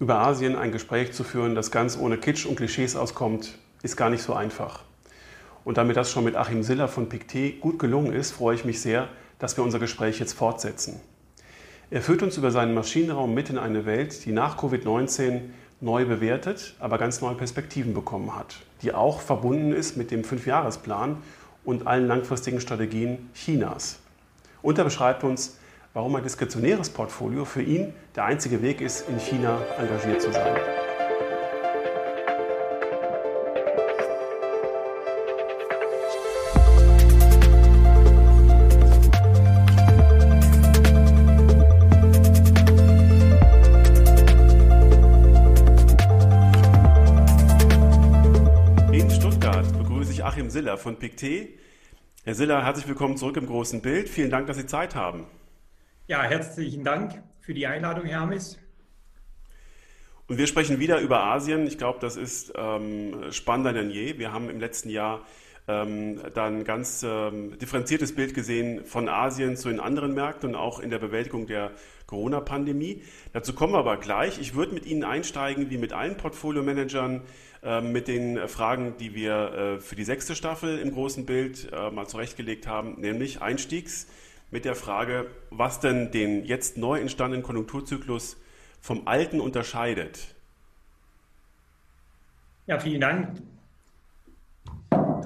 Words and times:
Über 0.00 0.20
Asien 0.20 0.56
ein 0.56 0.72
Gespräch 0.72 1.12
zu 1.12 1.24
führen, 1.24 1.54
das 1.54 1.70
ganz 1.70 1.98
ohne 1.98 2.16
Kitsch 2.16 2.46
und 2.46 2.56
Klischees 2.56 2.96
auskommt, 2.96 3.58
ist 3.82 3.98
gar 3.98 4.08
nicht 4.08 4.22
so 4.22 4.32
einfach. 4.32 4.80
Und 5.62 5.76
damit 5.76 5.98
das 5.98 6.10
schon 6.10 6.24
mit 6.24 6.36
Achim 6.36 6.62
Siller 6.62 6.88
von 6.88 7.10
Pictet 7.10 7.60
gut 7.60 7.78
gelungen 7.78 8.14
ist, 8.14 8.30
freue 8.30 8.54
ich 8.54 8.64
mich 8.64 8.80
sehr, 8.80 9.08
dass 9.38 9.58
wir 9.58 9.62
unser 9.62 9.78
Gespräch 9.78 10.18
jetzt 10.18 10.32
fortsetzen. 10.32 10.98
Er 11.90 12.00
führt 12.00 12.22
uns 12.22 12.38
über 12.38 12.50
seinen 12.50 12.72
Maschinenraum 12.72 13.34
mit 13.34 13.50
in 13.50 13.58
eine 13.58 13.84
Welt, 13.84 14.24
die 14.24 14.32
nach 14.32 14.56
Covid-19 14.56 15.42
neu 15.82 16.06
bewertet, 16.06 16.76
aber 16.80 16.96
ganz 16.96 17.20
neue 17.20 17.34
Perspektiven 17.34 17.92
bekommen 17.92 18.34
hat, 18.34 18.56
die 18.80 18.94
auch 18.94 19.20
verbunden 19.20 19.74
ist 19.74 19.98
mit 19.98 20.10
dem 20.10 20.24
Fünfjahresplan 20.24 21.18
und 21.62 21.86
allen 21.86 22.06
langfristigen 22.06 22.62
Strategien 22.62 23.28
Chinas. 23.34 23.98
Und 24.62 24.78
er 24.78 24.84
beschreibt 24.84 25.24
uns, 25.24 25.58
warum 25.92 26.14
ein 26.14 26.22
diskretionäres 26.22 26.90
Portfolio 26.90 27.44
für 27.44 27.62
ihn 27.62 27.92
der 28.14 28.24
einzige 28.24 28.62
Weg 28.62 28.80
ist, 28.80 29.08
in 29.08 29.18
China 29.18 29.60
engagiert 29.78 30.22
zu 30.22 30.32
sein. 30.32 30.56
In 48.92 49.10
Stuttgart 49.10 49.66
begrüße 49.78 50.12
ich 50.12 50.24
Achim 50.24 50.50
Siller 50.50 50.78
von 50.78 50.96
Pictet. 50.96 51.58
Herr 52.22 52.34
Siller, 52.34 52.64
herzlich 52.64 52.86
willkommen 52.86 53.16
zurück 53.16 53.36
im 53.36 53.46
großen 53.46 53.80
Bild. 53.80 54.08
Vielen 54.08 54.30
Dank, 54.30 54.46
dass 54.46 54.56
Sie 54.56 54.66
Zeit 54.66 54.94
haben. 54.94 55.26
Ja, 56.10 56.24
herzlichen 56.24 56.82
Dank 56.82 57.22
für 57.38 57.54
die 57.54 57.68
Einladung, 57.68 58.04
Hermes. 58.04 58.58
Und 60.26 60.38
wir 60.38 60.48
sprechen 60.48 60.80
wieder 60.80 60.98
über 60.98 61.22
Asien. 61.22 61.68
Ich 61.68 61.78
glaube, 61.78 62.00
das 62.00 62.16
ist 62.16 62.52
ähm, 62.56 63.30
spannender 63.30 63.72
denn 63.72 63.92
je. 63.92 64.18
Wir 64.18 64.32
haben 64.32 64.50
im 64.50 64.58
letzten 64.58 64.90
Jahr 64.90 65.24
ähm, 65.68 66.20
dann 66.34 66.56
ein 66.56 66.64
ganz 66.64 67.06
ähm, 67.08 67.56
differenziertes 67.60 68.16
Bild 68.16 68.34
gesehen 68.34 68.84
von 68.86 69.08
Asien 69.08 69.56
zu 69.56 69.68
den 69.68 69.78
anderen 69.78 70.12
Märkten 70.12 70.48
und 70.48 70.56
auch 70.56 70.80
in 70.80 70.90
der 70.90 70.98
Bewältigung 70.98 71.46
der 71.46 71.70
Corona-Pandemie. 72.08 73.04
Dazu 73.32 73.52
kommen 73.52 73.74
wir 73.74 73.78
aber 73.78 73.96
gleich. 73.96 74.40
Ich 74.40 74.56
würde 74.56 74.74
mit 74.74 74.86
Ihnen 74.86 75.04
einsteigen, 75.04 75.70
wie 75.70 75.78
mit 75.78 75.92
allen 75.92 76.16
Portfolio-Managern, 76.16 77.22
äh, 77.62 77.80
mit 77.82 78.08
den 78.08 78.48
Fragen, 78.48 78.96
die 78.98 79.14
wir 79.14 79.52
äh, 79.52 79.78
für 79.78 79.94
die 79.94 80.02
sechste 80.02 80.34
Staffel 80.34 80.76
im 80.80 80.90
großen 80.90 81.24
Bild 81.24 81.70
äh, 81.72 81.92
mal 81.92 82.08
zurechtgelegt 82.08 82.66
haben, 82.66 83.00
nämlich 83.00 83.42
Einstiegs 83.42 84.08
mit 84.50 84.64
der 84.64 84.74
Frage, 84.74 85.30
was 85.50 85.80
denn 85.80 86.10
den 86.10 86.44
jetzt 86.44 86.76
neu 86.76 86.98
entstandenen 87.00 87.42
Konjunkturzyklus 87.42 88.36
vom 88.80 89.06
alten 89.06 89.40
unterscheidet. 89.40 90.34
Ja, 92.66 92.78
vielen 92.78 93.00
Dank. 93.00 93.42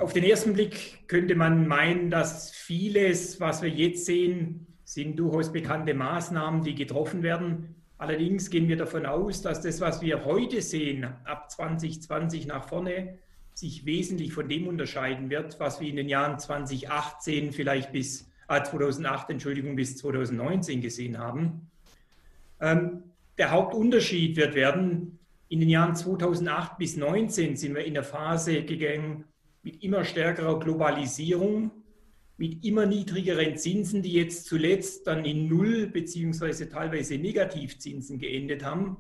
Auf 0.00 0.12
den 0.12 0.24
ersten 0.24 0.54
Blick 0.54 1.08
könnte 1.08 1.34
man 1.34 1.66
meinen, 1.66 2.10
dass 2.10 2.50
vieles, 2.50 3.40
was 3.40 3.62
wir 3.62 3.70
jetzt 3.70 4.06
sehen, 4.06 4.66
sind 4.84 5.18
durchaus 5.18 5.52
bekannte 5.52 5.94
Maßnahmen, 5.94 6.62
die 6.62 6.74
getroffen 6.74 7.22
werden. 7.22 7.74
Allerdings 7.96 8.50
gehen 8.50 8.68
wir 8.68 8.76
davon 8.76 9.06
aus, 9.06 9.40
dass 9.40 9.62
das, 9.62 9.80
was 9.80 10.02
wir 10.02 10.24
heute 10.24 10.60
sehen, 10.60 11.06
ab 11.24 11.50
2020 11.50 12.46
nach 12.46 12.68
vorne, 12.68 13.18
sich 13.54 13.86
wesentlich 13.86 14.32
von 14.32 14.48
dem 14.48 14.66
unterscheiden 14.66 15.30
wird, 15.30 15.60
was 15.60 15.80
wir 15.80 15.88
in 15.88 15.96
den 15.96 16.08
Jahren 16.08 16.38
2018 16.38 17.52
vielleicht 17.52 17.92
bis 17.92 18.28
2008, 18.48 19.30
Entschuldigung, 19.30 19.76
bis 19.76 19.96
2019 19.96 20.80
gesehen 20.80 21.18
haben. 21.18 21.70
Ähm, 22.60 23.02
der 23.38 23.50
Hauptunterschied 23.50 24.36
wird 24.36 24.54
werden, 24.54 25.18
in 25.48 25.60
den 25.60 25.68
Jahren 25.68 25.94
2008 25.94 26.78
bis 26.78 26.94
2019 26.94 27.56
sind 27.56 27.74
wir 27.74 27.84
in 27.84 27.94
der 27.94 28.04
Phase 28.04 28.62
gegangen 28.64 29.24
mit 29.62 29.82
immer 29.82 30.04
stärkerer 30.04 30.58
Globalisierung, 30.58 31.70
mit 32.36 32.64
immer 32.64 32.86
niedrigeren 32.86 33.56
Zinsen, 33.56 34.02
die 34.02 34.12
jetzt 34.12 34.46
zuletzt 34.46 35.06
dann 35.06 35.24
in 35.24 35.48
Null 35.48 35.86
beziehungsweise 35.86 36.68
teilweise 36.68 37.16
Negativzinsen 37.16 38.18
geendet 38.18 38.64
haben. 38.64 38.96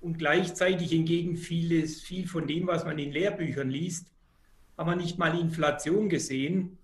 Und 0.00 0.18
gleichzeitig 0.18 0.90
hingegen 0.90 1.36
vieles, 1.36 2.00
viel 2.00 2.28
von 2.28 2.46
dem, 2.46 2.66
was 2.66 2.84
man 2.84 2.98
in 2.98 3.10
Lehrbüchern 3.10 3.70
liest, 3.70 4.12
haben 4.76 4.90
wir 4.90 4.96
nicht 4.96 5.18
mal 5.18 5.38
Inflation 5.38 6.08
gesehen, 6.08 6.77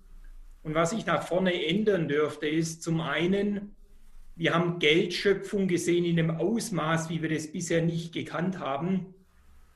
und 0.64 0.74
was 0.74 0.90
sich 0.90 1.04
nach 1.04 1.22
vorne 1.22 1.66
ändern 1.66 2.08
dürfte, 2.08 2.48
ist 2.48 2.82
zum 2.82 3.02
einen, 3.02 3.76
wir 4.34 4.54
haben 4.54 4.78
Geldschöpfung 4.78 5.68
gesehen 5.68 6.06
in 6.06 6.18
einem 6.18 6.30
Ausmaß, 6.30 7.10
wie 7.10 7.20
wir 7.20 7.28
das 7.28 7.52
bisher 7.52 7.82
nicht 7.82 8.12
gekannt 8.14 8.58
haben. 8.58 9.14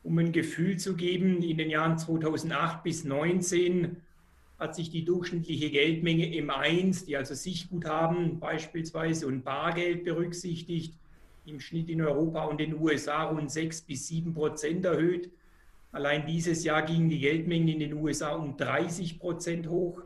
Um 0.03 0.19
ein 0.19 0.33
Gefühl 0.33 0.79
zu 0.79 0.97
geben, 0.97 1.43
in 1.43 1.59
den 1.59 1.69
Jahren 1.69 1.99
2008 1.99 2.83
bis 2.83 3.03
2019 3.03 3.99
hat 4.59 4.75
sich 4.75 4.89
die 4.91 5.05
durchschnittliche 5.05 5.71
Geldmenge 5.71 6.25
M1, 6.25 7.05
die 7.05 7.19
also 7.19 7.35
Sichtguthaben 7.35 8.41
beispielsweise 8.41 9.27
und 9.27 9.45
Bargeld 9.45 10.05
berücksichtigt, 10.05 10.95
im 11.45 11.61
Schnitt 11.61 11.91
in 11.91 12.01
Europa 12.01 12.45
und 12.45 12.61
den 12.61 12.81
USA 12.81 13.25
rund 13.25 13.51
6 13.51 13.83
bis 13.83 14.09
7 14.09 14.33
Prozent 14.33 14.87
erhöht. 14.87 15.31
Allein 15.93 16.27
dieses 16.27 16.65
Jahr 16.65 16.83
gingen 16.83 17.09
die 17.11 17.21
Geldmengen 17.21 17.69
in 17.69 17.79
den 17.79 17.93
USA 17.93 18.33
um 18.33 18.57
30 18.57 19.19
Prozent 19.19 19.69
hoch 19.69 20.03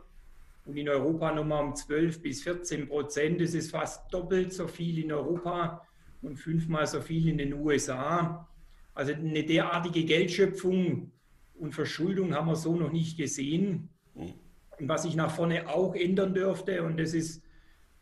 und 0.65 0.77
in 0.77 0.87
Europa 0.87 1.33
nochmal 1.33 1.65
um 1.65 1.75
12 1.75 2.21
bis 2.21 2.43
14 2.43 2.87
Prozent. 2.87 3.41
Das 3.41 3.53
ist 3.53 3.71
fast 3.71 4.13
doppelt 4.13 4.53
so 4.53 4.67
viel 4.67 5.03
in 5.03 5.11
Europa 5.11 5.85
und 6.21 6.37
fünfmal 6.37 6.87
so 6.87 7.01
viel 7.01 7.27
in 7.27 7.37
den 7.37 7.53
USA. 7.53 8.47
Also 8.93 9.13
eine 9.13 9.43
derartige 9.43 10.03
Geldschöpfung 10.05 11.11
und 11.55 11.73
Verschuldung 11.73 12.33
haben 12.33 12.47
wir 12.47 12.55
so 12.55 12.75
noch 12.75 12.91
nicht 12.91 13.17
gesehen. 13.17 13.89
Und 14.15 14.87
was 14.87 15.03
sich 15.03 15.15
nach 15.15 15.31
vorne 15.31 15.67
auch 15.69 15.95
ändern 15.95 16.33
dürfte, 16.33 16.83
und 16.83 16.99
das 16.99 17.13
ist 17.13 17.43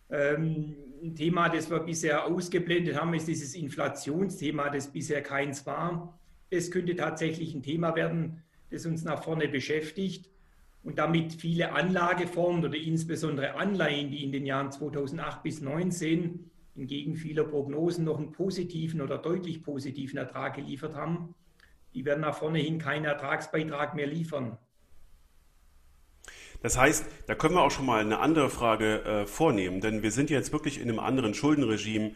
ähm, 0.10 0.76
ein 1.02 1.16
Thema, 1.16 1.50
das 1.50 1.70
wir 1.70 1.80
bisher 1.80 2.26
ausgeblendet 2.26 3.00
haben, 3.00 3.14
ist 3.14 3.28
dieses 3.28 3.56
Inflationsthema, 3.56 4.70
das 4.70 4.92
bisher 4.92 5.24
keins 5.24 5.66
war. 5.66 6.20
Es 6.50 6.70
könnte 6.70 6.96
tatsächlich 6.96 7.56
ein 7.56 7.64
Thema 7.64 7.96
werden, 7.96 8.44
das 8.70 8.86
uns 8.86 9.04
nach 9.04 9.24
vorne 9.24 9.48
beschäftigt 9.48 10.31
und 10.84 10.98
damit 10.98 11.34
viele 11.34 11.74
Anlageformen 11.74 12.66
oder 12.66 12.78
insbesondere 12.78 13.56
Anleihen, 13.56 14.10
die 14.10 14.24
in 14.24 14.32
den 14.32 14.46
Jahren 14.46 14.72
2008 14.72 15.44
bis 15.44 15.60
2019 15.60 16.52
entgegen 16.76 17.16
vieler 17.16 17.44
Prognosen 17.44 18.06
noch 18.06 18.18
einen 18.18 18.32
positiven 18.32 19.02
oder 19.02 19.18
deutlich 19.18 19.62
positiven 19.62 20.18
Ertrag 20.18 20.56
geliefert 20.56 20.96
haben, 20.96 21.36
die 21.94 22.06
werden 22.06 22.22
nach 22.22 22.38
vorne 22.38 22.60
hin 22.60 22.80
keinen 22.80 23.06
Ertragsbeitrag 23.06 23.94
mehr 23.96 24.08
liefern. 24.08 24.58
Das 26.62 26.78
heißt, 26.78 27.06
da 27.26 27.36
können 27.36 27.56
wir 27.56 27.64
auch 27.64 27.72
schon 27.72 27.88
mal 27.88 28.02
eine 28.02 28.20
andere 28.20 28.50
Frage 28.50 29.04
äh, 29.04 29.26
vornehmen, 29.26 29.82
denn 29.82 30.04
wir 30.04 30.12
sind 30.12 30.30
jetzt 30.30 30.54
wirklich 30.54 30.80
in 30.80 30.90
einem 30.90 31.00
anderen 31.00 31.34
Schuldenregime 31.34 32.12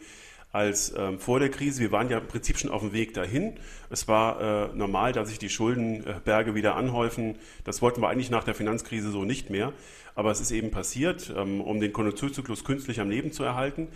als 0.52 0.94
ähm, 0.96 1.18
vor 1.18 1.38
der 1.38 1.50
Krise. 1.50 1.80
Wir 1.80 1.92
waren 1.92 2.08
ja 2.08 2.18
im 2.18 2.26
Prinzip 2.26 2.58
schon 2.58 2.70
auf 2.70 2.80
dem 2.80 2.92
Weg 2.92 3.14
dahin. 3.14 3.54
Es 3.90 4.08
war 4.08 4.70
äh, 4.72 4.76
normal, 4.76 5.12
dass 5.12 5.28
sich 5.28 5.38
die 5.38 5.50
Schuldenberge 5.50 6.54
wieder 6.54 6.76
anhäufen. 6.76 7.36
Das 7.64 7.82
wollten 7.82 8.00
wir 8.00 8.08
eigentlich 8.08 8.30
nach 8.30 8.44
der 8.44 8.54
Finanzkrise 8.54 9.10
so 9.10 9.24
nicht 9.24 9.50
mehr. 9.50 9.72
Aber 10.14 10.30
es 10.30 10.40
ist 10.40 10.50
eben 10.50 10.70
passiert, 10.70 11.32
ähm, 11.36 11.60
um 11.60 11.80
den 11.80 11.92
Konjunkturzyklus 11.92 12.64
künstlich 12.64 13.00
am 13.00 13.10
Leben 13.10 13.32
zu 13.32 13.44
erhalten. 13.44 13.88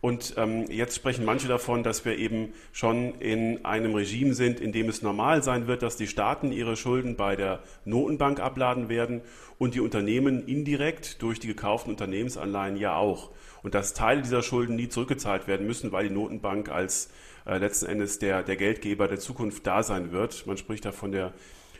Und 0.00 0.34
ähm, 0.38 0.64
jetzt 0.70 0.96
sprechen 0.96 1.26
manche 1.26 1.46
davon, 1.46 1.82
dass 1.82 2.06
wir 2.06 2.16
eben 2.16 2.54
schon 2.72 3.20
in 3.20 3.64
einem 3.66 3.94
Regime 3.94 4.32
sind, 4.32 4.58
in 4.58 4.72
dem 4.72 4.88
es 4.88 5.02
normal 5.02 5.42
sein 5.42 5.66
wird, 5.66 5.82
dass 5.82 5.96
die 5.96 6.06
Staaten 6.06 6.52
ihre 6.52 6.74
Schulden 6.74 7.16
bei 7.16 7.36
der 7.36 7.60
Notenbank 7.84 8.40
abladen 8.40 8.88
werden 8.88 9.20
und 9.58 9.74
die 9.74 9.80
Unternehmen 9.80 10.46
indirekt 10.46 11.20
durch 11.20 11.38
die 11.38 11.48
gekauften 11.48 11.90
Unternehmensanleihen 11.90 12.78
ja 12.78 12.96
auch 12.96 13.30
und 13.62 13.74
dass 13.74 13.94
Teile 13.94 14.22
dieser 14.22 14.42
Schulden 14.42 14.76
nie 14.76 14.88
zurückgezahlt 14.88 15.46
werden 15.46 15.66
müssen, 15.66 15.92
weil 15.92 16.08
die 16.08 16.14
Notenbank 16.14 16.68
als 16.68 17.10
äh, 17.46 17.58
letzten 17.58 17.86
Endes 17.86 18.18
der, 18.18 18.42
der 18.42 18.56
Geldgeber 18.56 19.08
der 19.08 19.18
Zukunft 19.18 19.66
da 19.66 19.82
sein 19.82 20.12
wird. 20.12 20.46
Man 20.46 20.56
spricht 20.56 20.84
da 20.84 20.92
von 20.92 21.12
der 21.12 21.32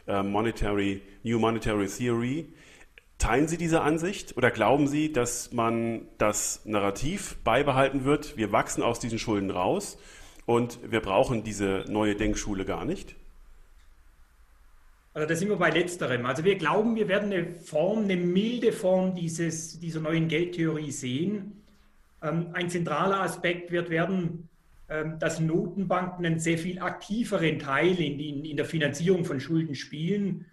äh, 0.06 0.22
Monetary, 0.22 1.02
New 1.22 1.38
Monetary 1.38 1.86
Theory. 1.86 2.52
Teilen 3.18 3.48
Sie 3.48 3.58
diese 3.58 3.82
Ansicht 3.82 4.36
oder 4.36 4.50
glauben 4.50 4.88
Sie, 4.88 5.12
dass 5.12 5.52
man 5.52 6.08
das 6.16 6.64
Narrativ 6.64 7.36
beibehalten 7.44 8.04
wird, 8.04 8.36
wir 8.36 8.50
wachsen 8.50 8.82
aus 8.82 8.98
diesen 8.98 9.18
Schulden 9.18 9.50
raus 9.50 9.98
und 10.46 10.78
wir 10.90 11.00
brauchen 11.00 11.44
diese 11.44 11.84
neue 11.88 12.16
Denkschule 12.16 12.64
gar 12.64 12.84
nicht? 12.84 13.14
Also 15.12 15.28
da 15.28 15.34
sind 15.34 15.48
wir 15.48 15.56
bei 15.56 15.70
letzterem. 15.70 16.24
Also 16.24 16.44
wir 16.44 16.56
glauben, 16.56 16.94
wir 16.94 17.08
werden 17.08 17.32
eine 17.32 17.54
Form, 17.54 18.04
eine 18.04 18.16
milde 18.16 18.72
Form 18.72 19.14
dieses, 19.16 19.80
dieser 19.80 20.00
neuen 20.00 20.28
Geldtheorie 20.28 20.92
sehen. 20.92 21.59
Ähm, 22.22 22.48
ein 22.52 22.68
zentraler 22.68 23.20
Aspekt 23.20 23.70
wird 23.70 23.90
werden, 23.90 24.48
ähm, 24.88 25.18
dass 25.18 25.40
Notenbanken 25.40 26.26
einen 26.26 26.38
sehr 26.38 26.58
viel 26.58 26.80
aktiveren 26.80 27.58
Teil 27.58 28.00
in, 28.00 28.44
in 28.44 28.56
der 28.56 28.66
Finanzierung 28.66 29.24
von 29.24 29.40
Schulden 29.40 29.74
spielen, 29.74 30.46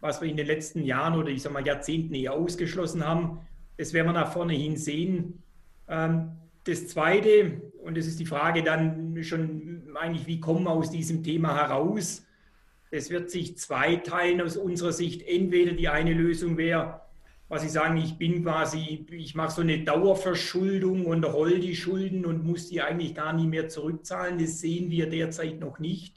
was 0.00 0.20
wir 0.20 0.28
in 0.28 0.36
den 0.36 0.46
letzten 0.46 0.82
Jahren 0.84 1.14
oder 1.14 1.28
ich 1.28 1.42
sage 1.42 1.52
mal 1.52 1.66
Jahrzehnten 1.66 2.14
eher 2.14 2.32
ausgeschlossen 2.32 3.06
haben. 3.06 3.40
Das 3.76 3.92
werden 3.92 4.08
wir 4.08 4.14
nach 4.14 4.32
vorne 4.32 4.54
hin 4.54 4.76
sehen. 4.76 5.42
Ähm, 5.88 6.30
das 6.64 6.88
Zweite, 6.88 7.60
und 7.82 7.96
das 7.96 8.06
ist 8.06 8.20
die 8.20 8.26
Frage 8.26 8.62
dann 8.62 9.22
schon 9.22 9.94
eigentlich, 9.94 10.26
wie 10.26 10.40
kommen 10.40 10.64
wir 10.64 10.70
aus 10.70 10.90
diesem 10.90 11.22
Thema 11.22 11.56
heraus? 11.56 12.24
Es 12.90 13.10
wird 13.10 13.30
sich 13.30 13.58
zweiteilen 13.58 14.40
aus 14.40 14.56
unserer 14.56 14.92
Sicht. 14.92 15.22
Entweder 15.26 15.72
die 15.72 15.88
eine 15.88 16.12
Lösung 16.12 16.56
wäre, 16.56 17.00
was 17.52 17.60
Sie 17.60 17.68
sagen, 17.68 17.98
ich 17.98 18.16
bin 18.16 18.44
quasi, 18.44 19.04
ich 19.10 19.34
mache 19.34 19.52
so 19.52 19.60
eine 19.60 19.84
Dauerverschuldung 19.84 21.04
und 21.04 21.22
roll 21.22 21.60
die 21.60 21.76
Schulden 21.76 22.24
und 22.24 22.46
muss 22.46 22.70
die 22.70 22.80
eigentlich 22.80 23.14
gar 23.14 23.34
nicht 23.34 23.50
mehr 23.50 23.68
zurückzahlen. 23.68 24.38
Das 24.38 24.60
sehen 24.60 24.90
wir 24.90 25.10
derzeit 25.10 25.60
noch 25.60 25.78
nicht. 25.78 26.14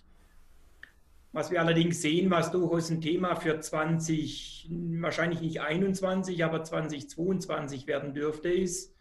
Was 1.34 1.52
wir 1.52 1.60
allerdings 1.60 2.02
sehen, 2.02 2.32
was 2.32 2.52
durchaus 2.52 2.90
ein 2.90 3.02
Thema 3.02 3.36
für 3.36 3.60
20, 3.60 4.70
wahrscheinlich 5.02 5.42
nicht 5.42 5.60
21, 5.60 6.42
aber 6.46 6.64
2022 6.64 7.86
werden 7.86 8.14
dürfte, 8.14 8.48
ist, 8.48 8.96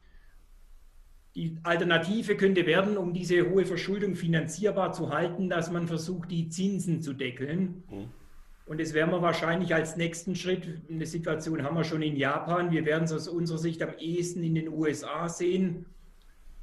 die 1.36 1.56
Alternative 1.62 2.36
könnte 2.36 2.66
werden, 2.66 2.96
um 2.96 3.14
diese 3.14 3.48
hohe 3.48 3.64
Verschuldung 3.64 4.16
finanzierbar 4.16 4.92
zu 4.92 5.10
halten, 5.10 5.48
dass 5.48 5.70
man 5.70 5.86
versucht, 5.86 6.32
die 6.32 6.48
Zinsen 6.48 7.00
zu 7.00 7.12
deckeln. 7.12 7.84
Mhm. 7.88 8.23
Und 8.66 8.80
das 8.80 8.94
werden 8.94 9.10
wir 9.10 9.20
wahrscheinlich 9.20 9.74
als 9.74 9.96
nächsten 9.96 10.34
Schritt, 10.34 10.66
eine 10.88 11.04
Situation 11.04 11.62
haben 11.62 11.76
wir 11.76 11.84
schon 11.84 12.02
in 12.02 12.16
Japan, 12.16 12.70
wir 12.70 12.86
werden 12.86 13.04
es 13.04 13.12
aus 13.12 13.28
unserer 13.28 13.58
Sicht 13.58 13.82
am 13.82 13.94
ehesten 13.98 14.42
in 14.42 14.54
den 14.54 14.68
USA 14.68 15.28
sehen. 15.28 15.86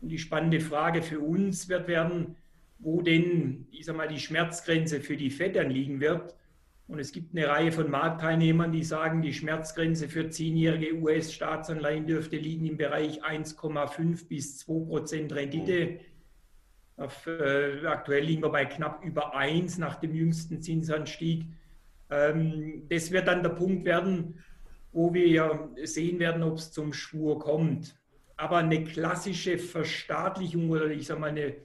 Und 0.02 0.10
die 0.10 0.18
spannende 0.18 0.60
Frage 0.60 1.04
für 1.04 1.20
uns 1.20 1.70
wird 1.70 1.88
werden, 1.88 2.36
wo 2.80 3.04
denn, 3.04 3.68
ich 3.70 3.86
sag 3.86 3.96
mal, 3.96 4.08
die 4.08 4.20
Schmerzgrenze 4.20 5.00
für 5.00 5.16
die 5.16 5.30
FED 5.30 5.56
dann 5.56 5.70
liegen 5.70 6.00
wird. 6.00 6.36
Und 6.88 7.00
es 7.00 7.12
gibt 7.12 7.36
eine 7.36 7.48
Reihe 7.48 7.72
von 7.72 7.90
Marktteilnehmern, 7.90 8.72
die 8.72 8.84
sagen, 8.84 9.22
die 9.22 9.34
Schmerzgrenze 9.34 10.10
für 10.10 10.30
zehnjährige 10.30 10.96
US-Staatsanleihen 10.96 12.08
dürfte 12.08 12.36
liegen 12.36 12.66
im 12.66 12.78
Bereich 12.78 13.24
1,5 13.24 14.28
bis 14.28 14.58
2 14.58 14.88
Prozent 14.88 15.34
Rendite. 15.34 16.00
Auf, 16.98 17.28
äh, 17.28 17.86
aktuell 17.86 18.26
liegen 18.26 18.42
wir 18.42 18.50
bei 18.50 18.66
knapp 18.66 19.06
über 19.06 19.36
1 19.36 19.78
nach 19.78 19.96
dem 19.96 20.16
jüngsten 20.16 20.62
Zinsanstieg. 20.62 21.46
Ähm, 22.12 22.84
das 22.90 23.12
wird 23.12 23.28
dann 23.28 23.42
der 23.42 23.50
Punkt 23.50 23.86
werden, 23.86 24.36
wo 24.92 25.14
wir 25.14 25.70
sehen 25.84 26.20
werden, 26.20 26.44
ob 26.44 26.58
es 26.58 26.72
zum 26.72 26.94
Schwur 26.94 27.40
kommt. 27.40 27.96
Aber 28.36 28.58
eine 28.58 28.84
klassische 28.84 29.58
Verstaatlichung 29.58 30.70
oder 30.70 30.88
ich 30.88 31.08
sage 31.08 31.22
mal, 31.22 31.30
eine, 31.30 31.56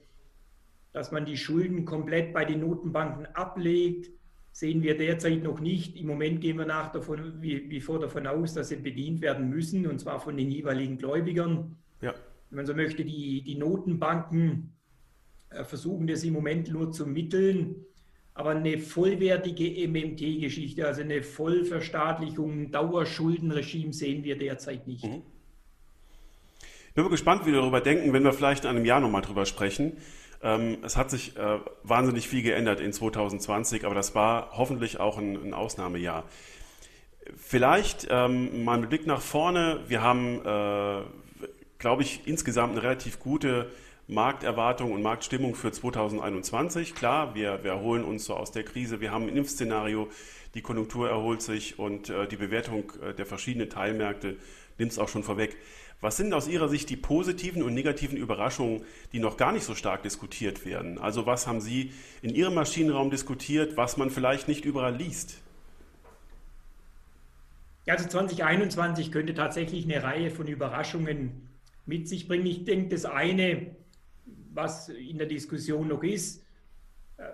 dass 0.93 1.11
man 1.11 1.25
die 1.25 1.37
Schulden 1.37 1.85
komplett 1.85 2.33
bei 2.33 2.45
den 2.45 2.61
Notenbanken 2.61 3.27
ablegt, 3.35 4.11
sehen 4.53 4.83
wir 4.83 4.97
derzeit 4.97 5.43
noch 5.43 5.61
nicht. 5.61 5.97
Im 5.97 6.07
Moment 6.07 6.41
gehen 6.41 6.57
wir 6.57 6.65
nach 6.65 6.93
davon, 6.93 7.43
wie, 7.43 7.69
wie 7.69 7.81
vor 7.81 7.99
davon 7.99 8.27
aus, 8.27 8.55
dass 8.55 8.69
sie 8.69 8.77
bedient 8.77 9.21
werden 9.21 9.51
müssen, 9.51 9.87
und 9.87 9.99
zwar 9.99 10.21
von 10.21 10.37
den 10.37 10.51
jeweiligen 10.51 10.97
Gläubigern. 10.97 11.77
Ja. 12.01 12.15
Wenn 12.49 12.57
man 12.57 12.67
so 12.67 12.75
möchte, 12.75 13.05
die, 13.05 13.43
die 13.43 13.57
Notenbanken 13.57 14.73
äh, 15.51 15.65
versuchen 15.65 16.07
das 16.07 16.25
im 16.25 16.33
Moment 16.33 16.71
nur 16.71 16.93
zu 16.93 17.07
mitteln. 17.07 17.85
Aber 18.37 18.51
eine 18.51 18.79
vollwertige 18.79 19.89
MMT-Geschichte, 19.89 20.87
also 20.87 21.01
eine 21.01 21.23
Vollverstaatlichung, 21.23 22.71
Dauerschuldenregime 22.71 23.95
sehen 23.95 24.25
wir 24.25 24.37
derzeit 24.37 24.87
nicht. 24.87 25.05
Mhm. 25.05 25.23
Ich 26.61 26.95
bin 26.95 27.09
gespannt, 27.09 27.47
wie 27.47 27.53
wir 27.53 27.61
darüber 27.61 27.81
denken, 27.81 28.13
wenn 28.13 28.25
wir 28.25 28.35
vielleicht 28.35 28.65
in 28.65 28.71
einem 28.71 28.85
Jahr 28.85 29.01
nochmal 29.01 29.23
drüber 29.23 29.47
sprechen. 29.47 29.97
Ähm, 30.43 30.79
es 30.83 30.99
hat 30.99 31.11
sich 31.11 31.35
äh, 31.39 31.61
wahnsinnig 31.83 32.29
viel 32.29 32.43
geändert 32.43 32.81
in 32.81 32.93
2020, 32.93 33.87
aber 33.87 33.95
das 33.95 34.15
war 34.15 34.51
hoffentlich 34.53 35.01
auch 35.01 35.17
ein, 35.17 35.37
ein 35.43 35.55
Ausnahmejahr. 35.55 36.25
Vielleicht 37.37 38.07
ähm, 38.11 38.65
mal 38.65 38.79
mit 38.79 38.91
Blick 38.91 39.07
nach 39.07 39.23
vorne. 39.23 39.81
Wir 39.89 40.03
haben, 40.03 40.41
äh, 40.45 41.03
glaube 41.79 42.03
ich, 42.03 42.21
insgesamt 42.27 42.73
eine 42.73 42.83
relativ 42.83 43.19
gute 43.19 43.71
Markterwartung 44.09 44.93
und 44.93 45.03
Marktstimmung 45.03 45.57
für 45.57 45.73
2021. 45.73 46.95
Klar, 46.95 47.35
wir, 47.35 47.65
wir 47.65 47.73
erholen 47.73 48.05
uns 48.05 48.25
so 48.25 48.35
aus 48.35 48.53
der 48.53 48.63
Krise. 48.63 49.01
Wir 49.01 49.11
haben 49.11 49.25
ein 49.25 49.37
Impfszenario, 49.37 50.09
die 50.55 50.63
Konjunktur 50.63 51.09
erholt 51.09 51.43
sich 51.43 51.79
und 51.81 52.09
äh, 52.09 52.29
die 52.29 52.37
Bewertung 52.37 52.93
äh, 53.03 53.15
der 53.15 53.27
verschiedenen 53.27 53.69
Teilmärkte 53.69 54.37
nimmt 54.79 54.93
es 54.93 55.01
auch 55.01 55.09
schon 55.09 55.25
vorweg. 55.25 55.57
Was 56.01 56.19
sind 56.19 56.33
aus 56.35 56.47
Ihrer 56.47 56.69
Sicht 56.69 56.89
die 56.91 56.97
positiven 56.97 57.65
und 57.65 57.75
negativen 57.75 58.17
Überraschungen, 58.17 58.83
die 59.13 59.19
noch 59.19 59.37
gar 59.37 59.51
nicht 59.51 59.65
so 59.65 59.75
stark 59.75 60.05
diskutiert 60.05 60.65
werden? 60.65 60.99
Also 60.99 61.27
was 61.27 61.49
haben 61.49 61.61
Sie 61.61 61.93
in 62.23 62.33
Ihrem 62.33 62.55
Maschinenraum 62.55 63.11
diskutiert, 63.11 63.77
was 63.77 63.97
man 63.97 64.11
vielleicht 64.11 64.47
nicht 64.47 64.65
überall 64.65 64.95
liest? 64.95 65.39
Also 67.89 68.07
2021 68.07 69.11
könnte 69.11 69.35
tatsächlich 69.35 69.85
eine 69.85 70.03
Reihe 70.03 70.31
von 70.31 70.47
Überraschungen 70.47 71.49
mit 71.87 72.09
sich 72.09 72.29
bringen. 72.29 72.47
Ich 72.47 72.65
denke, 72.65 72.89
das 72.89 73.05
eine, 73.05 73.75
was 74.57 74.89
in 74.89 75.19
der 75.19 75.27
Diskussion 75.27 75.89
noch 75.89 76.03
ist, 76.03 76.43
äh, 77.19 77.25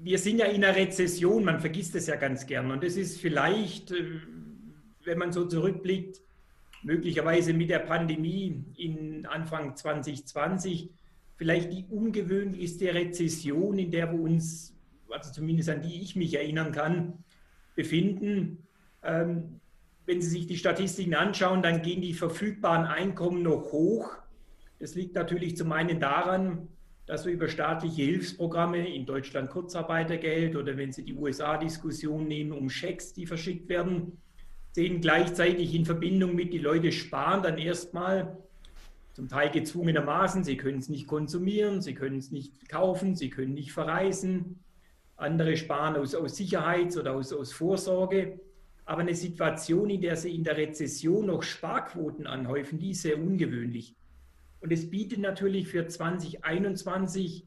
wir 0.00 0.18
sind 0.18 0.38
ja 0.38 0.46
in 0.46 0.64
einer 0.64 0.74
Rezession, 0.74 1.44
man 1.44 1.60
vergisst 1.60 1.94
es 1.94 2.06
ja 2.08 2.16
ganz 2.16 2.46
gern. 2.46 2.70
Und 2.70 2.82
das 2.82 2.96
ist 2.96 3.20
vielleicht, 3.20 3.92
äh, 3.92 4.20
wenn 5.04 5.18
man 5.18 5.32
so 5.32 5.44
zurückblickt, 5.44 6.20
möglicherweise 6.82 7.52
mit 7.52 7.70
der 7.70 7.78
Pandemie 7.80 8.64
in 8.76 9.26
Anfang 9.26 9.76
2020 9.76 10.90
vielleicht 11.36 11.72
die 11.72 11.84
ungewöhnlichste 11.88 12.92
Rezession, 12.92 13.78
in 13.78 13.90
der 13.90 14.12
wir 14.12 14.18
uns, 14.18 14.74
also 15.10 15.32
zumindest 15.32 15.68
an 15.68 15.82
die 15.82 16.02
ich 16.02 16.16
mich 16.16 16.34
erinnern 16.34 16.72
kann, 16.72 17.24
befinden. 17.76 18.66
Ähm, 19.02 19.60
wenn 20.06 20.20
Sie 20.20 20.28
sich 20.28 20.46
die 20.46 20.56
Statistiken 20.56 21.14
anschauen, 21.14 21.62
dann 21.62 21.82
gehen 21.82 22.00
die 22.00 22.14
verfügbaren 22.14 22.86
Einkommen 22.86 23.42
noch 23.42 23.72
hoch. 23.72 24.21
Das 24.82 24.96
liegt 24.96 25.14
natürlich 25.14 25.56
zum 25.56 25.70
einen 25.70 26.00
daran, 26.00 26.66
dass 27.06 27.24
wir 27.24 27.32
über 27.32 27.46
staatliche 27.46 28.02
Hilfsprogramme 28.02 28.92
in 28.92 29.06
Deutschland 29.06 29.48
Kurzarbeitergeld 29.48 30.56
oder 30.56 30.76
wenn 30.76 30.90
Sie 30.90 31.04
die 31.04 31.14
USA-Diskussion 31.14 32.26
nehmen, 32.26 32.50
um 32.50 32.68
Schecks, 32.68 33.12
die 33.12 33.24
verschickt 33.24 33.68
werden, 33.68 34.20
sehen 34.72 35.00
gleichzeitig 35.00 35.72
in 35.76 35.84
Verbindung 35.84 36.34
mit, 36.34 36.52
die 36.52 36.58
Leute 36.58 36.90
sparen 36.90 37.44
dann 37.44 37.58
erstmal, 37.58 38.36
zum 39.12 39.28
Teil 39.28 39.50
gezwungenermaßen, 39.50 40.42
sie 40.42 40.56
können 40.56 40.78
es 40.78 40.88
nicht 40.88 41.06
konsumieren, 41.06 41.80
sie 41.80 41.94
können 41.94 42.18
es 42.18 42.32
nicht 42.32 42.68
kaufen, 42.68 43.14
sie 43.14 43.30
können 43.30 43.54
nicht 43.54 43.70
verreisen. 43.70 44.64
Andere 45.16 45.56
sparen 45.56 45.94
aus, 45.94 46.16
aus 46.16 46.34
Sicherheits- 46.34 46.98
oder 46.98 47.14
aus, 47.14 47.32
aus 47.32 47.52
Vorsorge. 47.52 48.40
Aber 48.84 49.02
eine 49.02 49.14
Situation, 49.14 49.90
in 49.90 50.00
der 50.00 50.16
sie 50.16 50.34
in 50.34 50.42
der 50.42 50.56
Rezession 50.56 51.26
noch 51.26 51.44
Sparquoten 51.44 52.26
anhäufen, 52.26 52.80
die 52.80 52.90
ist 52.90 53.02
sehr 53.02 53.16
ungewöhnlich. 53.16 53.94
Und 54.62 54.72
es 54.72 54.88
bietet 54.88 55.18
natürlich 55.18 55.68
für 55.68 55.86
2021 55.86 57.44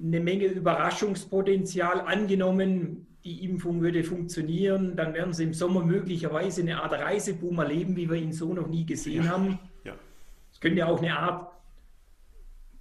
eine 0.00 0.20
Menge 0.20 0.46
Überraschungspotenzial 0.46 2.00
angenommen, 2.00 3.06
die 3.24 3.44
Impfung 3.44 3.82
würde 3.82 4.04
funktionieren, 4.04 4.94
dann 4.94 5.12
werden 5.12 5.34
sie 5.34 5.42
im 5.42 5.52
Sommer 5.52 5.84
möglicherweise 5.84 6.62
eine 6.62 6.80
Art 6.80 6.92
Reiseboom 6.92 7.58
erleben, 7.58 7.96
wie 7.96 8.08
wir 8.08 8.16
ihn 8.16 8.32
so 8.32 8.54
noch 8.54 8.68
nie 8.68 8.86
gesehen 8.86 9.24
ja. 9.24 9.30
haben. 9.30 9.58
Ja. 9.84 9.94
Es 10.52 10.60
könnte 10.60 10.86
auch 10.86 11.02
eine 11.02 11.18
Art 11.18 11.52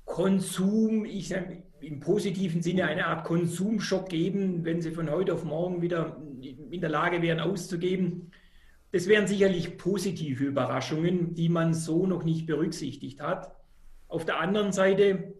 Konsum, 0.05 1.05
ich 1.05 1.27
sage 1.27 1.63
im 1.81 1.99
positiven 1.99 2.61
Sinne 2.61 2.85
eine 2.85 3.07
Art 3.07 3.25
Konsumschock 3.25 4.09
geben, 4.09 4.63
wenn 4.63 4.81
sie 4.81 4.91
von 4.91 5.09
heute 5.09 5.33
auf 5.33 5.43
morgen 5.43 5.81
wieder 5.81 6.17
in 6.41 6.81
der 6.81 6.89
Lage 6.89 7.21
wären 7.21 7.39
auszugeben. 7.39 8.31
Das 8.91 9.07
wären 9.07 9.27
sicherlich 9.27 9.77
positive 9.77 10.45
Überraschungen, 10.45 11.33
die 11.33 11.49
man 11.49 11.73
so 11.73 12.07
noch 12.07 12.23
nicht 12.23 12.45
berücksichtigt 12.45 13.19
hat. 13.21 13.53
Auf 14.07 14.23
der 14.25 14.39
anderen 14.39 14.71
Seite, 14.71 15.33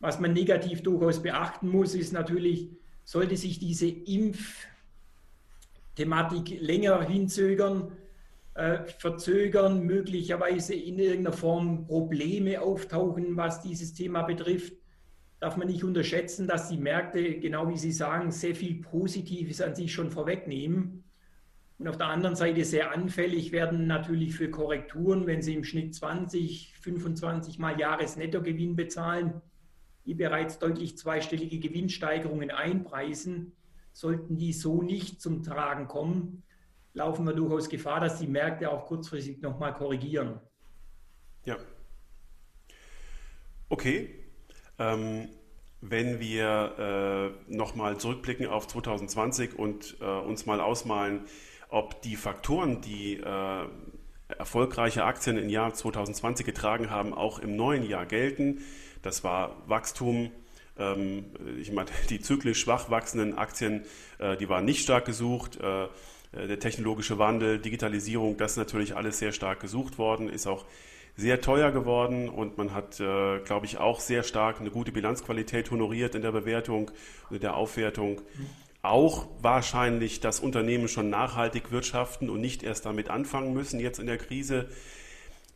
was 0.00 0.18
man 0.18 0.32
negativ 0.32 0.82
durchaus 0.82 1.22
beachten 1.22 1.68
muss, 1.68 1.94
ist 1.94 2.12
natürlich, 2.12 2.70
sollte 3.04 3.36
sich 3.36 3.60
diese 3.60 3.88
Impfthematik 3.88 6.60
länger 6.60 7.02
hinzögern, 7.02 7.92
äh, 8.54 8.80
verzögern, 8.98 9.84
möglicherweise 9.84 10.74
in 10.74 10.98
irgendeiner 10.98 11.36
Form 11.36 11.86
Probleme 11.86 12.60
auftauchen, 12.60 13.36
was 13.36 13.62
dieses 13.62 13.94
Thema 13.94 14.22
betrifft, 14.22 14.74
darf 15.38 15.56
man 15.56 15.68
nicht 15.68 15.84
unterschätzen, 15.84 16.48
dass 16.48 16.68
die 16.68 16.76
Märkte, 16.76 17.38
genau 17.38 17.68
wie 17.68 17.78
Sie 17.78 17.92
sagen, 17.92 18.32
sehr 18.32 18.54
viel 18.54 18.82
Positives 18.82 19.60
an 19.60 19.74
sich 19.74 19.92
schon 19.92 20.10
vorwegnehmen. 20.10 21.04
Und 21.80 21.88
auf 21.88 21.96
der 21.96 22.06
anderen 22.06 22.36
Seite 22.36 22.64
sehr 22.64 22.92
anfällig 22.92 23.50
werden 23.50 23.88
natürlich 23.88 24.36
für 24.36 24.50
Korrekturen, 24.50 25.26
wenn 25.26 25.42
Sie 25.42 25.54
im 25.54 25.64
Schnitt 25.64 25.94
20, 25.94 26.74
25 26.80 27.58
Mal 27.58 27.80
Jahresnettogewinn 27.80 28.76
bezahlen 28.76 29.42
die 30.06 30.14
bereits 30.14 30.58
deutlich 30.58 30.96
zweistellige 30.96 31.58
Gewinnsteigerungen 31.58 32.50
einpreisen, 32.50 33.52
sollten 33.92 34.36
die 34.36 34.52
so 34.52 34.82
nicht 34.82 35.20
zum 35.20 35.42
Tragen 35.42 35.88
kommen, 35.88 36.42
laufen 36.94 37.24
wir 37.26 37.32
durchaus 37.32 37.68
Gefahr, 37.68 38.00
dass 38.00 38.18
die 38.18 38.26
Märkte 38.26 38.70
auch 38.70 38.86
kurzfristig 38.86 39.40
nochmal 39.42 39.74
korrigieren. 39.74 40.40
Ja. 41.44 41.56
Okay. 43.68 44.14
Ähm, 44.78 45.28
wenn 45.80 46.20
wir 46.20 47.34
äh, 47.48 47.52
nochmal 47.54 47.98
zurückblicken 47.98 48.46
auf 48.46 48.66
2020 48.66 49.58
und 49.58 49.96
äh, 50.00 50.04
uns 50.04 50.44
mal 50.44 50.60
ausmalen, 50.60 51.24
ob 51.70 52.02
die 52.02 52.16
Faktoren, 52.16 52.80
die 52.80 53.16
äh, 53.16 53.66
erfolgreiche 54.38 55.04
Aktien 55.04 55.38
im 55.38 55.48
Jahr 55.48 55.72
2020 55.72 56.46
getragen 56.46 56.90
haben, 56.90 57.14
auch 57.14 57.38
im 57.38 57.56
neuen 57.56 57.88
Jahr 57.88 58.06
gelten. 58.06 58.60
Das 59.02 59.24
war 59.24 59.56
Wachstum. 59.66 60.30
Ähm, 60.78 61.26
ich 61.58 61.72
meine, 61.72 61.90
die 62.10 62.20
zyklisch 62.20 62.60
schwach 62.60 62.90
wachsenden 62.90 63.38
Aktien, 63.38 63.82
äh, 64.18 64.36
die 64.36 64.48
waren 64.48 64.64
nicht 64.64 64.82
stark 64.82 65.04
gesucht. 65.04 65.58
Äh, 65.60 65.88
der 66.32 66.60
technologische 66.60 67.18
Wandel, 67.18 67.58
Digitalisierung, 67.58 68.36
das 68.36 68.52
ist 68.52 68.58
natürlich 68.58 68.94
alles 68.94 69.18
sehr 69.18 69.32
stark 69.32 69.58
gesucht 69.58 69.98
worden, 69.98 70.28
ist 70.28 70.46
auch 70.46 70.64
sehr 71.16 71.40
teuer 71.40 71.72
geworden 71.72 72.28
und 72.28 72.56
man 72.56 72.72
hat, 72.72 73.00
äh, 73.00 73.40
glaube 73.40 73.66
ich, 73.66 73.78
auch 73.78 73.98
sehr 73.98 74.22
stark 74.22 74.60
eine 74.60 74.70
gute 74.70 74.92
Bilanzqualität 74.92 75.72
honoriert 75.72 76.14
in 76.14 76.22
der 76.22 76.30
Bewertung 76.30 76.92
und 77.28 77.36
in 77.36 77.40
der 77.40 77.56
Aufwertung. 77.56 78.22
Auch 78.82 79.26
wahrscheinlich 79.40 80.20
das 80.20 80.40
Unternehmen 80.40 80.88
schon 80.88 81.10
nachhaltig 81.10 81.70
wirtschaften 81.70 82.30
und 82.30 82.40
nicht 82.40 82.62
erst 82.62 82.86
damit 82.86 83.10
anfangen 83.10 83.52
müssen 83.52 83.78
jetzt 83.78 83.98
in 83.98 84.06
der 84.06 84.16
Krise. 84.16 84.68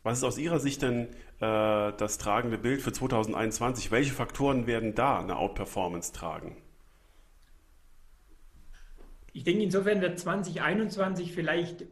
Was 0.03 0.19
ist 0.19 0.23
aus 0.23 0.37
Ihrer 0.37 0.59
Sicht 0.59 0.83
denn 0.83 1.07
äh, 1.39 1.91
das 1.97 2.19
tragende 2.19 2.59
Bild 2.59 2.83
für 2.83 2.91
2021? 2.91 3.89
Welche 3.89 4.13
Faktoren 4.13 4.67
werden 4.67 4.93
da 4.93 5.19
eine 5.19 5.37
Outperformance 5.37 6.13
tragen? 6.13 6.55
Ich 9.33 9.43
denke, 9.43 9.63
insofern 9.63 10.01
wird 10.01 10.19
2021 10.19 11.33
vielleicht 11.33 11.85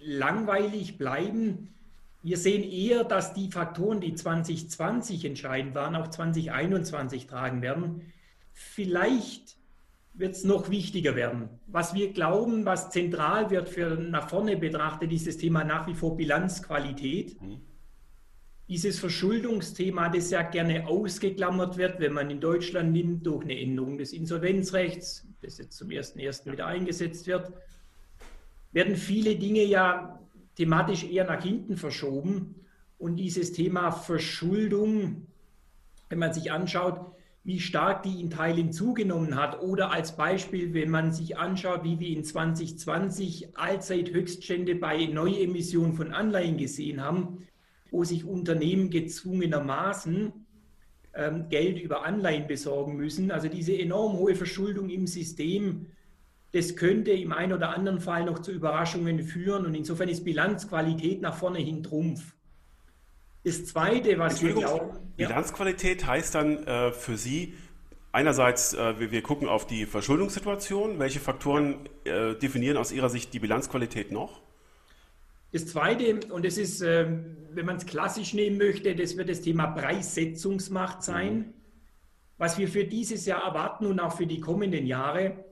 langweilig 0.00 0.96
bleiben. 0.96 1.74
Wir 2.22 2.38
sehen 2.38 2.64
eher, 2.64 3.04
dass 3.04 3.34
die 3.34 3.50
Faktoren, 3.52 4.00
die 4.00 4.14
2020 4.14 5.26
entscheidend 5.26 5.74
waren, 5.74 5.94
auch 5.94 6.08
2021 6.08 7.26
tragen 7.26 7.60
werden. 7.60 8.12
Vielleicht 8.52 9.56
wird 10.18 10.34
es 10.34 10.44
noch 10.44 10.70
wichtiger 10.70 11.14
werden. 11.14 11.48
Was 11.66 11.94
wir 11.94 12.12
glauben, 12.12 12.64
was 12.64 12.90
zentral 12.90 13.50
wird 13.50 13.68
für 13.68 13.96
nach 13.96 14.28
vorne 14.28 14.56
betrachtet, 14.56 15.12
ist 15.12 15.26
das 15.26 15.36
Thema 15.36 15.62
nach 15.62 15.86
wie 15.86 15.94
vor 15.94 16.16
Bilanzqualität. 16.16 17.40
Mhm. 17.40 17.60
Dieses 18.68 18.98
Verschuldungsthema, 18.98 20.08
das 20.08 20.30
ja 20.30 20.42
gerne 20.42 20.88
ausgeklammert 20.88 21.76
wird, 21.76 22.00
wenn 22.00 22.12
man 22.12 22.30
in 22.30 22.40
Deutschland 22.40 22.92
nimmt, 22.92 23.24
durch 23.26 23.44
eine 23.44 23.60
Änderung 23.60 23.98
des 23.98 24.12
Insolvenzrechts, 24.12 25.26
das 25.40 25.58
jetzt 25.58 25.76
zum 25.76 25.88
1.1. 25.88 26.50
wieder 26.50 26.66
eingesetzt 26.66 27.26
wird, 27.26 27.52
werden 28.72 28.96
viele 28.96 29.36
Dinge 29.36 29.62
ja 29.64 30.18
thematisch 30.56 31.04
eher 31.04 31.24
nach 31.24 31.42
hinten 31.42 31.76
verschoben. 31.76 32.56
Und 32.98 33.16
dieses 33.16 33.52
Thema 33.52 33.92
Verschuldung, 33.92 35.26
wenn 36.08 36.18
man 36.18 36.32
sich 36.32 36.50
anschaut, 36.50 37.15
wie 37.46 37.60
stark 37.60 38.02
die 38.02 38.20
in 38.20 38.28
Teilen 38.28 38.72
zugenommen 38.72 39.36
hat. 39.36 39.62
Oder 39.62 39.92
als 39.92 40.16
Beispiel, 40.16 40.74
wenn 40.74 40.90
man 40.90 41.12
sich 41.12 41.38
anschaut, 41.38 41.84
wie 41.84 42.00
wir 42.00 42.08
in 42.08 42.24
2020 42.24 43.56
Allzeithöchststände 43.56 44.74
bei 44.74 45.06
Neuemissionen 45.06 45.92
von 45.92 46.10
Anleihen 46.12 46.56
gesehen 46.56 47.00
haben, 47.00 47.46
wo 47.92 48.02
sich 48.02 48.24
Unternehmen 48.24 48.90
gezwungenermaßen 48.90 50.32
ähm, 51.14 51.48
Geld 51.48 51.80
über 51.80 52.04
Anleihen 52.04 52.48
besorgen 52.48 52.96
müssen. 52.96 53.30
Also 53.30 53.46
diese 53.46 53.78
enorm 53.78 54.14
hohe 54.14 54.34
Verschuldung 54.34 54.90
im 54.90 55.06
System, 55.06 55.86
das 56.50 56.74
könnte 56.74 57.12
im 57.12 57.32
einen 57.32 57.52
oder 57.52 57.70
anderen 57.70 58.00
Fall 58.00 58.24
noch 58.24 58.40
zu 58.40 58.50
Überraschungen 58.50 59.22
führen. 59.22 59.66
Und 59.66 59.76
insofern 59.76 60.08
ist 60.08 60.24
Bilanzqualität 60.24 61.20
nach 61.20 61.36
vorne 61.36 61.60
hin 61.60 61.84
Trumpf. 61.84 62.35
Das 63.46 63.64
Zweite, 63.64 64.18
was 64.18 64.42
wir 64.42 64.54
glauben. 64.54 64.98
Bilanzqualität 65.16 66.02
ja. 66.02 66.08
heißt 66.08 66.34
dann 66.34 66.66
äh, 66.66 66.90
für 66.90 67.16
Sie, 67.16 67.54
einerseits, 68.10 68.74
äh, 68.74 68.98
wir, 68.98 69.12
wir, 69.12 69.22
gucken 69.22 69.46
auf 69.46 69.68
die 69.68 69.86
Verschuldungssituation. 69.86 70.98
Welche 70.98 71.20
Faktoren 71.20 71.88
äh, 72.02 72.34
definieren 72.34 72.76
aus 72.76 72.90
Ihrer 72.90 73.08
Sicht 73.08 73.32
die 73.34 73.38
Bilanzqualität 73.38 74.10
noch? 74.10 74.40
Das 75.52 75.64
Zweite, 75.68 76.26
und 76.28 76.44
das 76.44 76.58
ist, 76.58 76.80
ähm, 76.80 77.36
wenn 77.52 77.66
man 77.66 77.76
es 77.76 77.86
klassisch 77.86 78.34
nehmen 78.34 78.58
möchte, 78.58 78.96
das 78.96 79.16
wird 79.16 79.28
das 79.28 79.42
Thema 79.42 79.68
Preissetzungsmacht 79.68 81.04
sein. 81.04 81.36
Mhm. 81.36 81.54
Was 82.38 82.58
wir 82.58 82.66
für 82.66 82.82
dieses 82.82 83.26
Jahr 83.26 83.44
erwarten 83.44 83.86
und 83.86 84.00
auch 84.00 84.16
für 84.16 84.26
die 84.26 84.40
kommenden 84.40 84.88
Jahre, 84.88 85.44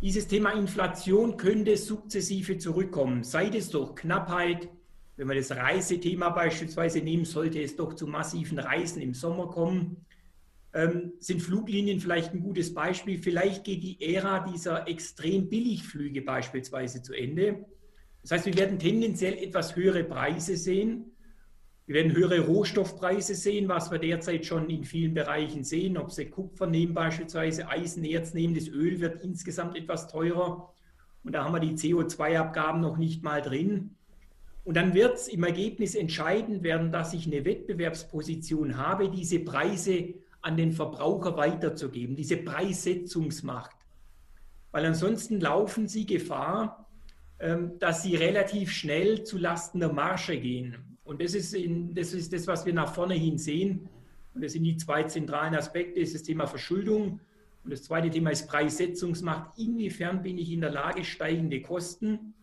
dieses 0.00 0.28
Thema 0.28 0.52
Inflation 0.52 1.36
könnte 1.36 1.76
sukzessive 1.76 2.56
zurückkommen, 2.56 3.22
sei 3.22 3.48
es 3.48 3.68
durch 3.68 3.96
Knappheit, 3.96 4.70
wenn 5.16 5.26
man 5.26 5.36
das 5.36 5.50
Reisethema 5.50 6.30
beispielsweise 6.30 7.00
nehmen, 7.00 7.24
sollte 7.24 7.60
es 7.60 7.76
doch 7.76 7.94
zu 7.94 8.06
massiven 8.06 8.58
Reisen 8.58 9.00
im 9.00 9.14
Sommer 9.14 9.48
kommen. 9.48 10.04
Ähm, 10.74 11.14
sind 11.20 11.40
Fluglinien 11.40 12.00
vielleicht 12.00 12.34
ein 12.34 12.40
gutes 12.40 12.74
Beispiel? 12.74 13.18
Vielleicht 13.18 13.64
geht 13.64 13.82
die 13.82 14.14
Ära 14.14 14.40
dieser 14.40 14.86
extrem 14.86 15.48
Billigflüge 15.48 16.20
beispielsweise 16.20 17.02
zu 17.02 17.14
Ende. 17.14 17.64
Das 18.20 18.32
heißt, 18.32 18.46
wir 18.46 18.58
werden 18.58 18.78
tendenziell 18.78 19.34
etwas 19.34 19.74
höhere 19.74 20.04
Preise 20.04 20.56
sehen. 20.56 21.12
Wir 21.86 21.94
werden 21.94 22.12
höhere 22.12 22.40
Rohstoffpreise 22.40 23.34
sehen, 23.34 23.68
was 23.68 23.90
wir 23.90 23.98
derzeit 23.98 24.44
schon 24.44 24.68
in 24.68 24.84
vielen 24.84 25.14
Bereichen 25.14 25.64
sehen. 25.64 25.96
Ob 25.96 26.10
Sie 26.10 26.26
Kupfer 26.26 26.66
nehmen 26.66 26.92
beispielsweise, 26.92 27.68
Eisenerz 27.68 28.34
nehmen, 28.34 28.54
das 28.54 28.68
Öl 28.68 29.00
wird 29.00 29.22
insgesamt 29.22 29.76
etwas 29.76 30.08
teurer. 30.08 30.74
Und 31.22 31.32
da 31.32 31.44
haben 31.44 31.54
wir 31.54 31.60
die 31.60 31.74
CO2-Abgaben 31.74 32.80
noch 32.80 32.98
nicht 32.98 33.22
mal 33.22 33.40
drin. 33.40 33.95
Und 34.66 34.76
dann 34.76 34.94
wird 34.94 35.14
es 35.14 35.28
im 35.28 35.44
Ergebnis 35.44 35.94
entscheidend 35.94 36.64
werden, 36.64 36.90
dass 36.90 37.14
ich 37.14 37.24
eine 37.28 37.44
Wettbewerbsposition 37.44 38.76
habe, 38.76 39.08
diese 39.08 39.38
Preise 39.38 40.14
an 40.42 40.56
den 40.56 40.72
Verbraucher 40.72 41.36
weiterzugeben, 41.36 42.16
diese 42.16 42.36
Preissetzungsmacht. 42.36 43.76
Weil 44.72 44.86
ansonsten 44.86 45.38
laufen 45.38 45.86
sie 45.86 46.04
Gefahr, 46.04 46.84
ähm, 47.38 47.78
dass 47.78 48.02
sie 48.02 48.16
relativ 48.16 48.72
schnell 48.72 49.22
zu 49.22 49.38
Lasten 49.38 49.78
der 49.78 49.92
Marge 49.92 50.36
gehen. 50.36 50.98
Und 51.04 51.22
das 51.22 51.34
ist, 51.34 51.54
in, 51.54 51.94
das 51.94 52.12
ist 52.12 52.32
das, 52.32 52.48
was 52.48 52.66
wir 52.66 52.74
nach 52.74 52.92
vorne 52.92 53.14
hin 53.14 53.38
sehen. 53.38 53.88
Und 54.34 54.42
das 54.42 54.54
sind 54.54 54.64
die 54.64 54.76
zwei 54.76 55.04
zentralen 55.04 55.54
Aspekte, 55.54 56.00
das 56.00 56.08
ist 56.08 56.16
das 56.16 56.22
Thema 56.24 56.48
Verschuldung 56.48 57.20
und 57.62 57.70
das 57.70 57.84
zweite 57.84 58.10
Thema 58.10 58.30
ist 58.30 58.48
Preissetzungsmacht. 58.48 59.56
Inwiefern 59.60 60.22
bin 60.22 60.38
ich 60.38 60.50
in 60.50 60.60
der 60.60 60.70
Lage, 60.70 61.04
steigende 61.04 61.62
Kosten 61.62 62.34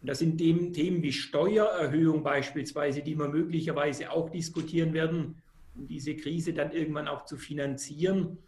und 0.00 0.08
das 0.08 0.20
sind 0.20 0.38
Themen 0.38 1.02
wie 1.02 1.12
Steuererhöhung 1.12 2.22
beispielsweise, 2.22 3.02
die 3.02 3.18
wir 3.18 3.28
möglicherweise 3.28 4.12
auch 4.12 4.30
diskutieren 4.30 4.92
werden, 4.92 5.42
um 5.74 5.88
diese 5.88 6.14
Krise 6.14 6.52
dann 6.52 6.70
irgendwann 6.70 7.08
auch 7.08 7.24
zu 7.24 7.36
finanzieren, 7.36 8.38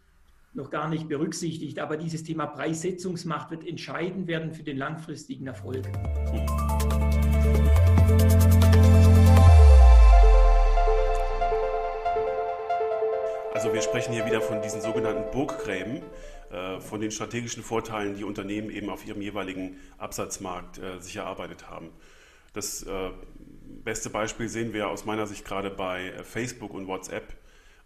noch 0.53 0.69
gar 0.69 0.89
nicht 0.89 1.09
berücksichtigt. 1.09 1.79
Aber 1.79 1.97
dieses 1.97 2.23
Thema 2.23 2.45
Preissetzungsmacht 2.45 3.51
wird 3.51 3.67
entscheidend 3.67 4.27
werden 4.27 4.53
für 4.53 4.63
den 4.63 4.77
langfristigen 4.77 5.47
Erfolg. 5.47 5.87
Also 13.53 13.73
wir 13.73 13.81
sprechen 13.81 14.13
hier 14.13 14.25
wieder 14.25 14.41
von 14.41 14.61
diesen 14.61 14.81
sogenannten 14.81 15.29
Burggräben. 15.31 16.01
Äh, 16.51 16.81
von 16.81 16.99
den 16.99 17.11
strategischen 17.11 17.63
Vorteilen, 17.63 18.15
die 18.15 18.25
Unternehmen 18.25 18.69
eben 18.71 18.89
auf 18.89 19.05
ihrem 19.05 19.21
jeweiligen 19.21 19.77
Absatzmarkt 19.97 20.79
äh, 20.79 20.99
sich 20.99 21.15
erarbeitet 21.15 21.69
haben. 21.69 21.91
Das 22.51 22.83
äh, 22.83 23.11
beste 23.85 24.09
Beispiel 24.09 24.49
sehen 24.49 24.73
wir 24.73 24.89
aus 24.89 25.05
meiner 25.05 25.27
Sicht 25.27 25.45
gerade 25.45 25.69
bei 25.69 26.11
Facebook 26.23 26.73
und 26.73 26.87
WhatsApp 26.87 27.33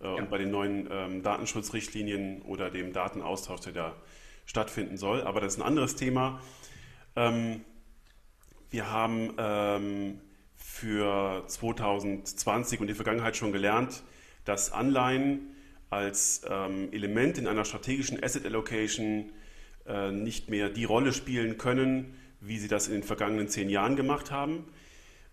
ja. 0.01 0.13
und 0.13 0.31
bei 0.31 0.39
den 0.39 0.49
neuen 0.49 0.87
ähm, 0.91 1.21
Datenschutzrichtlinien 1.21 2.41
oder 2.41 2.71
dem 2.71 2.91
Datenaustausch, 2.91 3.61
der 3.61 3.73
da 3.73 3.95
stattfinden 4.47 4.97
soll. 4.97 5.21
Aber 5.21 5.41
das 5.41 5.53
ist 5.53 5.59
ein 5.59 5.67
anderes 5.67 5.95
Thema. 5.95 6.41
Ähm, 7.15 7.63
wir 8.71 8.89
haben 8.89 9.31
ähm, 9.37 10.21
für 10.55 11.43
2020 11.45 12.79
und 12.79 12.87
die 12.87 12.95
Vergangenheit 12.95 13.37
schon 13.37 13.51
gelernt, 13.51 14.01
dass 14.43 14.71
Anleihen 14.71 15.54
als 15.95 16.41
ähm, 16.49 16.89
Element 16.91 17.37
in 17.37 17.47
einer 17.47 17.63
strategischen 17.63 18.21
Asset 18.21 18.45
Allocation 18.45 19.31
äh, 19.87 20.11
nicht 20.11 20.49
mehr 20.49 20.69
die 20.69 20.83
Rolle 20.83 21.13
spielen 21.13 21.57
können, 21.57 22.15
wie 22.41 22.59
sie 22.59 22.67
das 22.67 22.87
in 22.87 22.95
den 22.95 23.03
vergangenen 23.03 23.47
zehn 23.47 23.69
Jahren 23.69 23.95
gemacht 23.95 24.29
haben. 24.29 24.65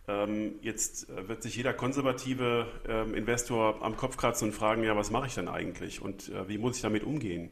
Ähm, 0.06 0.54
jetzt 0.62 1.10
äh, 1.10 1.28
wird 1.28 1.42
sich 1.42 1.56
jeder 1.56 1.74
konservative 1.74 2.68
ähm, 2.88 3.14
Investor 3.14 3.82
am 3.82 3.96
Kopf 3.96 4.16
kratzen 4.16 4.48
und 4.48 4.54
fragen, 4.54 4.84
ja, 4.84 4.96
was 4.96 5.10
mache 5.10 5.26
ich 5.26 5.34
dann 5.34 5.48
eigentlich 5.48 6.00
und 6.00 6.28
äh, 6.28 6.48
wie 6.48 6.58
muss 6.58 6.76
ich 6.76 6.82
damit 6.82 7.02
umgehen? 7.02 7.50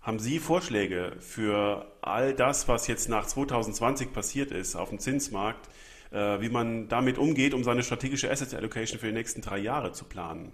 Haben 0.00 0.20
Sie 0.20 0.38
Vorschläge 0.38 1.16
für 1.18 1.90
all 2.00 2.32
das, 2.32 2.68
was 2.68 2.86
jetzt 2.86 3.08
nach 3.08 3.26
2020 3.26 4.12
passiert 4.12 4.52
ist 4.52 4.76
auf 4.76 4.90
dem 4.90 5.00
Zinsmarkt, 5.00 5.68
äh, 6.12 6.40
wie 6.40 6.48
man 6.48 6.88
damit 6.88 7.18
umgeht, 7.18 7.54
um 7.54 7.64
seine 7.64 7.82
strategische 7.82 8.30
Asset 8.30 8.54
Allocation 8.54 9.00
für 9.00 9.06
die 9.06 9.14
nächsten 9.14 9.42
drei 9.42 9.58
Jahre 9.58 9.92
zu 9.92 10.04
planen? 10.04 10.52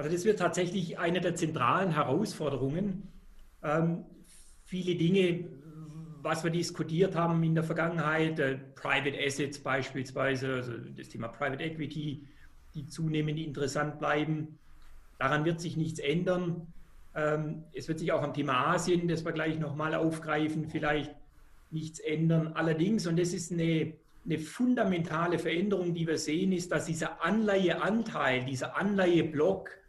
Also 0.00 0.10
das 0.10 0.24
wird 0.24 0.38
tatsächlich 0.38 0.98
eine 0.98 1.20
der 1.20 1.34
zentralen 1.34 1.92
Herausforderungen. 1.92 3.06
Ähm, 3.62 4.06
viele 4.64 4.94
Dinge, 4.94 5.44
was 6.22 6.42
wir 6.42 6.50
diskutiert 6.50 7.14
haben 7.14 7.42
in 7.42 7.54
der 7.54 7.64
Vergangenheit, 7.64 8.38
äh, 8.38 8.56
Private 8.76 9.12
Assets 9.22 9.58
beispielsweise, 9.58 10.54
also 10.54 10.72
das 10.96 11.10
Thema 11.10 11.28
Private 11.28 11.62
Equity, 11.62 12.26
die 12.74 12.86
zunehmend 12.86 13.38
interessant 13.38 13.98
bleiben. 13.98 14.58
Daran 15.18 15.44
wird 15.44 15.60
sich 15.60 15.76
nichts 15.76 15.98
ändern. 15.98 16.66
Ähm, 17.14 17.64
es 17.74 17.86
wird 17.86 17.98
sich 17.98 18.10
auch 18.12 18.22
am 18.22 18.32
Thema 18.32 18.68
Asien, 18.68 19.06
das 19.06 19.26
wir 19.26 19.32
gleich 19.32 19.58
nochmal 19.58 19.94
aufgreifen, 19.94 20.70
vielleicht 20.70 21.14
nichts 21.70 22.00
ändern. 22.00 22.54
Allerdings, 22.54 23.06
und 23.06 23.18
das 23.18 23.34
ist 23.34 23.52
eine, 23.52 23.92
eine 24.24 24.38
fundamentale 24.38 25.38
Veränderung, 25.38 25.92
die 25.92 26.06
wir 26.06 26.16
sehen, 26.16 26.52
ist, 26.52 26.72
dass 26.72 26.86
dieser 26.86 27.22
Anleiheanteil, 27.22 28.46
dieser 28.46 28.78
Anleiheblock, 28.78 29.79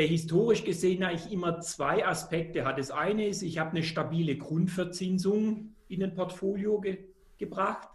der 0.00 0.08
historisch 0.08 0.64
gesehen 0.64 1.02
eigentlich 1.02 1.30
immer 1.30 1.60
zwei 1.60 2.06
Aspekte 2.06 2.64
hat. 2.64 2.78
Das 2.78 2.90
eine 2.90 3.26
ist, 3.26 3.42
ich 3.42 3.58
habe 3.58 3.72
eine 3.72 3.82
stabile 3.82 4.34
Grundverzinsung 4.34 5.74
in 5.88 6.02
ein 6.02 6.14
Portfolio 6.14 6.80
ge 6.80 7.04
gebracht. 7.36 7.86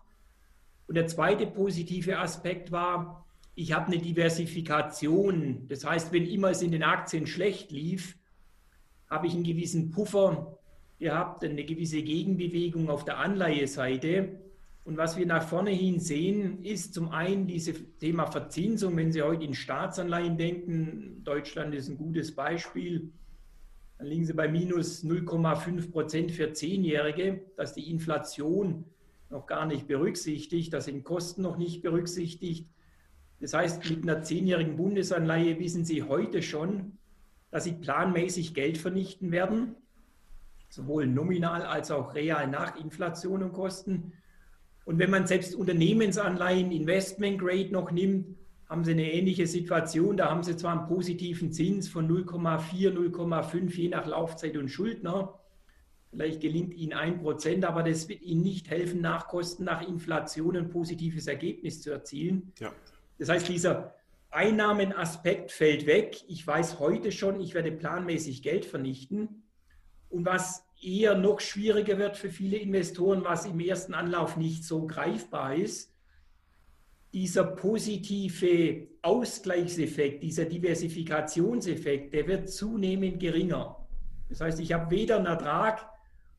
Und 0.85 0.93
der 0.93 1.07
zweite 1.07 1.47
positive 1.47 2.19
Aspekt 2.19 2.71
war, 2.71 3.25
ich 3.55 3.74
habe 3.74 3.88
eine 3.88 3.97
Diversifikation. 3.97 5.67
Das 5.67 5.83
heißt, 5.83 6.13
wenn 6.13 6.27
immer 6.27 6.51
es 6.51 6.62
in 6.62 6.74
den 6.74 6.83
Aktien 6.83 7.25
schlecht 7.25 7.71
lief, 7.71 8.15
habe 9.09 9.25
ich 9.25 9.33
einen 9.33 9.43
gewissen 9.43 9.89
Puffer 9.89 10.59
gehabt, 11.00 11.43
eine 11.43 11.65
gewisse 11.65 12.03
Gegenbewegung 12.03 12.91
auf 12.91 13.03
der 13.03 13.17
Anleiheseite. 13.17 14.39
Und 14.86 14.98
was 14.98 15.18
wir 15.18 15.25
nach 15.25 15.42
vorne 15.42 15.72
hin 15.72 16.00
sehen, 16.00 16.63
ist 16.63 16.94
zum 16.94 17.10
einen 17.10 17.48
dieses 17.48 17.75
Thema 17.98 18.27
Verzinsung. 18.27 18.96
Wenn 18.96 19.12
Sie 19.12 19.24
heute 19.24 19.44
in 19.44 19.56
Staatsanleihen 19.56 20.38
denken, 20.38 21.24
Deutschland 21.24 21.74
ist 21.74 21.89
ein 21.89 21.98
gutes 21.98 22.36
Beispiel, 22.36 23.12
dann 23.98 24.06
liegen 24.06 24.25
Sie 24.25 24.34
bei 24.34 24.48
minus 24.48 25.04
0,5 25.04 25.92
Prozent 25.92 26.32
für 26.32 26.54
Zehnjährige, 26.54 27.42
dass 27.58 27.74
die 27.74 27.89
Inflation 27.89 28.86
noch 29.32 29.48
gar 29.48 29.65
nicht 29.65 29.88
berücksichtigt, 29.88 30.72
das 30.72 30.86
sind 30.86 31.04
Kosten 31.04 31.42
noch 31.42 31.58
nicht 31.58 31.82
berücksichtigt. 31.82 32.70
Das 33.39 33.56
heißt, 33.56 33.89
mit 33.89 34.04
einer 34.04 34.22
zehnjährigen 34.22 34.77
Bundesanleihe 34.77 35.60
wissen 35.60 35.84
Sie 35.84 36.04
heute 36.04 36.44
schon, 36.44 37.00
dass 37.50 37.63
Sie 37.63 37.74
planmäßig 37.74 38.54
Geld 38.54 38.77
vernichten 38.77 39.32
werden, 39.32 39.75
sowohl 40.70 41.08
nominal 41.08 41.63
als 41.63 41.89
auch 41.89 42.13
real 42.13 42.48
nach 42.48 42.75
Inflation 42.75 43.42
und 43.42 43.54
Kosten. 43.54 44.13
Und 44.86 45.00
wenn 45.00 45.10
man 45.10 45.27
selbst 45.27 45.56
Unternehmensanleihen, 45.56 46.72
Investment 46.72 47.39
Grade 47.39 47.72
noch 47.72 47.92
nimmt, 47.92 48.38
haben 48.68 48.84
Sie 48.84 48.92
eine 48.92 49.12
ähnliche 49.12 49.48
Situation. 49.48 50.18
Da 50.18 50.30
haben 50.30 50.44
Sie 50.44 50.56
zwar 50.56 50.77
einen 50.77 50.88
positiven 50.88 51.51
Zins 51.51 51.88
von 51.89 52.08
0,4, 52.08 52.92
0,5 52.92 53.75
je 53.75 53.89
nach 53.89 54.06
Laufzeit 54.06 54.56
und 54.58 54.70
Schuldner. 54.70 55.39
Vielleicht 56.12 56.39
gelingt 56.39 56.74
Ihnen 56.74 56.94
ein 56.94 57.20
Prozent, 57.20 57.65
aber 57.65 57.84
das 57.84 58.08
wird 58.08 58.22
Ihnen 58.22 58.42
nicht 58.42 58.70
helfen, 58.70 59.01
nach 59.01 59.27
Kosten, 59.27 59.65
nach 59.65 59.88
Inflation 59.88 60.56
ein 60.56 60.70
positives 60.70 61.27
Ergebnis 61.27 61.82
zu 61.82 61.92
erzielen. 61.92 62.54
Ja. 62.60 62.72
Das 63.18 63.30
heißt, 63.30 63.50
dieser 63.50 63.96
Einnahmenaspekt 64.30 65.51
fällt 65.51 65.86
weg. 65.86 66.18
Ich 66.27 66.46
weiß 66.46 66.80
heute 66.80 67.12
schon, 67.12 67.39
ich 67.39 67.54
werde 67.54 67.72
planmäßig 67.72 68.44
Geld 68.44 68.65
vernichten. 68.65 69.44
Und 70.10 70.25
was 70.25 70.64
eher 70.82 71.15
noch 71.17 71.39
schwieriger 71.39 71.98
wird 71.98 72.17
für 72.17 72.29
viele 72.29 72.58
Investoren, 72.58 73.24
was 73.24 73.46
im 73.46 73.60
ersten 73.60 73.94
Anlauf 73.94 74.38
nicht 74.38 74.63
so 74.63 74.86
greifbar 74.86 75.55
ist, 75.55 75.91
dieser 77.13 77.46
positive 77.46 78.88
Ausgleichseffekt, 79.01 80.22
dieser 80.22 80.46
Diversifikationseffekt, 80.46 82.13
der 82.13 82.27
wird 82.27 82.50
zunehmend 82.50 83.22
geringer. 83.22 83.88
Das 84.27 84.41
heißt, 84.41 84.60
ich 84.60 84.74
habe 84.74 84.91
weder 84.91 85.17
einen 85.17 85.27
Ertrag 85.27 85.88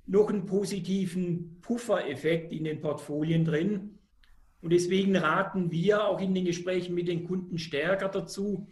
noch 0.06 0.28
einen 0.28 0.44
positiven 0.44 1.60
Puffereffekt 1.62 2.52
in 2.52 2.64
den 2.64 2.80
Portfolien 2.80 3.44
drin. 3.44 3.98
Und 4.60 4.70
deswegen 4.70 5.16
raten 5.16 5.70
wir 5.70 6.04
auch 6.04 6.20
in 6.20 6.34
den 6.34 6.44
Gesprächen 6.44 6.94
mit 6.94 7.08
den 7.08 7.24
Kunden 7.24 7.58
stärker 7.58 8.08
dazu, 8.08 8.68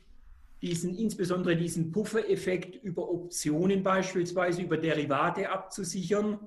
diesen, 0.64 0.94
insbesondere 0.94 1.56
diesen 1.56 1.92
Puffereffekt 1.92 2.82
über 2.82 3.10
Optionen 3.10 3.82
beispielsweise, 3.82 4.62
über 4.62 4.78
Derivate 4.78 5.50
abzusichern. 5.50 6.38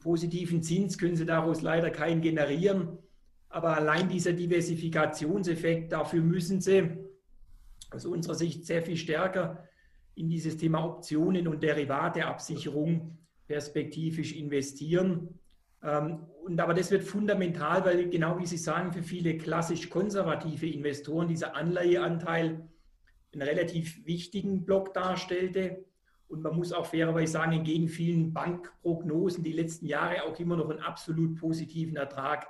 Positiven 0.00 0.64
Zins 0.64 0.98
können 0.98 1.14
Sie 1.14 1.26
daraus 1.26 1.62
leider 1.62 1.90
keinen 1.90 2.22
generieren, 2.22 2.98
aber 3.48 3.76
allein 3.76 4.08
dieser 4.08 4.32
Diversifikationseffekt, 4.32 5.92
dafür 5.92 6.22
müssen 6.22 6.60
Sie 6.60 6.90
aus 7.92 8.04
unserer 8.04 8.34
Sicht 8.34 8.66
sehr 8.66 8.82
viel 8.82 8.96
stärker 8.96 9.62
in 10.16 10.28
dieses 10.28 10.56
Thema 10.56 10.84
Optionen 10.84 11.46
und 11.46 11.62
Derivateabsicherung 11.62 13.16
perspektivisch 13.46 14.34
investieren. 14.34 15.38
Ähm, 15.84 16.26
und 16.44 16.58
aber 16.58 16.74
das 16.74 16.90
wird 16.90 17.04
fundamental, 17.04 17.84
weil 17.84 18.10
genau 18.10 18.40
wie 18.40 18.46
Sie 18.46 18.56
sagen, 18.56 18.92
für 18.92 19.04
viele 19.04 19.36
klassisch 19.36 19.88
konservative 19.88 20.66
Investoren 20.66 21.28
dieser 21.28 21.54
Anleiheanteil 21.54 22.69
einen 23.32 23.42
relativ 23.42 24.04
wichtigen 24.06 24.64
Block 24.64 24.94
darstellte. 24.94 25.84
Und 26.28 26.42
man 26.42 26.54
muss 26.54 26.72
auch 26.72 26.86
fairerweise 26.86 27.32
sagen, 27.32 27.52
entgegen 27.52 27.88
vielen 27.88 28.32
Bankprognosen 28.32 29.42
die 29.42 29.52
letzten 29.52 29.86
Jahre 29.86 30.24
auch 30.24 30.38
immer 30.38 30.56
noch 30.56 30.70
einen 30.70 30.80
absolut 30.80 31.36
positiven 31.36 31.96
Ertrag 31.96 32.46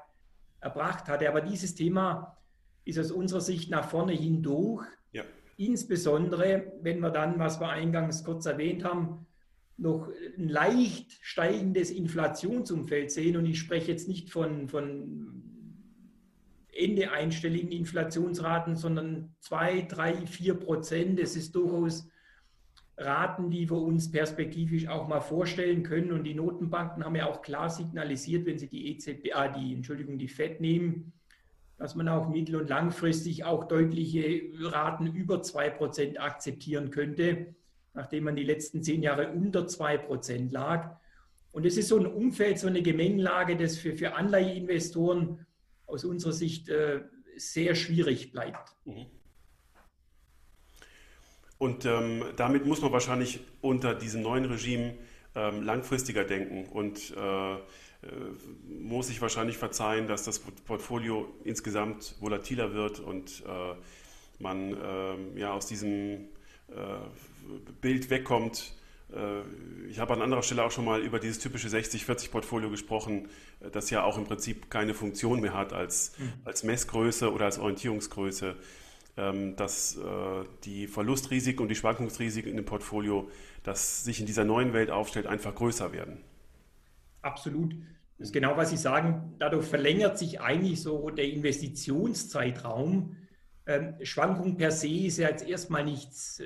erbracht 0.60 1.08
hatte. 1.08 1.28
Aber 1.28 1.40
dieses 1.40 1.74
Thema 1.74 2.36
ist 2.84 2.98
aus 2.98 3.10
unserer 3.10 3.40
Sicht 3.40 3.70
nach 3.70 3.88
vorne 3.88 4.12
hindurch. 4.12 4.86
Ja. 5.12 5.24
Insbesondere, 5.56 6.72
wenn 6.82 7.00
wir 7.00 7.10
dann, 7.10 7.38
was 7.38 7.60
wir 7.60 7.68
eingangs 7.68 8.24
kurz 8.24 8.46
erwähnt 8.46 8.84
haben, 8.84 9.26
noch 9.76 10.10
ein 10.36 10.48
leicht 10.48 11.12
steigendes 11.22 11.90
Inflationsumfeld 11.90 13.10
sehen. 13.10 13.36
Und 13.36 13.46
ich 13.46 13.58
spreche 13.58 13.90
jetzt 13.90 14.08
nicht 14.08 14.30
von, 14.30 14.68
von 14.68 15.49
Ende 16.80 17.12
einstelligen 17.12 17.70
Inflationsraten, 17.70 18.76
sondern 18.76 19.34
2, 19.40 19.82
3, 19.82 20.26
4 20.26 20.54
Prozent. 20.54 21.20
Das 21.20 21.36
ist 21.36 21.54
durchaus 21.54 22.08
Raten, 22.96 23.50
die 23.50 23.68
wir 23.70 23.78
uns 23.78 24.10
perspektivisch 24.10 24.88
auch 24.88 25.08
mal 25.08 25.20
vorstellen 25.20 25.82
können. 25.82 26.12
Und 26.12 26.24
die 26.24 26.34
Notenbanken 26.34 27.04
haben 27.04 27.16
ja 27.16 27.26
auch 27.26 27.42
klar 27.42 27.70
signalisiert, 27.70 28.46
wenn 28.46 28.58
sie 28.58 28.68
die 28.68 28.92
EZB, 28.92 29.32
ah, 29.34 29.48
die, 29.48 29.74
Entschuldigung, 29.74 30.18
die 30.18 30.28
FED 30.28 30.60
nehmen, 30.60 31.12
dass 31.78 31.94
man 31.94 32.08
auch 32.08 32.28
mittel- 32.28 32.56
und 32.56 32.68
langfristig 32.68 33.44
auch 33.44 33.64
deutliche 33.64 34.42
Raten 34.60 35.06
über 35.06 35.42
2 35.42 35.70
Prozent 35.70 36.20
akzeptieren 36.20 36.90
könnte 36.90 37.54
nachdem 37.94 38.24
man 38.24 38.36
die 38.36 38.44
letzten 38.44 38.82
zehn 38.82 39.02
Jahre 39.02 39.32
unter 39.32 39.66
2% 39.66 40.52
lag. 40.52 40.96
Und 41.52 41.66
es 41.66 41.76
ist 41.76 41.88
so 41.88 41.98
ein 41.98 42.06
Umfeld, 42.06 42.58
so 42.58 42.68
eine 42.68 42.82
Gemengelage, 42.82 43.56
das 43.56 43.76
für, 43.76 43.96
für 43.96 44.14
Anleiheinvestoren 44.14 45.46
aus 45.90 46.04
unserer 46.04 46.32
Sicht 46.32 46.68
äh, 46.68 47.00
sehr 47.36 47.74
schwierig 47.74 48.32
bleibt. 48.32 48.74
Mhm. 48.84 49.06
Und 51.58 51.84
ähm, 51.84 52.24
damit 52.36 52.64
muss 52.64 52.80
man 52.80 52.90
wahrscheinlich 52.92 53.40
unter 53.60 53.94
diesem 53.94 54.22
neuen 54.22 54.46
Regime 54.46 54.94
ähm, 55.34 55.62
langfristiger 55.62 56.24
denken 56.24 56.64
und 56.70 57.14
äh, 57.16 57.54
äh 57.54 57.58
muss 58.66 59.08
sich 59.08 59.20
wahrscheinlich 59.20 59.58
verzeihen, 59.58 60.08
dass 60.08 60.24
das 60.24 60.38
Portfolio 60.38 61.32
insgesamt 61.44 62.16
volatiler 62.18 62.72
wird 62.72 62.98
und 62.98 63.44
äh, 63.46 63.74
man 64.42 64.76
ähm, 64.82 65.36
ja 65.36 65.52
aus 65.52 65.66
diesem 65.66 66.28
äh, 66.68 67.72
Bild 67.80 68.10
wegkommt. 68.10 68.72
Äh, 69.12 69.88
ich 69.88 69.98
habe 69.98 70.12
an 70.12 70.22
anderer 70.22 70.42
Stelle 70.42 70.64
auch 70.64 70.70
schon 70.70 70.84
mal 70.84 71.00
über 71.00 71.18
dieses 71.18 71.38
typische 71.38 71.68
60-40-Portfolio 71.68 72.70
gesprochen, 72.70 73.28
äh, 73.60 73.70
das 73.70 73.90
ja 73.90 74.02
auch 74.04 74.18
im 74.18 74.24
Prinzip 74.24 74.70
keine 74.70 74.94
Funktion 74.94 75.40
mehr 75.40 75.54
hat 75.54 75.72
als, 75.72 76.18
mhm. 76.18 76.32
als 76.44 76.62
Messgröße 76.62 77.32
oder 77.32 77.46
als 77.46 77.58
Orientierungsgröße, 77.58 78.56
ähm, 79.16 79.56
dass 79.56 79.98
die 80.64 80.86
Verlustrisiken 80.86 81.62
und 81.62 81.68
die 81.68 81.74
Schwankungsrisiken 81.74 82.50
in 82.50 82.56
dem 82.56 82.64
Portfolio, 82.64 83.28
das 83.62 84.04
sich 84.04 84.20
in 84.20 84.26
dieser 84.26 84.44
neuen 84.44 84.72
Welt 84.72 84.90
aufstellt, 84.90 85.26
einfach 85.26 85.54
größer 85.54 85.92
werden. 85.92 86.18
Absolut. 87.22 87.74
Das 88.18 88.28
ist 88.28 88.32
genau, 88.32 88.56
was 88.56 88.70
Sie 88.70 88.76
sagen. 88.76 89.34
Dadurch 89.38 89.66
verlängert 89.66 90.18
sich 90.18 90.40
eigentlich 90.40 90.82
so 90.82 91.10
der 91.10 91.26
Investitionszeitraum 91.26 93.16
ähm, 93.66 93.94
Schwankung 94.02 94.56
per 94.56 94.72
se 94.72 94.88
ist 94.88 95.18
ja 95.18 95.28
jetzt 95.28 95.46
erstmal 95.46 95.82
äh, 95.82 95.84
nichts 95.84 96.42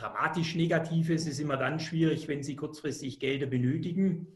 dramatisch 0.00 0.54
Negatives. 0.54 1.22
Es 1.22 1.32
ist 1.32 1.40
immer 1.40 1.56
dann 1.56 1.78
schwierig, 1.80 2.28
wenn 2.28 2.42
Sie 2.42 2.56
kurzfristig 2.56 3.20
Gelder 3.20 3.46
benötigen. 3.46 4.26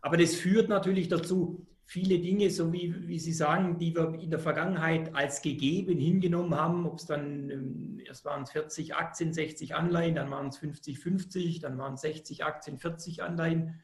Aber 0.00 0.16
das 0.16 0.34
führt 0.34 0.68
natürlich 0.68 1.08
dazu, 1.08 1.66
viele 1.86 2.18
Dinge, 2.18 2.50
so 2.50 2.72
wie, 2.72 3.08
wie 3.08 3.18
Sie 3.18 3.32
sagen, 3.32 3.78
die 3.78 3.94
wir 3.94 4.18
in 4.20 4.30
der 4.30 4.38
Vergangenheit 4.38 5.14
als 5.14 5.42
gegeben 5.42 5.98
hingenommen 5.98 6.54
haben, 6.54 6.86
ob 6.86 6.98
es 6.98 7.06
dann, 7.06 7.50
ähm, 7.50 8.00
erst 8.06 8.24
waren 8.24 8.42
es 8.42 8.50
40 8.50 8.94
Aktien, 8.94 9.32
60 9.32 9.74
Anleihen, 9.74 10.14
dann 10.14 10.30
waren 10.30 10.48
es 10.48 10.58
50, 10.58 10.98
50, 10.98 11.60
dann 11.60 11.78
waren 11.78 11.94
es 11.94 12.00
60 12.00 12.44
Aktien, 12.44 12.78
40 12.78 13.22
Anleihen. 13.22 13.80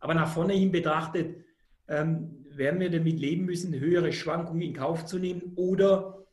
Aber 0.00 0.14
nach 0.14 0.28
vorne 0.28 0.54
hin 0.54 0.70
betrachtet, 0.70 1.44
ähm, 1.88 2.44
werden 2.48 2.80
wir 2.80 2.90
damit 2.90 3.18
leben 3.18 3.44
müssen, 3.44 3.78
höhere 3.78 4.12
Schwankungen 4.12 4.62
in 4.62 4.74
Kauf 4.74 5.04
zu 5.04 5.18
nehmen 5.18 5.52
oder 5.56 6.23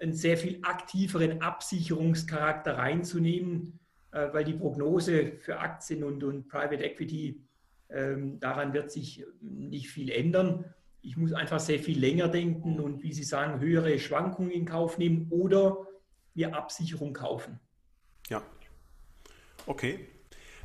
einen 0.00 0.14
sehr 0.14 0.36
viel 0.36 0.58
aktiveren 0.62 1.40
Absicherungscharakter 1.40 2.76
reinzunehmen, 2.76 3.78
äh, 4.12 4.32
weil 4.32 4.44
die 4.44 4.54
Prognose 4.54 5.32
für 5.38 5.58
Aktien 5.58 6.04
und, 6.04 6.22
und 6.24 6.48
Private 6.48 6.82
Equity, 6.82 7.40
ähm, 7.90 8.40
daran 8.40 8.72
wird 8.72 8.90
sich 8.90 9.24
nicht 9.40 9.88
viel 9.88 10.10
ändern. 10.10 10.64
Ich 11.00 11.16
muss 11.16 11.32
einfach 11.32 11.60
sehr 11.60 11.78
viel 11.78 11.98
länger 11.98 12.28
denken 12.28 12.80
und, 12.80 13.02
wie 13.02 13.12
Sie 13.12 13.24
sagen, 13.24 13.60
höhere 13.60 13.98
Schwankungen 13.98 14.50
in 14.50 14.64
Kauf 14.64 14.98
nehmen 14.98 15.28
oder 15.30 15.86
wir 16.34 16.56
Absicherung 16.56 17.12
kaufen. 17.12 17.60
Ja, 18.28 18.42
okay. 19.66 20.08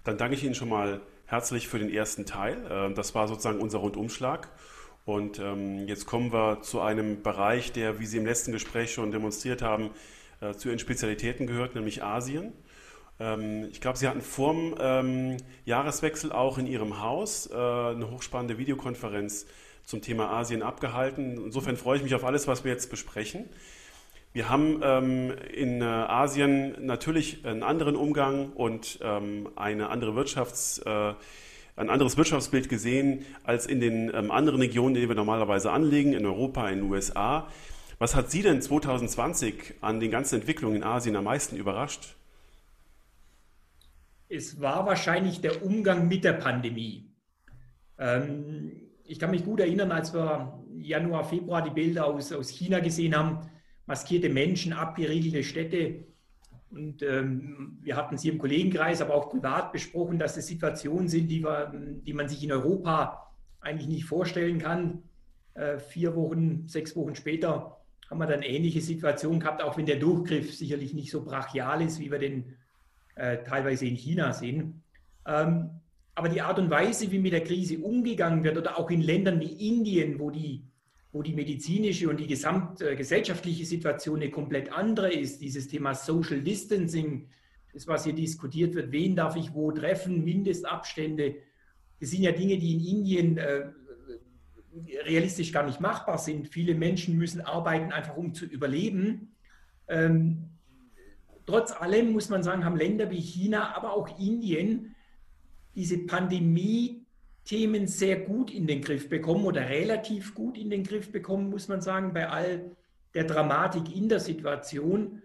Dann 0.03 0.17
danke 0.17 0.35
ich 0.35 0.43
Ihnen 0.43 0.55
schon 0.55 0.69
mal 0.69 1.01
herzlich 1.25 1.67
für 1.67 1.77
den 1.77 1.89
ersten 1.89 2.25
Teil. 2.25 2.65
Äh, 2.65 2.93
das 2.93 3.13
war 3.15 3.27
sozusagen 3.27 3.59
unser 3.59 3.79
Rundumschlag. 3.79 4.49
Und 5.09 5.39
ähm, 5.39 5.87
jetzt 5.87 6.05
kommen 6.05 6.31
wir 6.31 6.61
zu 6.61 6.81
einem 6.81 7.23
Bereich, 7.23 7.71
der, 7.71 7.99
wie 7.99 8.05
Sie 8.05 8.17
im 8.19 8.27
letzten 8.27 8.51
Gespräch 8.51 8.93
schon 8.93 9.11
demonstriert 9.11 9.63
haben, 9.63 9.89
äh, 10.39 10.53
zu 10.53 10.69
Ihren 10.69 10.77
Spezialitäten 10.77 11.47
gehört, 11.47 11.73
nämlich 11.73 12.03
Asien. 12.03 12.53
Ähm, 13.19 13.69
ich 13.71 13.81
glaube, 13.81 13.97
Sie 13.97 14.07
hatten 14.07 14.21
vor 14.21 14.53
dem 14.53 14.75
ähm, 14.79 15.37
Jahreswechsel 15.65 16.31
auch 16.31 16.59
in 16.59 16.67
Ihrem 16.67 17.01
Haus 17.01 17.49
äh, 17.51 17.55
eine 17.55 18.11
hochspannende 18.11 18.59
Videokonferenz 18.59 19.47
zum 19.83 20.03
Thema 20.03 20.29
Asien 20.29 20.61
abgehalten. 20.61 21.43
Insofern 21.43 21.75
freue 21.75 21.97
ich 21.97 22.03
mich 22.03 22.13
auf 22.13 22.23
alles, 22.23 22.47
was 22.47 22.63
wir 22.63 22.71
jetzt 22.71 22.91
besprechen. 22.91 23.49
Wir 24.31 24.47
haben 24.47 24.79
ähm, 24.83 25.33
in 25.51 25.81
äh, 25.81 25.85
Asien 25.85 26.85
natürlich 26.85 27.43
einen 27.47 27.63
anderen 27.63 27.95
Umgang 27.95 28.51
und 28.51 28.99
ähm, 29.01 29.49
eine 29.55 29.89
andere 29.89 30.13
Wirtschafts, 30.13 30.77
äh, 30.85 31.15
ein 31.79 31.89
anderes 31.89 32.17
Wirtschaftsbild 32.17 32.67
gesehen 32.67 33.25
als 33.43 33.65
in 33.65 33.79
den 33.79 34.11
ähm, 34.13 34.31
anderen 34.31 34.59
Regionen, 34.59 34.95
die 34.95 35.07
wir 35.07 35.15
normalerweise 35.15 35.71
anlegen, 35.71 36.11
in 36.11 36.25
Europa, 36.25 36.69
in 36.69 36.79
den 36.79 36.91
USA. 36.91 37.47
Was 37.99 38.15
hat 38.15 38.29
Sie 38.29 38.41
denn 38.41 38.61
2020 38.61 39.75
an 39.79 40.01
den 40.01 40.11
ganzen 40.11 40.35
Entwicklungen 40.35 40.77
in 40.77 40.83
Asien 40.83 41.15
am 41.15 41.23
meisten 41.23 41.55
überrascht? 41.55 42.15
Es 44.27 44.59
war 44.59 44.85
wahrscheinlich 44.85 45.39
der 45.39 45.63
Umgang 45.63 46.07
mit 46.09 46.25
der 46.25 46.33
Pandemie. 46.33 47.09
Ähm, 47.97 48.89
ich 49.05 49.17
kann 49.17 49.31
mich 49.31 49.45
gut 49.45 49.61
erinnern, 49.61 49.91
als 49.93 50.13
wir 50.13 50.61
Januar, 50.77 51.23
Februar 51.23 51.61
die 51.61 51.71
Bilder 51.71 52.05
aus, 52.05 52.31
aus 52.33 52.49
China 52.49 52.79
gesehen 52.79 53.15
haben, 53.15 53.49
maskierte 53.85 54.29
Menschen, 54.29 54.73
abgeriegelte 54.73 55.43
Städte. 55.43 56.03
Und 56.71 57.01
ähm, 57.01 57.79
wir 57.81 57.95
hatten 57.95 58.17
sie 58.17 58.29
im 58.29 58.37
Kollegenkreis, 58.37 59.01
aber 59.01 59.15
auch 59.15 59.29
privat 59.29 59.71
besprochen, 59.71 60.19
dass 60.19 60.37
es 60.37 60.47
Situationen 60.47 61.07
sind, 61.07 61.27
die, 61.29 61.43
wir, 61.43 61.73
die 61.73 62.13
man 62.13 62.29
sich 62.29 62.43
in 62.43 62.51
Europa 62.51 63.31
eigentlich 63.59 63.87
nicht 63.87 64.05
vorstellen 64.05 64.59
kann. 64.59 65.03
Äh, 65.55 65.79
vier 65.79 66.15
Wochen, 66.15 66.67
sechs 66.67 66.95
Wochen 66.95 67.15
später 67.15 67.77
haben 68.09 68.19
wir 68.19 68.27
dann 68.27 68.41
ähnliche 68.41 68.81
Situationen 68.81 69.39
gehabt, 69.39 69.63
auch 69.63 69.77
wenn 69.77 69.85
der 69.85 69.97
Durchgriff 69.97 70.55
sicherlich 70.55 70.93
nicht 70.93 71.11
so 71.11 71.23
brachial 71.23 71.81
ist, 71.81 71.99
wie 71.99 72.11
wir 72.11 72.19
den 72.19 72.55
äh, 73.15 73.43
teilweise 73.43 73.85
in 73.85 73.95
China 73.95 74.33
sehen. 74.33 74.83
Ähm, 75.27 75.69
aber 76.15 76.29
die 76.29 76.41
Art 76.41 76.59
und 76.59 76.69
Weise, 76.69 77.11
wie 77.11 77.19
mit 77.19 77.33
der 77.33 77.43
Krise 77.43 77.79
umgegangen 77.79 78.43
wird, 78.43 78.57
oder 78.57 78.77
auch 78.77 78.89
in 78.89 79.01
Ländern 79.01 79.39
wie 79.39 79.69
Indien, 79.69 80.19
wo 80.19 80.31
die 80.31 80.63
wo 81.11 81.23
die 81.23 81.33
medizinische 81.33 82.07
und 82.09 82.19
die 82.19 82.27
gesamtgesellschaftliche 82.27 83.65
Situation 83.65 84.21
eine 84.21 84.29
komplett 84.29 84.71
andere 84.71 85.11
ist. 85.11 85.41
Dieses 85.41 85.67
Thema 85.67 85.95
Social 85.95 86.41
Distancing, 86.41 87.27
das, 87.73 87.87
was 87.87 88.03
hier 88.03 88.13
diskutiert 88.13 88.75
wird, 88.75 88.91
wen 88.91 89.15
darf 89.15 89.35
ich 89.35 89.53
wo 89.53 89.71
treffen, 89.71 90.23
Mindestabstände, 90.23 91.35
das 91.99 92.11
sind 92.11 92.23
ja 92.23 92.31
Dinge, 92.31 92.57
die 92.57 92.73
in 92.73 92.97
Indien 92.97 93.37
äh, 93.37 93.65
realistisch 95.03 95.51
gar 95.51 95.65
nicht 95.65 95.81
machbar 95.81 96.17
sind. 96.17 96.47
Viele 96.47 96.75
Menschen 96.75 97.17
müssen 97.17 97.41
arbeiten, 97.41 97.91
einfach 97.91 98.15
um 98.15 98.33
zu 98.33 98.45
überleben. 98.45 99.35
Ähm, 99.87 100.49
trotz 101.45 101.71
allem 101.71 102.11
muss 102.11 102.29
man 102.29 102.43
sagen, 102.43 102.63
haben 102.63 102.77
Länder 102.77 103.09
wie 103.09 103.19
China, 103.19 103.75
aber 103.75 103.93
auch 103.93 104.19
Indien 104.19 104.95
diese 105.75 105.97
Pandemie 105.97 106.98
Themen 107.49 107.87
sehr 107.87 108.19
gut 108.19 108.51
in 108.51 108.67
den 108.67 108.79
Griff 108.79 109.09
bekommen 109.09 109.43
oder 109.43 109.67
relativ 109.67 110.35
gut 110.35 110.55
in 110.55 110.69
den 110.69 110.83
Griff 110.83 111.11
bekommen, 111.11 111.49
muss 111.49 111.67
man 111.67 111.81
sagen, 111.81 112.13
bei 112.13 112.29
all 112.29 112.77
der 113.15 113.23
Dramatik 113.23 113.95
in 113.95 114.07
der 114.07 114.19
Situation. 114.19 115.23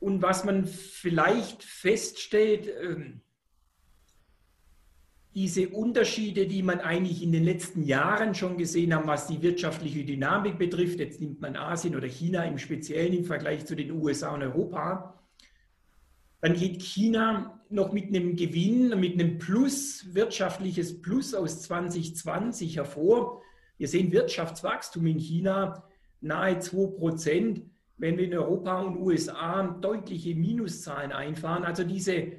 Und 0.00 0.22
was 0.22 0.46
man 0.46 0.64
vielleicht 0.64 1.62
feststellt, 1.62 2.70
ähm, 2.80 3.20
diese 5.34 5.68
Unterschiede, 5.68 6.46
die 6.46 6.62
man 6.62 6.80
eigentlich 6.80 7.22
in 7.22 7.32
den 7.32 7.44
letzten 7.44 7.82
Jahren 7.82 8.34
schon 8.34 8.56
gesehen 8.56 8.94
haben, 8.94 9.06
was 9.06 9.26
die 9.26 9.42
wirtschaftliche 9.42 10.06
Dynamik 10.06 10.56
betrifft, 10.56 11.00
jetzt 11.00 11.20
nimmt 11.20 11.38
man 11.38 11.54
Asien 11.54 11.96
oder 11.96 12.06
China 12.06 12.44
im 12.44 12.56
Speziellen 12.56 13.12
im 13.12 13.24
Vergleich 13.26 13.66
zu 13.66 13.76
den 13.76 13.90
USA 13.90 14.32
und 14.32 14.42
Europa, 14.42 15.22
dann 16.40 16.54
geht 16.54 16.80
China 16.80 17.62
noch 17.74 17.92
mit 17.92 18.08
einem 18.08 18.36
Gewinn, 18.36 18.98
mit 19.00 19.14
einem 19.14 19.38
Plus, 19.38 20.14
wirtschaftliches 20.14 21.02
Plus 21.02 21.34
aus 21.34 21.62
2020 21.62 22.76
hervor. 22.76 23.42
Wir 23.76 23.88
sehen 23.88 24.12
Wirtschaftswachstum 24.12 25.06
in 25.06 25.18
China 25.18 25.84
nahe 26.20 26.58
2 26.58 26.96
Prozent, 26.96 27.62
wenn 27.98 28.16
wir 28.16 28.24
in 28.24 28.34
Europa 28.34 28.80
und 28.80 28.98
USA 28.98 29.62
deutliche 29.62 30.34
Minuszahlen 30.34 31.12
einfahren. 31.12 31.64
Also 31.64 31.84
diese, 31.84 32.32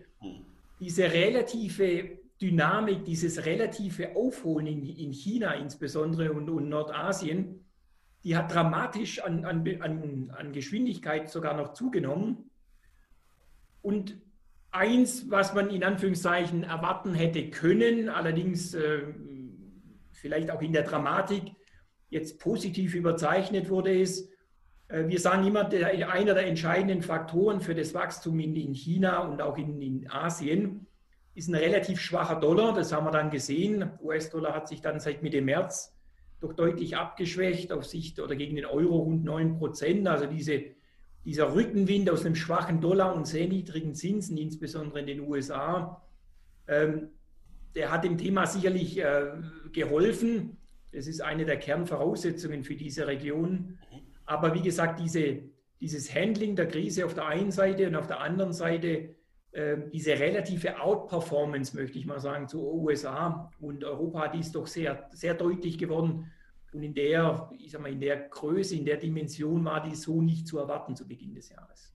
diese 0.79 1.03
relative 1.03 2.17
Dynamik, 2.41 3.05
dieses 3.05 3.45
relative 3.45 4.15
Aufholen 4.15 4.67
in, 4.67 4.85
in 4.85 5.11
China 5.11 5.53
insbesondere 5.53 6.31
und, 6.33 6.49
und, 6.49 6.69
Nordasien, 6.69 7.65
die 8.23 8.35
hat 8.35 8.53
dramatisch 8.53 9.19
an, 9.19 9.45
an, 9.45 10.31
an 10.35 10.51
Geschwindigkeit 10.51 11.29
sogar 11.29 11.55
noch 11.55 11.73
zugenommen. 11.73 12.49
Und 13.81 14.17
eins, 14.75 15.29
was 15.29 15.53
man 15.53 15.69
in 15.69 15.83
Anführungszeichen 15.83 16.63
erwarten 16.63 17.13
hätte 17.13 17.49
können, 17.49 18.09
allerdings 18.09 18.73
äh, 18.73 19.03
vielleicht 20.11 20.51
auch 20.51 20.61
in 20.61 20.73
der 20.73 20.83
Dramatik 20.83 21.43
jetzt 22.09 22.39
positiv 22.39 22.95
überzeichnet 22.95 23.69
wurde, 23.69 23.93
ist, 23.93 24.29
äh, 24.87 25.07
wir 25.07 25.19
sagen 25.19 25.45
immer, 25.45 25.63
der, 25.63 26.11
einer 26.11 26.33
der 26.33 26.47
entscheidenden 26.47 27.01
Faktoren 27.01 27.61
für 27.61 27.75
das 27.75 27.93
Wachstum 27.93 28.39
in, 28.39 28.55
in 28.55 28.73
China 28.73 29.19
und 29.19 29.41
auch 29.41 29.57
in, 29.57 29.81
in 29.81 30.09
Asien 30.09 30.87
ist 31.33 31.49
ein 31.49 31.55
relativ 31.55 31.99
schwacher 31.99 32.39
Dollar. 32.39 32.73
Das 32.73 32.93
haben 32.93 33.05
wir 33.05 33.11
dann 33.11 33.29
gesehen. 33.29 33.91
US-Dollar 34.01 34.53
hat 34.53 34.67
sich 34.67 34.81
dann 34.81 34.99
seit 34.99 35.21
Mitte 35.21 35.41
März 35.41 35.93
doch 36.39 36.53
deutlich 36.53 36.95
abgeschwächt 36.95 37.71
auf 37.71 37.85
Sicht 37.85 38.19
oder 38.19 38.35
gegen 38.35 38.55
den 38.55 38.65
Euro 38.65 38.97
rund 38.99 39.23
9 39.23 39.57
Prozent. 39.57 40.07
Also 40.07 40.27
diese 40.27 40.74
dieser 41.25 41.53
Rückenwind 41.53 42.09
aus 42.09 42.25
einem 42.25 42.35
schwachen 42.35 42.79
Dollar 42.79 43.15
und 43.15 43.25
sehr 43.25 43.47
niedrigen 43.47 43.95
Zinsen, 43.95 44.37
insbesondere 44.37 44.99
in 44.99 45.07
den 45.07 45.19
USA, 45.21 46.01
ähm, 46.67 47.09
der 47.73 47.91
hat 47.91 48.03
dem 48.03 48.17
Thema 48.17 48.45
sicherlich 48.45 48.97
äh, 48.99 49.33
geholfen. 49.73 50.57
Das 50.91 51.07
ist 51.07 51.21
eine 51.21 51.45
der 51.45 51.57
Kernvoraussetzungen 51.57 52.63
für 52.63 52.75
diese 52.75 53.07
Region. 53.07 53.77
Aber 54.25 54.53
wie 54.53 54.61
gesagt, 54.61 54.99
diese, 54.99 55.39
dieses 55.81 56.13
Handling 56.13 56.55
der 56.55 56.67
Krise 56.67 57.05
auf 57.05 57.15
der 57.15 57.25
einen 57.25 57.51
Seite 57.51 57.87
und 57.87 57.95
auf 57.95 58.07
der 58.07 58.21
anderen 58.21 58.53
Seite 58.53 59.15
äh, 59.51 59.77
diese 59.91 60.11
relative 60.11 60.81
Outperformance, 60.81 61.75
möchte 61.75 61.97
ich 61.97 62.05
mal 62.05 62.19
sagen, 62.19 62.47
zu 62.47 62.61
USA 62.61 63.51
und 63.59 63.83
Europa, 63.83 64.27
die 64.29 64.39
ist 64.39 64.55
doch 64.55 64.67
sehr, 64.67 65.09
sehr 65.11 65.33
deutlich 65.33 65.77
geworden. 65.77 66.31
Und 66.75 66.83
in 66.83 66.93
der, 66.93 67.49
ich 67.57 67.71
sag 67.71 67.81
mal, 67.81 67.91
in 67.91 68.01
der 68.01 68.17
Größe, 68.17 68.75
in 68.75 68.83
der 68.83 68.97
Dimension 68.97 69.63
war 69.63 69.81
die 69.81 69.95
so 69.95 70.21
nicht 70.21 70.45
zu 70.45 70.59
erwarten 70.59 70.93
zu 70.93 71.07
Beginn 71.07 71.33
des 71.33 71.47
Jahres. 71.47 71.93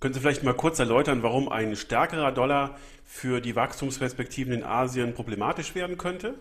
Können 0.00 0.14
Sie 0.14 0.20
vielleicht 0.20 0.42
mal 0.42 0.54
kurz 0.54 0.78
erläutern, 0.78 1.22
warum 1.22 1.50
ein 1.50 1.76
stärkerer 1.76 2.32
Dollar 2.32 2.78
für 3.04 3.42
die 3.42 3.54
Wachstumsperspektiven 3.54 4.54
in 4.54 4.62
Asien 4.62 5.12
problematisch 5.12 5.74
werden 5.74 5.98
könnte? 5.98 6.34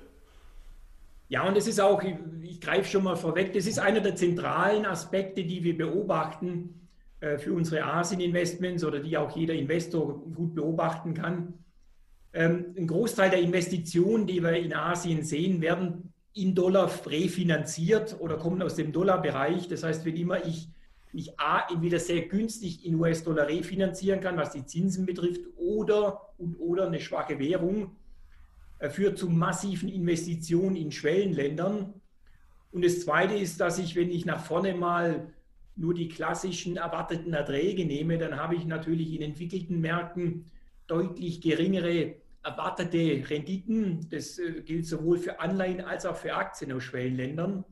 Ja, 1.27 1.45
und 1.45 1.57
es 1.57 1.67
ist 1.67 1.81
auch, 1.81 2.01
ich, 2.01 2.15
ich 2.43 2.61
greife 2.61 2.89
schon 2.89 3.03
mal 3.03 3.17
vorweg, 3.17 3.51
das 3.51 3.65
ist 3.65 3.77
einer 3.77 3.99
der 3.99 4.15
zentralen 4.15 4.85
Aspekte, 4.85 5.43
die 5.43 5.65
wir 5.65 5.77
beobachten 5.77 6.87
äh, 7.19 7.37
für 7.37 7.51
unsere 7.51 7.83
Asien-Investments 7.83 8.85
oder 8.85 9.01
die 9.01 9.17
auch 9.17 9.35
jeder 9.35 9.53
Investor 9.53 10.17
gut 10.33 10.55
beobachten 10.55 11.13
kann. 11.13 11.55
Ähm, 12.31 12.73
ein 12.77 12.87
Großteil 12.87 13.31
der 13.31 13.39
Investitionen, 13.39 14.27
die 14.27 14.41
wir 14.41 14.53
in 14.53 14.73
Asien 14.73 15.23
sehen, 15.23 15.59
werden 15.59 16.13
in 16.35 16.53
Dollar 16.53 16.91
refinanziert 17.05 18.17
oder 18.19 18.37
kommen 18.37 18.61
aus 18.61 18.75
dem 18.75 18.91
Dollarbereich. 18.91 19.67
Das 19.69 19.83
heißt, 19.83 20.05
wenn 20.05 20.17
immer 20.17 20.45
ich 20.45 20.67
mich 21.13 21.39
A, 21.39 21.65
entweder 21.71 21.97
sehr 21.97 22.27
günstig 22.27 22.85
in 22.85 22.95
US-Dollar 22.95 23.47
refinanzieren 23.47 24.19
kann, 24.19 24.35
was 24.35 24.51
die 24.51 24.65
Zinsen 24.65 25.05
betrifft, 25.05 25.41
oder 25.55 26.33
und 26.37 26.55
oder 26.59 26.87
eine 26.87 26.99
schwache 26.99 27.39
Währung, 27.39 27.95
äh, 28.79 28.89
führt 28.89 29.17
zu 29.17 29.29
massiven 29.29 29.87
Investitionen 29.87 30.75
in 30.75 30.91
Schwellenländern. 30.91 31.93
Und 32.73 32.83
das 32.83 32.99
Zweite 32.99 33.35
ist, 33.35 33.61
dass 33.61 33.79
ich, 33.79 33.95
wenn 33.95 34.11
ich 34.11 34.25
nach 34.25 34.43
vorne 34.43 34.75
mal 34.75 35.33
nur 35.77 35.93
die 35.93 36.09
klassischen 36.09 36.75
erwarteten 36.75 37.33
Erträge 37.33 37.85
nehme, 37.85 38.17
dann 38.17 38.35
habe 38.35 38.55
ich 38.55 38.65
natürlich 38.65 39.13
in 39.13 39.21
entwickelten 39.21 39.79
Märkten 39.79 40.51
deutlich 40.87 41.39
geringere 41.39 42.15
erwartete 42.45 43.27
Renditen. 43.29 44.07
Das 44.09 44.37
äh, 44.37 44.61
gilt 44.61 44.85
sowohl 44.85 45.17
für 45.17 45.39
Anleihen 45.39 45.81
als 45.81 46.05
auch 46.05 46.15
für 46.15 46.35
Aktien 46.35 46.71
aus 46.71 46.83
Schwellenländern. 46.83 47.65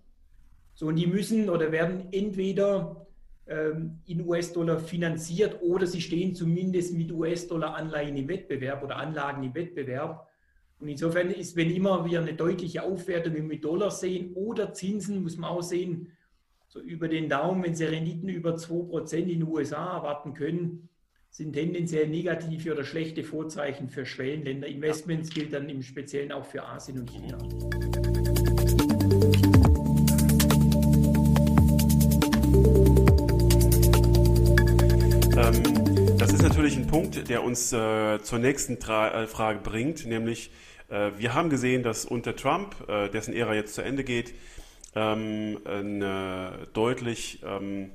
So, 0.73 0.87
und 0.87 0.95
die 0.95 1.07
müssen 1.07 1.49
oder 1.49 1.71
werden 1.71 2.07
entweder 2.11 3.05
ähm, 3.45 3.99
in 4.05 4.25
US-Dollar 4.25 4.79
finanziert 4.79 5.61
oder 5.61 5.85
sie 5.85 6.01
stehen 6.01 6.33
zumindest 6.33 6.93
mit 6.93 7.11
US-Dollar-Anleihen 7.11 8.17
im 8.17 8.27
Wettbewerb 8.27 8.83
oder 8.83 8.97
Anlagen 8.97 9.43
im 9.43 9.53
Wettbewerb. 9.53 10.27
Und 10.79 10.87
insofern 10.87 11.29
ist, 11.29 11.55
wenn 11.55 11.69
immer 11.73 12.03
wir 12.05 12.21
eine 12.21 12.33
deutliche 12.33 12.83
Aufwertung 12.83 13.47
mit 13.47 13.63
Dollar 13.63 13.91
sehen 13.91 14.33
oder 14.33 14.73
Zinsen, 14.73 15.21
muss 15.21 15.37
man 15.37 15.51
auch 15.51 15.61
sehen, 15.61 16.11
so 16.67 16.79
über 16.79 17.07
den 17.07 17.29
Daumen, 17.29 17.63
wenn 17.63 17.75
Sie 17.75 17.85
Renditen 17.85 18.29
über 18.29 18.55
2% 18.55 19.15
in 19.17 19.27
den 19.27 19.43
USA 19.43 19.97
erwarten 19.97 20.33
können, 20.33 20.89
sind 21.33 21.53
tendenziell 21.53 22.07
negative 22.07 22.73
oder 22.73 22.83
schlechte 22.83 23.23
Vorzeichen 23.23 23.89
für 23.89 24.05
Schwellenländer. 24.05 24.67
Investments 24.67 25.31
gilt 25.31 25.51
dann 25.51 25.67
im 25.67 25.81
Speziellen 25.81 26.31
auch 26.31 26.45
für 26.45 26.63
Asien 26.63 26.99
und 26.99 27.09
China. 27.09 27.39
Ähm, 35.35 36.17
das 36.19 36.33
ist 36.33 36.43
natürlich 36.43 36.77
ein 36.77 36.85
Punkt, 36.85 37.27
der 37.27 37.43
uns 37.43 37.73
äh, 37.73 38.19
zur 38.21 38.37
nächsten 38.37 38.73
äh, 38.75 39.25
Frage 39.25 39.59
bringt, 39.63 40.05
nämlich 40.05 40.51
äh, 40.89 41.09
wir 41.17 41.33
haben 41.33 41.49
gesehen, 41.49 41.81
dass 41.81 42.05
unter 42.05 42.35
Trump, 42.35 42.75
dessen 43.11 43.33
Ära 43.33 43.55
jetzt 43.55 43.73
zu 43.73 43.81
Ende 43.81 44.03
geht, 44.03 44.35
ähm, 44.93 45.57
eine 45.65 46.67
deutlich 46.73 47.41
ähm, 47.43 47.89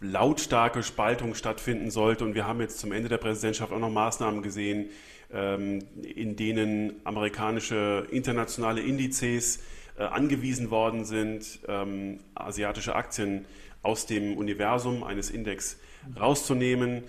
lautstarke 0.00 0.82
Spaltung 0.82 1.34
stattfinden 1.34 1.90
sollte. 1.90 2.24
Und 2.24 2.34
wir 2.34 2.46
haben 2.46 2.60
jetzt 2.60 2.78
zum 2.78 2.92
Ende 2.92 3.08
der 3.08 3.18
Präsidentschaft 3.18 3.72
auch 3.72 3.78
noch 3.78 3.90
Maßnahmen 3.90 4.42
gesehen, 4.42 4.90
ähm, 5.32 5.80
in 6.02 6.36
denen 6.36 7.00
amerikanische 7.04 8.06
internationale 8.10 8.80
Indizes 8.80 9.60
äh, 9.98 10.04
angewiesen 10.04 10.70
worden 10.70 11.04
sind, 11.04 11.60
ähm, 11.66 12.20
asiatische 12.34 12.94
Aktien 12.94 13.46
aus 13.82 14.06
dem 14.06 14.36
Universum 14.36 15.02
eines 15.02 15.30
Index 15.30 15.78
rauszunehmen. 16.18 17.02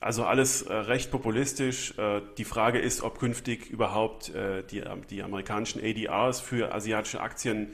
Also 0.00 0.24
alles 0.24 0.62
äh, 0.62 0.72
recht 0.74 1.12
populistisch. 1.12 1.96
Äh, 1.96 2.20
die 2.38 2.44
Frage 2.44 2.80
ist, 2.80 3.02
ob 3.02 3.20
künftig 3.20 3.70
überhaupt 3.70 4.32
die, 4.70 4.82
die 5.10 5.22
amerikanischen 5.22 5.80
ADRs 5.82 6.40
für 6.40 6.74
asiatische 6.74 7.20
Aktien 7.20 7.68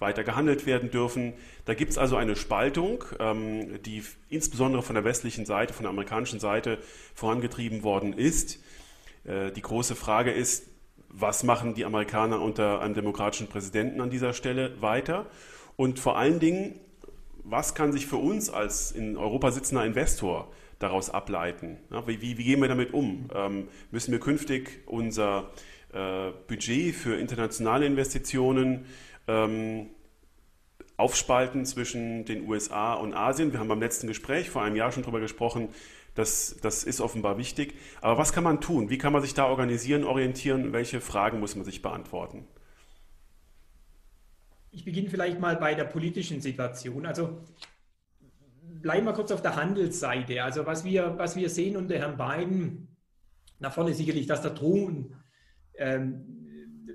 weiter 0.00 0.24
gehandelt 0.24 0.66
werden 0.66 0.90
dürfen. 0.90 1.34
Da 1.66 1.74
gibt 1.74 1.92
es 1.92 1.98
also 1.98 2.16
eine 2.16 2.36
Spaltung, 2.36 3.04
ähm, 3.18 3.82
die 3.82 4.02
insbesondere 4.28 4.82
von 4.82 4.94
der 4.94 5.04
westlichen 5.04 5.46
Seite, 5.46 5.72
von 5.72 5.84
der 5.84 5.90
amerikanischen 5.90 6.40
Seite 6.40 6.78
vorangetrieben 7.14 7.82
worden 7.82 8.12
ist. 8.12 8.58
Äh, 9.24 9.52
die 9.52 9.62
große 9.62 9.94
Frage 9.94 10.32
ist, 10.32 10.66
was 11.08 11.42
machen 11.42 11.74
die 11.74 11.84
Amerikaner 11.84 12.40
unter 12.40 12.80
einem 12.80 12.94
demokratischen 12.94 13.48
Präsidenten 13.48 14.00
an 14.00 14.10
dieser 14.10 14.32
Stelle 14.32 14.80
weiter? 14.80 15.26
Und 15.76 15.98
vor 15.98 16.16
allen 16.16 16.40
Dingen, 16.40 16.78
was 17.42 17.74
kann 17.74 17.92
sich 17.92 18.06
für 18.06 18.16
uns 18.16 18.50
als 18.50 18.92
in 18.92 19.16
Europa 19.16 19.50
sitzender 19.50 19.84
Investor 19.84 20.52
daraus 20.78 21.10
ableiten? 21.10 21.78
Ja, 21.90 22.06
wie, 22.06 22.20
wie, 22.20 22.34
gehen 22.34 22.60
wir 22.60 22.68
damit 22.68 22.94
um? 22.94 23.28
Ähm, 23.34 23.68
müssen 23.90 24.12
wir 24.12 24.20
künftig 24.20 24.82
unser 24.86 25.50
äh, 25.92 26.30
Budget 26.46 26.94
für 26.94 27.16
internationale 27.16 27.86
Investitionen 27.86 28.86
ähm, 29.28 29.90
aufspalten 30.96 31.64
zwischen 31.64 32.24
den 32.24 32.48
USA 32.48 32.94
und 32.94 33.14
Asien. 33.14 33.52
Wir 33.52 33.60
haben 33.60 33.68
beim 33.68 33.80
letzten 33.80 34.06
Gespräch 34.06 34.50
vor 34.50 34.62
einem 34.62 34.76
Jahr 34.76 34.92
schon 34.92 35.02
darüber 35.02 35.20
gesprochen, 35.20 35.68
das, 36.14 36.56
das 36.60 36.84
ist 36.84 37.00
offenbar 37.00 37.38
wichtig. 37.38 37.74
Aber 38.00 38.18
was 38.18 38.32
kann 38.32 38.44
man 38.44 38.60
tun? 38.60 38.90
Wie 38.90 38.98
kann 38.98 39.12
man 39.12 39.22
sich 39.22 39.34
da 39.34 39.46
organisieren, 39.46 40.04
orientieren? 40.04 40.72
Welche 40.72 41.00
Fragen 41.00 41.40
muss 41.40 41.56
man 41.56 41.64
sich 41.64 41.82
beantworten? 41.82 42.46
Ich 44.72 44.84
beginne 44.84 45.08
vielleicht 45.08 45.40
mal 45.40 45.56
bei 45.56 45.74
der 45.74 45.84
politischen 45.84 46.40
Situation. 46.40 47.06
Also 47.06 47.40
bleiben 48.82 49.06
wir 49.06 49.12
kurz 49.12 49.32
auf 49.32 49.42
der 49.42 49.56
Handelsseite. 49.56 50.42
Also 50.42 50.66
was 50.66 50.84
wir, 50.84 51.16
was 51.18 51.36
wir 51.36 51.48
sehen 51.48 51.76
unter 51.76 51.98
Herrn 51.98 52.16
Biden, 52.16 52.96
nach 53.58 53.72
vorne 53.72 53.94
sicherlich, 53.94 54.26
dass 54.26 54.42
der 54.42 54.54
Ton 54.54 55.14
ähm, 55.74 56.39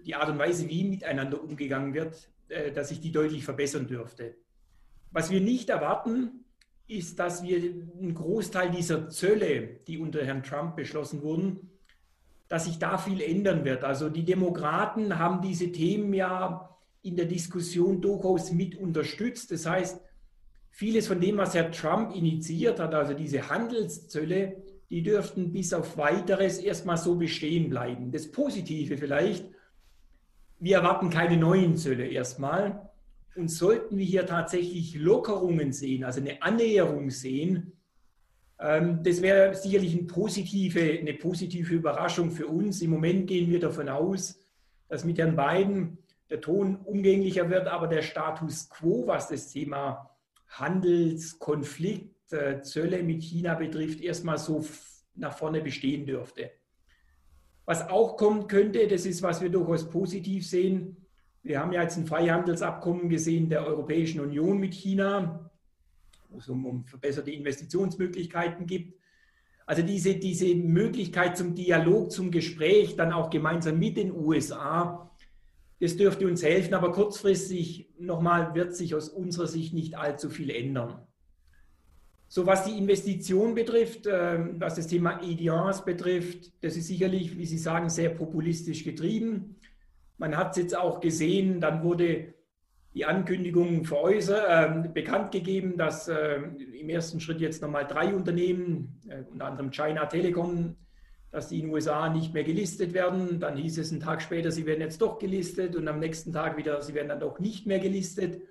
die 0.06 0.16
Art 0.16 0.30
und 0.30 0.38
Weise, 0.38 0.70
wie 0.70 0.84
miteinander 0.84 1.42
umgegangen 1.42 1.94
wird, 1.94 2.30
äh, 2.50 2.72
dass 2.72 2.90
sich 2.90 3.00
die 3.00 3.12
deutlich 3.12 3.44
verbessern 3.44 3.88
dürfte. 3.88 4.36
Was 5.12 5.32
wir 5.32 5.42
nicht 5.42 5.70
erwarten, 5.70 6.46
ist, 6.88 7.20
dass 7.20 7.44
wir 7.44 7.58
einen 7.58 8.14
Großteil 8.14 8.70
dieser 8.70 9.10
Zölle, 9.10 9.80
die 9.88 9.98
unter 9.98 10.24
Herrn 10.24 10.44
Trump 10.44 10.76
beschlossen 10.76 11.22
wurden, 11.24 11.72
dass 12.48 12.66
sich 12.66 12.78
da 12.78 12.98
viel 12.98 13.22
ändern 13.22 13.66
wird. 13.66 13.84
Also 13.84 14.10
die 14.10 14.24
Demokraten 14.24 15.18
haben 15.18 15.42
diese 15.42 15.72
Themen 15.72 16.14
ja 16.14 16.70
in 17.02 17.16
der 17.16 17.26
Diskussion 17.26 18.02
durchaus 18.02 18.52
mit 18.52 18.76
unterstützt. 18.76 19.52
Das 19.52 19.66
heißt, 19.66 20.00
vieles 20.70 21.08
von 21.08 21.20
dem, 21.20 21.38
was 21.38 21.56
Herr 21.56 21.72
Trump 21.72 22.16
initiiert 22.16 22.80
hat, 22.80 22.94
also 22.94 23.14
diese 23.14 23.50
Handelszölle, 23.50 24.62
die 24.90 25.02
dürften 25.02 25.52
bis 25.52 25.74
auf 25.74 25.98
weiteres 25.98 26.60
erstmal 26.60 26.98
so 26.98 27.16
bestehen 27.16 27.70
bleiben. 27.70 28.12
Das 28.12 28.32
Positive 28.32 28.98
vielleicht, 28.98 29.50
wir 30.60 30.78
erwarten 30.78 31.10
keine 31.10 31.38
neuen 31.38 31.78
Zölle 31.78 32.08
erstmal. 32.08 32.90
Und 33.36 33.50
sollten 33.50 33.98
wir 33.98 34.06
hier 34.06 34.26
tatsächlich 34.26 34.96
Lockerungen 34.96 35.74
sehen, 35.74 36.06
also 36.06 36.22
eine 36.22 36.42
Annäherung 36.42 37.10
sehen, 37.10 37.74
ähm, 38.60 39.04
das 39.04 39.22
wäre 39.22 39.54
sicherlich 39.56 39.94
eine 39.94 40.08
positive, 40.08 41.00
eine 41.00 41.14
positive 41.14 41.74
Überraschung 41.74 42.32
für 42.32 42.48
uns. 42.48 42.82
Im 42.82 42.92
Moment 42.92 43.28
gehen 43.28 43.50
wir 43.50 43.60
davon 43.60 43.90
aus, 43.90 44.40
dass 44.88 45.04
mit 45.04 45.18
Herrn 45.18 45.36
Biden 45.36 45.98
der 46.30 46.42
Ton 46.42 46.78
umgänglicher 46.78 47.50
wird, 47.50 47.68
aber 47.68 47.88
der 47.88 48.02
Status 48.02 48.70
quo, 48.70 49.06
was 49.06 49.28
das 49.28 49.52
Thema 49.52 50.10
Handelskonflikt, 50.48 52.32
äh, 52.32 52.62
Zölle 52.62 53.04
mit 53.04 53.24
China 53.24 53.56
betrifft, 53.56 54.02
erstmal 54.02 54.38
so 54.38 54.66
nach 55.16 55.38
vorne 55.38 55.62
bestehen 55.62 56.06
dürfte. 56.06 56.52
Was 57.66 57.90
auch 57.90 58.16
kommen 58.16 58.48
könnte, 58.48 58.88
das 58.88 59.06
ist, 59.06 59.22
was 59.24 59.42
wir 59.42 59.50
durchaus 59.50 59.90
positiv 59.90 60.48
sehen. 60.48 60.98
Wir 61.42 61.60
haben 61.60 61.72
ja 61.72 61.82
jetzt 61.82 61.98
ein 61.98 62.06
Freihandelsabkommen 62.06 63.10
gesehen 63.10 63.50
der 63.50 63.66
Europäischen 63.66 64.20
Union 64.20 64.60
mit 64.60 64.74
China, 64.74 65.52
wo 66.30 66.38
es 66.38 66.48
um, 66.48 66.66
um 66.66 66.86
verbesserte 66.86 67.32
Investitionsmöglichkeiten 67.32 68.66
gibt. 68.66 69.00
Also 69.66 69.82
diese, 69.82 70.16
diese 70.16 70.54
Möglichkeit 70.54 71.38
zum 71.38 71.56
Dialog, 71.56 72.12
zum 72.12 72.30
Gespräch, 72.30 72.96
dann 72.96 73.12
auch 73.12 73.32
gemeinsam 73.32 73.80
mit 73.80 73.98
den 73.98 74.12
USA, 74.12 75.12
das 75.80 75.98
dürfte 75.98 76.28
uns 76.28 76.44
helfen. 76.44 76.76
Aber 76.76 76.92
kurzfristig 76.92 77.90
nochmal 78.00 78.54
wird 78.54 78.76
sich 78.76 78.94
aus 78.94 79.10
unserer 79.10 79.48
Sicht 79.48 79.74
nicht 79.74 79.98
allzu 79.98 80.30
viel 80.30 80.52
ändern. 80.52 81.06
So 82.36 82.46
was 82.46 82.66
die 82.66 82.78
Investition 82.78 83.56
betrifft, 83.56 84.10
ähm, 84.12 84.58
was 84.60 84.76
das 84.76 84.88
Thema 84.88 85.22
EDRs 85.24 85.86
betrifft, 85.86 86.52
das 86.62 86.76
ist 86.76 86.88
sicherlich, 86.88 87.38
wie 87.38 87.46
Sie 87.46 87.58
sagen, 87.58 87.88
sehr 87.88 88.10
populistisch 88.10 88.84
getrieben. 88.84 89.56
Man 90.18 90.36
hat 90.36 90.52
es 90.52 90.58
jetzt 90.58 90.78
auch 90.78 91.00
gesehen, 91.00 91.62
dann 91.62 91.82
wurde 91.82 92.34
die 92.94 93.06
Ankündigung 93.06 93.86
veräußert, 93.86 94.86
äh, 94.86 94.90
bekannt 94.90 95.32
gegeben, 95.32 95.78
dass 95.78 96.10
äh, 96.10 96.42
im 96.78 96.90
ersten 96.90 97.22
Schritt 97.22 97.40
jetzt 97.40 97.62
nochmal 97.62 97.88
drei 97.88 98.14
Unternehmen, 98.14 99.00
äh, 99.08 99.24
unter 99.32 99.46
anderem 99.46 99.72
China 99.72 100.06
Telecom, 100.06 100.76
dass 101.32 101.48
die 101.48 101.60
in 101.60 101.68
den 101.68 101.74
USA 101.74 102.10
nicht 102.10 102.34
mehr 102.34 102.44
gelistet 102.44 102.94
werden. 102.94 103.40
Dann 103.40 103.56
hieß 103.56 103.78
es 103.78 103.94
einen 103.94 104.02
Tag 104.02 104.22
später, 104.22 104.52
sie 104.52 104.66
werden 104.66 104.82
jetzt 104.82 105.02
doch 105.02 105.20
gelistet 105.20 105.74
und 105.78 105.88
am 105.88 106.00
nächsten 106.00 106.34
Tag 106.34 106.58
wieder, 106.58 106.82
sie 106.82 106.96
werden 106.96 107.08
dann 107.08 107.22
doch 107.22 107.40
nicht 107.40 107.66
mehr 107.66 107.80
gelistet. 107.80 108.42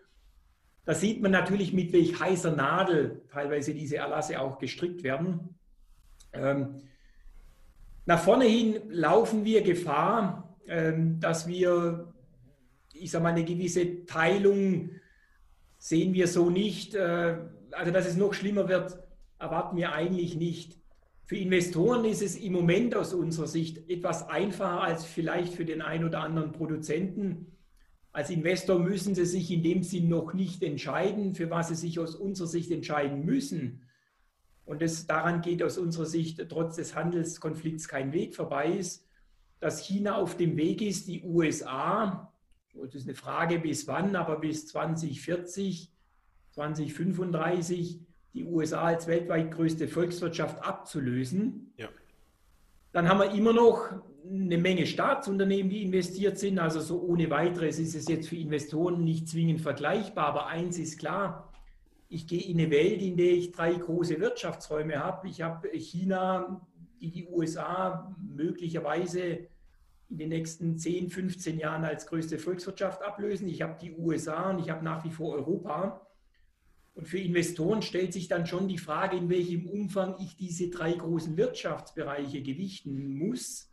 Da 0.84 0.94
sieht 0.94 1.22
man 1.22 1.30
natürlich, 1.30 1.72
mit 1.72 1.92
welch 1.92 2.20
heißer 2.20 2.54
Nadel 2.54 3.22
teilweise 3.32 3.74
diese 3.74 3.96
Erlasse 3.96 4.40
auch 4.40 4.58
gestrickt 4.58 5.02
werden. 5.02 5.56
Ähm, 6.32 6.82
nach 8.06 8.22
vorne 8.22 8.44
hin 8.44 8.82
laufen 8.90 9.44
wir 9.44 9.62
Gefahr, 9.62 10.56
ähm, 10.66 11.20
dass 11.20 11.46
wir, 11.46 12.12
ich 12.92 13.10
sage 13.10 13.22
mal, 13.22 13.30
eine 13.30 13.44
gewisse 13.44 14.04
Teilung 14.04 14.90
sehen 15.78 16.12
wir 16.12 16.28
so 16.28 16.50
nicht. 16.50 16.94
Äh, 16.94 17.38
also, 17.70 17.90
dass 17.90 18.06
es 18.06 18.16
noch 18.16 18.34
schlimmer 18.34 18.68
wird, 18.68 18.98
erwarten 19.38 19.76
wir 19.76 19.92
eigentlich 19.92 20.36
nicht. 20.36 20.78
Für 21.26 21.36
Investoren 21.36 22.04
ist 22.04 22.20
es 22.20 22.36
im 22.36 22.52
Moment 22.52 22.94
aus 22.94 23.14
unserer 23.14 23.46
Sicht 23.46 23.88
etwas 23.88 24.28
einfacher 24.28 24.82
als 24.82 25.06
vielleicht 25.06 25.54
für 25.54 25.64
den 25.64 25.80
einen 25.80 26.04
oder 26.04 26.20
anderen 26.20 26.52
Produzenten 26.52 27.53
als 28.14 28.30
Investor 28.30 28.78
müssen 28.78 29.16
Sie 29.16 29.26
sich 29.26 29.50
in 29.50 29.64
dem 29.64 29.82
Sinn 29.82 30.08
noch 30.08 30.34
nicht 30.34 30.62
entscheiden, 30.62 31.34
für 31.34 31.50
was 31.50 31.68
Sie 31.68 31.74
sich 31.74 31.98
aus 31.98 32.14
unserer 32.14 32.46
Sicht 32.46 32.70
entscheiden 32.70 33.24
müssen. 33.24 33.82
Und 34.64 34.82
das, 34.82 35.08
daran 35.08 35.42
geht 35.42 35.64
aus 35.64 35.78
unserer 35.78 36.06
Sicht 36.06 36.40
trotz 36.48 36.76
des 36.76 36.94
Handelskonflikts 36.94 37.88
kein 37.88 38.12
Weg 38.12 38.36
vorbei 38.36 38.72
ist, 38.72 39.04
dass 39.58 39.84
China 39.84 40.14
auf 40.14 40.36
dem 40.36 40.56
Weg 40.56 40.80
ist, 40.80 41.08
die 41.08 41.24
USA, 41.24 42.32
das 42.72 42.94
ist 42.94 43.08
eine 43.08 43.16
Frage 43.16 43.58
bis 43.58 43.88
wann, 43.88 44.14
aber 44.14 44.38
bis 44.38 44.68
2040, 44.68 45.90
2035 46.52 47.98
die 48.32 48.44
USA 48.44 48.82
als 48.82 49.08
weltweit 49.08 49.50
größte 49.50 49.88
Volkswirtschaft 49.88 50.62
abzulösen. 50.62 51.72
Ja. 51.78 51.88
Dann 52.94 53.08
haben 53.08 53.18
wir 53.18 53.32
immer 53.32 53.52
noch 53.52 53.90
eine 54.24 54.56
Menge 54.56 54.86
Staatsunternehmen, 54.86 55.68
die 55.68 55.82
investiert 55.82 56.38
sind. 56.38 56.60
Also 56.60 56.80
so 56.80 57.02
ohne 57.02 57.28
weiteres 57.28 57.80
ist 57.80 57.96
es 57.96 58.06
jetzt 58.06 58.28
für 58.28 58.36
Investoren 58.36 59.02
nicht 59.02 59.28
zwingend 59.28 59.60
vergleichbar. 59.60 60.26
Aber 60.26 60.46
eins 60.46 60.78
ist 60.78 61.00
klar, 61.00 61.52
ich 62.08 62.28
gehe 62.28 62.40
in 62.40 62.60
eine 62.60 62.70
Welt, 62.70 63.02
in 63.02 63.16
der 63.16 63.32
ich 63.32 63.50
drei 63.50 63.74
große 63.74 64.20
Wirtschaftsräume 64.20 65.00
habe. 65.00 65.26
Ich 65.28 65.42
habe 65.42 65.68
China, 65.76 66.64
die 67.00 67.10
die 67.10 67.26
USA 67.26 68.14
möglicherweise 68.22 69.48
in 70.08 70.18
den 70.18 70.28
nächsten 70.28 70.78
10, 70.78 71.10
15 71.10 71.58
Jahren 71.58 71.84
als 71.84 72.06
größte 72.06 72.38
Volkswirtschaft 72.38 73.02
ablösen. 73.02 73.48
Ich 73.48 73.60
habe 73.60 73.76
die 73.82 73.90
USA 73.90 74.50
und 74.50 74.60
ich 74.60 74.70
habe 74.70 74.84
nach 74.84 75.04
wie 75.04 75.10
vor 75.10 75.34
Europa. 75.34 76.06
Und 76.94 77.08
für 77.08 77.18
Investoren 77.18 77.82
stellt 77.82 78.12
sich 78.12 78.28
dann 78.28 78.46
schon 78.46 78.68
die 78.68 78.78
Frage, 78.78 79.16
in 79.16 79.28
welchem 79.28 79.66
Umfang 79.66 80.16
ich 80.20 80.36
diese 80.36 80.70
drei 80.70 80.92
großen 80.92 81.36
Wirtschaftsbereiche 81.36 82.40
gewichten 82.40 83.18
muss 83.18 83.70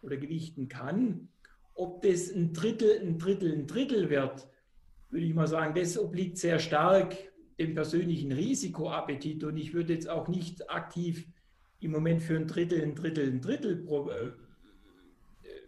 oder 0.00 0.16
gewichten 0.16 0.68
kann. 0.68 1.28
Ob 1.74 2.02
das 2.02 2.30
ein 2.30 2.52
Drittel, 2.52 3.00
ein 3.00 3.18
Drittel, 3.18 3.52
ein 3.52 3.66
Drittel 3.66 4.08
wird, 4.08 4.48
würde 5.10 5.26
ich 5.26 5.34
mal 5.34 5.46
sagen, 5.46 5.74
das 5.74 5.98
obliegt 5.98 6.38
sehr 6.38 6.58
stark 6.58 7.14
dem 7.58 7.74
persönlichen 7.74 8.32
Risikoappetit. 8.32 9.44
Und 9.44 9.56
ich 9.56 9.74
würde 9.74 9.92
jetzt 9.92 10.08
auch 10.08 10.28
nicht 10.28 10.70
aktiv 10.70 11.26
im 11.80 11.90
Moment 11.90 12.22
für 12.22 12.36
ein 12.36 12.46
Drittel, 12.46 12.82
ein 12.82 12.94
Drittel, 12.94 13.30
ein 13.30 13.40
Drittel 13.40 13.86
äh, 13.86 14.26
äh, 15.46 15.62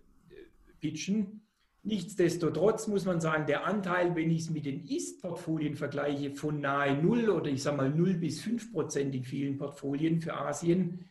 pitchen. 0.80 1.45
Nichtsdestotrotz 1.86 2.88
muss 2.88 3.04
man 3.04 3.20
sagen, 3.20 3.46
der 3.46 3.64
Anteil, 3.64 4.16
wenn 4.16 4.28
ich 4.28 4.42
es 4.42 4.50
mit 4.50 4.66
den 4.66 4.84
Ist-Portfolien 4.84 5.76
vergleiche, 5.76 6.32
von 6.32 6.60
nahe 6.60 7.00
Null 7.00 7.30
oder 7.30 7.48
ich 7.48 7.62
sage 7.62 7.76
mal 7.76 7.90
0 7.90 8.14
bis 8.14 8.40
5 8.40 8.72
Prozent 8.72 9.14
in 9.14 9.22
vielen 9.22 9.56
Portfolien 9.56 10.20
für 10.20 10.34
Asien, 10.34 11.04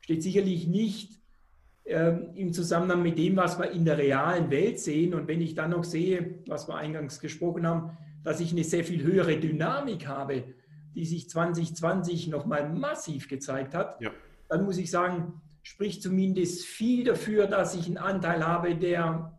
steht 0.00 0.22
sicherlich 0.22 0.66
nicht 0.66 1.18
ähm, 1.86 2.28
im 2.34 2.52
Zusammenhang 2.52 3.02
mit 3.02 3.16
dem, 3.16 3.36
was 3.36 3.58
wir 3.58 3.70
in 3.70 3.86
der 3.86 3.96
realen 3.96 4.50
Welt 4.50 4.78
sehen. 4.78 5.14
Und 5.14 5.28
wenn 5.28 5.40
ich 5.40 5.54
dann 5.54 5.70
noch 5.70 5.84
sehe, 5.84 6.40
was 6.46 6.68
wir 6.68 6.74
eingangs 6.74 7.20
gesprochen 7.20 7.66
haben, 7.66 7.96
dass 8.22 8.40
ich 8.40 8.52
eine 8.52 8.64
sehr 8.64 8.84
viel 8.84 9.02
höhere 9.02 9.38
Dynamik 9.38 10.08
habe, 10.08 10.44
die 10.94 11.06
sich 11.06 11.30
2020 11.30 12.28
nochmal 12.28 12.68
massiv 12.68 13.28
gezeigt 13.28 13.74
hat, 13.74 13.98
ja. 14.02 14.10
dann 14.50 14.66
muss 14.66 14.76
ich 14.76 14.90
sagen, 14.90 15.40
spricht 15.62 16.02
zumindest 16.02 16.66
viel 16.66 17.04
dafür, 17.04 17.46
dass 17.46 17.74
ich 17.74 17.86
einen 17.86 17.96
Anteil 17.96 18.46
habe, 18.46 18.76
der 18.76 19.37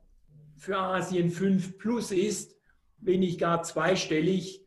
für 0.60 0.78
Asien 0.78 1.32
5 1.32 1.78
plus 1.78 2.12
ist, 2.12 2.56
wenn 3.00 3.22
nicht 3.22 3.40
gar 3.40 3.64
zweistellig. 3.64 4.66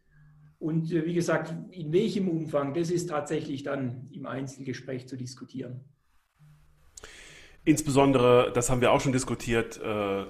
Und 0.58 0.90
äh, 0.92 1.04
wie 1.04 1.14
gesagt, 1.14 1.54
in 1.70 1.92
welchem 1.92 2.28
Umfang, 2.28 2.74
das 2.74 2.90
ist 2.90 3.10
tatsächlich 3.10 3.62
dann 3.62 4.08
im 4.12 4.26
Einzelgespräch 4.26 5.06
zu 5.06 5.16
diskutieren. 5.16 5.84
Insbesondere, 7.64 8.50
das 8.54 8.70
haben 8.70 8.80
wir 8.80 8.90
auch 8.90 9.00
schon 9.00 9.12
diskutiert, 9.12 9.80
äh, 9.80 10.24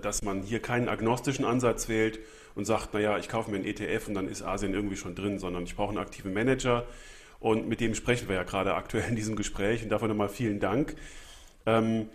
dass 0.00 0.22
man 0.22 0.42
hier 0.42 0.60
keinen 0.60 0.88
agnostischen 0.88 1.44
Ansatz 1.44 1.88
wählt 1.88 2.20
und 2.54 2.64
sagt, 2.64 2.94
naja, 2.94 3.18
ich 3.18 3.28
kaufe 3.28 3.50
mir 3.50 3.56
einen 3.56 3.66
ETF 3.66 4.08
und 4.08 4.14
dann 4.14 4.28
ist 4.28 4.42
Asien 4.42 4.72
irgendwie 4.72 4.96
schon 4.96 5.14
drin, 5.14 5.38
sondern 5.38 5.64
ich 5.64 5.76
brauche 5.76 5.90
einen 5.90 5.98
aktiven 5.98 6.32
Manager. 6.32 6.86
Und 7.40 7.68
mit 7.68 7.80
dem 7.80 7.94
sprechen 7.94 8.28
wir 8.28 8.36
ja 8.36 8.44
gerade 8.44 8.74
aktuell 8.74 9.08
in 9.08 9.16
diesem 9.16 9.36
Gespräch. 9.36 9.82
Und 9.82 9.90
dafür 9.90 10.08
nochmal 10.08 10.28
vielen 10.28 10.60
Dank. 10.60 10.94
Ähm, 11.66 12.08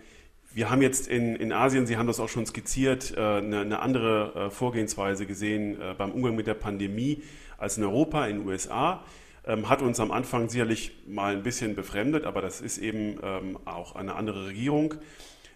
wir 0.52 0.70
haben 0.70 0.82
jetzt 0.82 1.06
in, 1.06 1.36
in 1.36 1.52
Asien, 1.52 1.86
Sie 1.86 1.96
haben 1.96 2.06
das 2.06 2.18
auch 2.18 2.28
schon 2.28 2.46
skizziert, 2.46 3.14
äh, 3.16 3.20
eine, 3.20 3.60
eine 3.60 3.80
andere 3.80 4.46
äh, 4.46 4.50
Vorgehensweise 4.50 5.26
gesehen 5.26 5.80
äh, 5.80 5.94
beim 5.96 6.10
Umgang 6.10 6.34
mit 6.34 6.46
der 6.46 6.54
Pandemie 6.54 7.22
als 7.56 7.78
in 7.78 7.84
Europa, 7.84 8.26
in 8.26 8.38
den 8.38 8.48
USA. 8.48 9.04
Ähm, 9.46 9.68
hat 9.68 9.80
uns 9.80 10.00
am 10.00 10.10
Anfang 10.10 10.48
sicherlich 10.48 10.92
mal 11.06 11.34
ein 11.34 11.42
bisschen 11.42 11.74
befremdet, 11.74 12.24
aber 12.24 12.42
das 12.42 12.60
ist 12.60 12.78
eben 12.78 13.18
ähm, 13.22 13.58
auch 13.64 13.94
eine 13.94 14.14
andere 14.14 14.46
Regierung. 14.46 14.94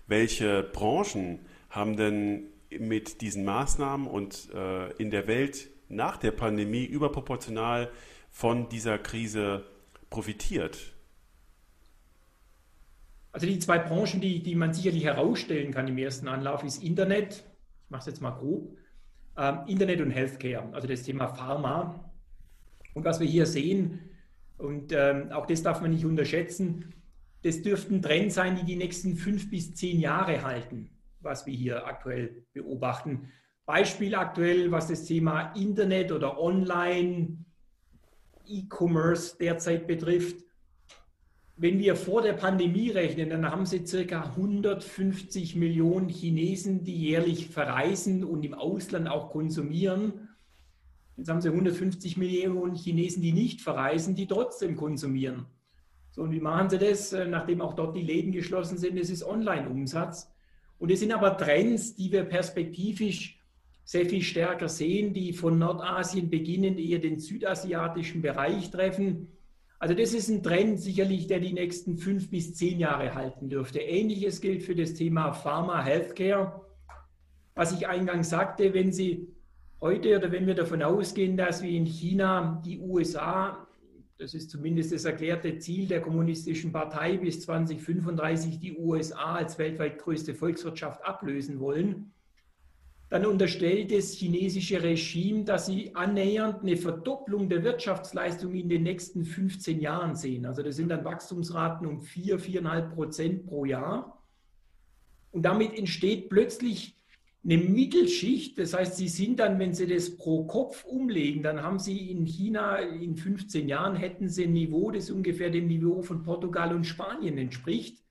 Welche 0.07 0.63
Branchen 0.63 1.41
haben 1.71 1.97
denn 1.97 2.45
mit 2.71 3.21
diesen 3.21 3.45
Maßnahmen 3.45 4.07
und 4.07 4.51
in 4.99 5.11
der 5.11 5.27
Welt 5.29 5.69
nach 5.89 6.17
der 6.19 6.33
Pandemie 6.33 6.85
überproportional 6.85 7.91
von 8.31 8.69
dieser 8.69 8.99
Krise 8.99 9.65
profitiert? 10.11 10.94
Also 13.35 13.49
die 13.49 13.59
zwei 13.59 13.81
Branchen, 13.81 14.21
die, 14.21 14.45
die 14.45 14.55
man 14.55 14.73
sicherlich 14.73 15.03
herausstellen 15.03 15.73
kann 15.73 15.89
im 15.89 15.99
ersten 15.99 16.29
Anlauf, 16.29 16.63
ist 16.63 16.81
Internet, 16.85 17.45
ich 17.85 17.91
mache 17.91 17.99
es 17.99 18.07
jetzt 18.07 18.23
mal 18.23 18.31
grob, 18.31 18.79
ähm, 19.37 19.59
Internet 19.67 20.01
und 20.03 20.13
Healthcare, 20.13 20.73
also 20.73 20.87
das 20.87 21.03
Thema 21.03 21.27
Pharma. 21.27 22.13
Und 22.95 23.05
was 23.05 23.19
wir 23.19 23.27
hier 23.27 23.47
sehen, 23.47 23.99
und 24.57 24.93
ähm, 24.93 25.33
auch 25.33 25.47
das 25.47 25.65
darf 25.65 25.81
man 25.81 25.91
nicht 25.91 26.05
unterschätzen, 26.05 26.95
das 27.43 27.61
dürften 27.61 28.01
Trends 28.01 28.37
sein, 28.37 28.55
die 28.55 28.65
die 28.65 28.77
nächsten 28.77 29.17
fünf 29.17 29.51
bis 29.51 29.75
zehn 29.75 29.99
Jahre 29.99 30.45
halten, 30.45 30.91
was 31.21 31.45
wir 31.45 31.55
hier 31.55 31.89
aktuell 31.89 32.45
beobachten. 32.53 33.33
Beispiel 33.67 34.15
aktuell, 34.15 34.71
was 34.71 34.87
das 34.87 35.07
Thema 35.07 35.53
Internet 35.55 36.13
oder 36.13 36.39
Online, 36.39 37.39
E-Commerce 38.47 39.37
derzeit 39.41 39.89
betrifft 39.89 40.44
wenn 41.57 41.79
wir 41.79 41.95
vor 41.95 42.23
der 42.23 42.33
Pandemie 42.33 42.91
rechnen, 42.91 43.31
dann 43.31 43.49
haben 43.49 43.65
sie 43.65 43.87
circa 43.87 44.23
150 44.23 45.55
Millionen 45.55 46.09
Chinesen, 46.09 46.83
die 46.83 46.97
jährlich 46.97 47.49
verreisen 47.49 48.25
und 48.25 48.45
im 48.45 48.55
Ausland 48.55 49.09
auch 49.09 49.31
konsumieren. 49.31 50.29
Jetzt 51.17 51.29
haben 51.29 51.41
sie 51.41 51.51
150 51.51 52.17
Millionen 52.17 52.75
Chinesen, 52.75 53.23
die 53.23 53.33
nicht 53.33 53.61
verreisen, 53.61 54.17
die 54.17 54.27
trotzdem 54.27 54.75
konsumieren. 54.75 55.47
So, 56.11 56.23
und 56.23 56.33
wie 56.33 56.41
machen 56.41 56.71
sie 56.71 56.79
das, 56.79 57.13
äh, 57.13 57.25
nachdem 57.27 57.61
auch 57.61 57.75
dort 57.75 57.97
die 57.97 58.03
Läden 58.03 58.33
geschlossen 58.33 58.79
sind? 58.79 58.99
Das 58.99 59.11
ist 59.11 59.25
Online-Umsatz. 59.25 60.33
Und 60.79 60.91
es 60.91 61.01
sind 61.01 61.13
aber 61.13 61.37
Trends, 61.37 61.95
die 61.95 62.11
wir 62.11 62.25
perspektivisch 62.25 63.41
sehr 63.85 64.07
viel 64.07 64.23
stärker 64.23 64.69
sehen, 64.69 65.13
die 65.13 65.33
von 65.33 65.59
Nordasien 65.59 66.31
beginnen, 66.31 66.79
eher 66.79 66.99
den 66.99 67.21
südasiatischen 67.21 68.23
Bereich 68.23 68.71
treffen 68.71 69.29
also 69.85 69.93
das 69.93 70.15
ist 70.15 70.31
ein 70.31 70.43
Trend 70.43 70.81
sicherlich, 70.81 71.27
der 71.27 71.41
die 71.41 71.53
nächsten 71.53 71.99
fünf 71.99 72.31
bis 72.31 72.55
zehn 72.55 72.79
Jahre 72.81 73.15
halten 73.15 73.51
dürfte. 73.51 73.81
Ähnliches 73.81 74.41
gilt 74.41 74.63
für 74.63 74.75
das 74.75 74.95
Thema 74.95 75.35
Pharma, 75.35 75.85
Healthcare. 75.85 76.63
Was 77.55 77.71
ich 77.71 77.87
eingangs 77.87 78.31
sagte, 78.31 78.73
wenn 78.73 78.93
Sie 78.93 79.29
heute 79.83 80.17
oder 80.17 80.33
wenn 80.33 80.47
wir 80.47 80.55
davon 80.55 80.83
ausgehen, 80.83 81.37
dass 81.37 81.63
wir 81.63 81.69
in 81.69 81.85
China 81.85 82.63
die 82.65 82.81
USA, 82.81 83.67
das 84.17 84.33
ist 84.33 84.49
zumindest 84.49 84.91
das 84.91 85.05
erklärte 85.05 85.59
Ziel 85.59 85.87
der 85.87 86.01
Kommunistischen 86.01 86.73
Partei, 86.73 87.19
bis 87.19 87.43
2035 87.43 88.59
die 88.61 88.79
USA 88.79 89.35
als 89.35 89.59
weltweit 89.59 89.99
größte 89.99 90.33
Volkswirtschaft 90.35 91.05
ablösen 91.05 91.61
wollen, 91.61 92.11
dann 93.15 93.27
unterstellt 93.27 93.93
das 93.93 94.13
chinesische 94.15 94.83
Regime, 94.83 95.45
dass 95.45 95.67
sie 95.67 95.95
annähernd 95.95 96.63
eine 96.63 96.77
Verdopplung 96.77 97.49
der 97.49 97.63
Wirtschaftsleistung 97.63 98.57
in 98.57 98.69
den 98.69 98.83
nächsten 98.83 99.25
15 99.25 99.81
Jahren 99.81 100.17
sehen. 100.17 100.45
Also 100.47 100.65
das 100.65 100.75
sind 100.75 100.89
dann 100.89 101.05
Wachstumsraten 101.05 101.87
um 101.87 102.01
4, 102.01 102.41
4,5 102.41 102.91
Prozent 102.91 103.47
pro 103.47 103.67
Jahr. 103.67 104.21
Und 105.31 105.45
damit 105.45 105.79
entsteht 105.79 106.29
plötzlich 106.29 106.97
eine 107.45 107.59
Mittelschicht. 107.59 108.59
Das 108.59 108.75
heißt, 108.75 108.97
sie 108.97 109.07
sind 109.07 109.39
dann, 109.39 109.61
wenn 109.61 109.75
sie 109.75 109.87
das 109.87 110.17
pro 110.17 110.43
Kopf 110.49 110.85
umlegen, 110.85 111.45
dann 111.45 111.63
haben 111.63 111.79
sie 111.79 112.11
in 112.11 112.25
China 112.25 112.79
in 112.79 113.17
15 113.17 113.69
Jahren 113.69 113.95
hätten 113.95 114.29
sie 114.29 114.47
ein 114.47 114.53
Niveau, 114.53 114.91
das 114.91 115.13
ungefähr 115.13 115.51
dem 115.51 115.69
Niveau 115.69 116.03
von 116.03 116.25
Portugal 116.25 116.75
und 116.75 116.83
Spanien 116.83 117.39
entspricht. 117.39 118.03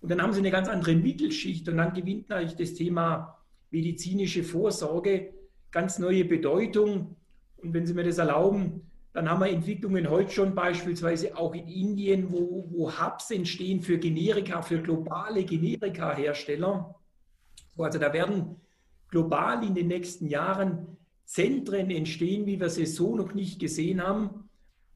Und 0.00 0.10
dann 0.10 0.20
haben 0.20 0.32
sie 0.32 0.40
eine 0.40 0.50
ganz 0.50 0.66
andere 0.66 0.96
Mittelschicht 0.96 1.68
und 1.68 1.76
dann 1.76 1.94
gewinnt 1.94 2.28
natürlich 2.28 2.56
das 2.56 2.74
Thema 2.74 3.36
medizinische 3.70 4.42
Vorsorge 4.42 5.32
ganz 5.70 5.98
neue 5.98 6.24
Bedeutung. 6.24 7.16
Und 7.58 7.74
wenn 7.74 7.86
Sie 7.86 7.94
mir 7.94 8.04
das 8.04 8.18
erlauben, 8.18 8.90
dann 9.12 9.28
haben 9.28 9.40
wir 9.40 9.48
Entwicklungen 9.48 10.08
heute 10.08 10.30
schon 10.30 10.54
beispielsweise 10.54 11.36
auch 11.36 11.54
in 11.54 11.66
Indien, 11.66 12.30
wo, 12.30 12.68
wo 12.70 12.92
Hubs 12.92 13.30
entstehen 13.30 13.80
für 13.80 13.98
Generika, 13.98 14.62
für 14.62 14.80
globale 14.80 15.44
Generika-Hersteller. 15.44 16.94
Also 17.76 17.98
da 17.98 18.12
werden 18.12 18.56
global 19.08 19.64
in 19.64 19.74
den 19.74 19.88
nächsten 19.88 20.28
Jahren 20.28 20.96
Zentren 21.24 21.90
entstehen, 21.90 22.46
wie 22.46 22.60
wir 22.60 22.70
sie 22.70 22.86
so 22.86 23.16
noch 23.16 23.34
nicht 23.34 23.60
gesehen 23.60 24.02
haben. 24.02 24.48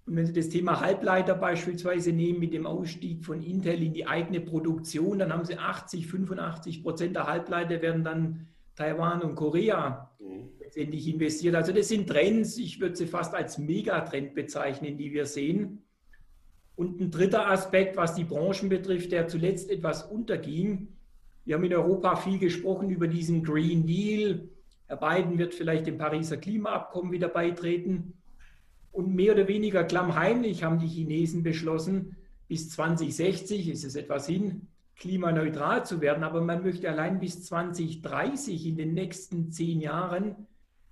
Und 0.07 0.17
wenn 0.17 0.27
Sie 0.27 0.33
das 0.33 0.51
Thema 0.51 0.81
Halbleiter 0.81 1.35
beispielsweise 1.35 2.13
nehmen 2.13 2.39
mit 2.39 2.53
dem 2.53 2.67
Ausstieg 2.67 3.25
von 3.25 3.41
Intel 3.41 3.83
in 3.83 3.95
die 3.95 4.07
eigene 4.07 4.41
Produktion, 4.41 5.19
dann 5.19 5.33
haben 5.33 5.45
Sie 5.45 5.57
80, 5.57 6.07
85 6.07 6.83
Prozent 6.83 7.17
der 7.17 7.27
Halbleiter 7.27 7.81
werden 7.81 8.05
dann 8.05 8.49
Taiwan 8.77 9.23
und 9.23 9.35
Korea 9.35 10.11
mhm. 10.19 10.51
letztendlich 10.59 11.09
investiert. 11.09 11.55
Also 11.55 11.73
das 11.73 11.89
sind 11.89 12.09
Trends, 12.09 12.59
ich 12.59 12.81
würde 12.81 12.97
sie 12.97 13.07
fast 13.07 13.35
als 13.35 13.59
Megatrend 13.59 14.35
bezeichnen, 14.35 14.97
die 14.99 15.13
wir 15.13 15.27
sehen. 15.27 15.83
Und 16.77 17.01
ein 17.01 17.11
dritter 17.11 17.49
Aspekt, 17.49 17.97
was 17.97 18.15
die 18.15 18.25
Branchen 18.25 18.69
betrifft, 18.69 19.13
der 19.13 19.29
zuletzt 19.29 19.71
etwas 19.71 20.03
unterging. 20.03 20.89
Wir 21.45 21.57
haben 21.57 21.65
in 21.65 21.75
Europa 21.75 22.17
viel 22.17 22.39
gesprochen 22.39 22.91
über 22.91 23.07
diesen 23.07 23.45
Green 23.45 23.87
Deal. 23.87 24.49
Herr 24.87 24.97
Biden 24.97 25.39
wird 25.39 25.55
vielleicht 25.55 25.87
dem 25.87 25.99
Pariser 25.99 26.37
Klimaabkommen 26.37 27.13
wieder 27.13 27.29
beitreten. 27.29 28.15
Und 28.91 29.15
mehr 29.15 29.33
oder 29.33 29.47
weniger 29.47 29.85
klammheimlich 29.85 30.65
haben 30.65 30.79
die 30.79 30.89
Chinesen 30.89 31.43
beschlossen, 31.43 32.17
bis 32.49 32.71
2060 32.71 33.69
ist 33.69 33.85
es 33.85 33.97
etwas 33.97 34.27
hin, 34.27 34.69
klimaneutral 34.97 35.85
zu 35.85 36.01
werden, 36.01 36.23
aber 36.25 36.41
man 36.41 36.63
möchte 36.63 36.89
allein 36.89 37.21
bis 37.21 37.45
2030 37.45 38.67
in 38.67 38.77
den 38.77 38.95
nächsten 38.95 39.51
zehn 39.51 39.81
Jahren 39.81 40.37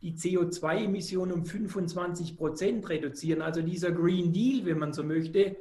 die 0.03 0.15
CO2-Emissionen 0.15 1.33
um 1.33 1.45
25 1.45 2.37
Prozent 2.37 2.89
reduzieren. 2.89 3.41
Also 3.41 3.63
dieser 3.63 3.93
Green 3.93 4.33
Deal, 4.33 4.67
wenn 4.67 4.79
man 4.79 4.93
so 4.93 5.05
möchte, 5.05 5.57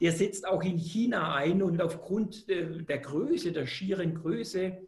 der 0.00 0.12
setzt 0.12 0.46
auch 0.46 0.62
in 0.62 0.78
China 0.78 1.34
ein 1.34 1.62
und 1.62 1.80
aufgrund 1.80 2.48
der 2.48 2.98
Größe, 2.98 3.52
der 3.52 3.66
schieren 3.66 4.14
Größe, 4.14 4.78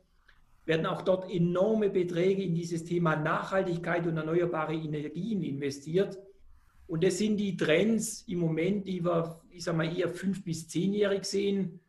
werden 0.66 0.86
auch 0.86 1.02
dort 1.02 1.30
enorme 1.30 1.90
Beträge 1.90 2.42
in 2.42 2.54
dieses 2.54 2.84
Thema 2.84 3.16
Nachhaltigkeit 3.16 4.06
und 4.06 4.16
erneuerbare 4.16 4.74
Energien 4.74 5.42
investiert. 5.42 6.18
Und 6.86 7.02
das 7.02 7.18
sind 7.18 7.38
die 7.38 7.56
Trends 7.56 8.24
im 8.28 8.40
Moment, 8.40 8.86
die 8.86 9.04
wir, 9.04 9.40
ich 9.50 9.64
sage 9.64 9.78
mal, 9.78 9.96
eher 9.96 10.08
fünf- 10.08 10.44
bis 10.44 10.68
zehnjährig 10.68 11.24
sehen. 11.24 11.80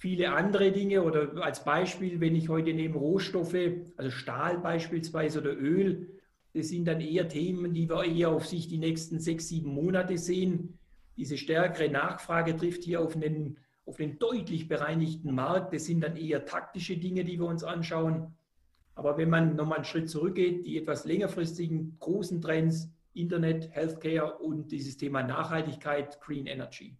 Viele 0.00 0.32
andere 0.32 0.72
Dinge 0.72 1.02
oder 1.02 1.44
als 1.44 1.62
Beispiel, 1.62 2.20
wenn 2.20 2.34
ich 2.34 2.48
heute 2.48 2.72
nehme 2.72 2.96
Rohstoffe, 2.96 3.54
also 3.98 4.10
Stahl 4.10 4.56
beispielsweise 4.56 5.40
oder 5.40 5.54
Öl, 5.54 6.08
das 6.54 6.68
sind 6.68 6.86
dann 6.86 7.02
eher 7.02 7.28
Themen, 7.28 7.74
die 7.74 7.86
wir 7.90 8.04
eher 8.04 8.30
auf 8.30 8.46
sich 8.46 8.66
die 8.66 8.78
nächsten 8.78 9.20
sechs, 9.20 9.48
sieben 9.48 9.74
Monate 9.74 10.16
sehen. 10.16 10.78
Diese 11.18 11.36
stärkere 11.36 11.90
Nachfrage 11.90 12.56
trifft 12.56 12.82
hier 12.82 13.02
auf 13.02 13.14
einen, 13.14 13.58
auf 13.84 14.00
einen 14.00 14.18
deutlich 14.18 14.68
bereinigten 14.68 15.34
Markt. 15.34 15.74
Das 15.74 15.84
sind 15.84 16.00
dann 16.00 16.16
eher 16.16 16.46
taktische 16.46 16.96
Dinge, 16.96 17.22
die 17.22 17.38
wir 17.38 17.46
uns 17.46 17.62
anschauen. 17.62 18.34
Aber 18.94 19.18
wenn 19.18 19.28
man 19.28 19.54
nochmal 19.54 19.76
einen 19.76 19.84
Schritt 19.84 20.08
zurückgeht, 20.08 20.64
die 20.64 20.78
etwas 20.78 21.04
längerfristigen 21.04 21.98
großen 22.00 22.40
Trends, 22.40 22.88
Internet, 23.12 23.68
Healthcare 23.72 24.38
und 24.38 24.72
dieses 24.72 24.96
Thema 24.96 25.22
Nachhaltigkeit, 25.22 26.18
Green 26.22 26.46
Energy. 26.46 26.96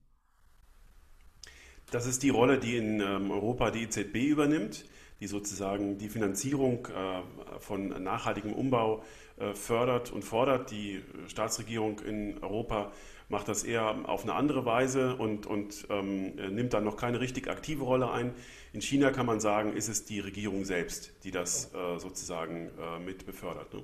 Das 1.91 2.07
ist 2.07 2.23
die 2.23 2.31
Rolle, 2.31 2.59
die 2.59 2.77
in 2.77 3.01
ähm, 3.01 3.31
Europa 3.31 3.71
die 3.71 3.83
EZB 3.83 4.17
übernimmt, 4.17 4.85
die 5.19 5.27
sozusagen 5.27 5.99
die 5.99 6.09
Finanzierung 6.09 6.87
äh, 6.87 7.23
von 7.59 7.89
nachhaltigem 8.03 8.53
Umbau 8.53 9.03
äh, 9.39 9.55
fördert 9.55 10.13
und 10.13 10.23
fordert. 10.23 10.71
Die 10.71 11.03
Staatsregierung 11.27 11.99
in 12.01 12.39
Europa 12.43 12.93
macht 13.29 13.49
das 13.49 13.65
eher 13.65 14.09
auf 14.09 14.23
eine 14.23 14.35
andere 14.35 14.65
Weise 14.67 15.17
und, 15.17 15.47
und 15.47 15.87
ähm, 15.91 16.37
nimmt 16.55 16.75
dann 16.75 16.85
noch 16.85 16.97
keine 16.97 17.21
richtig 17.21 17.49
aktive 17.49 17.83
Rolle 17.83 18.11
ein. 18.11 18.35
In 18.73 18.83
China 18.83 19.11
kann 19.11 19.27
man 19.27 19.41
sagen, 19.41 19.73
ist 19.73 19.89
es 19.89 20.05
die 20.05 20.21
Regierung 20.21 20.65
selbst, 20.65 21.25
die 21.25 21.33
das 21.33 21.73
äh, 21.75 21.99
sozusagen 21.99 22.71
äh, 22.79 23.01
mit 23.01 23.27
befördert. 23.27 23.75
Ne? 23.75 23.83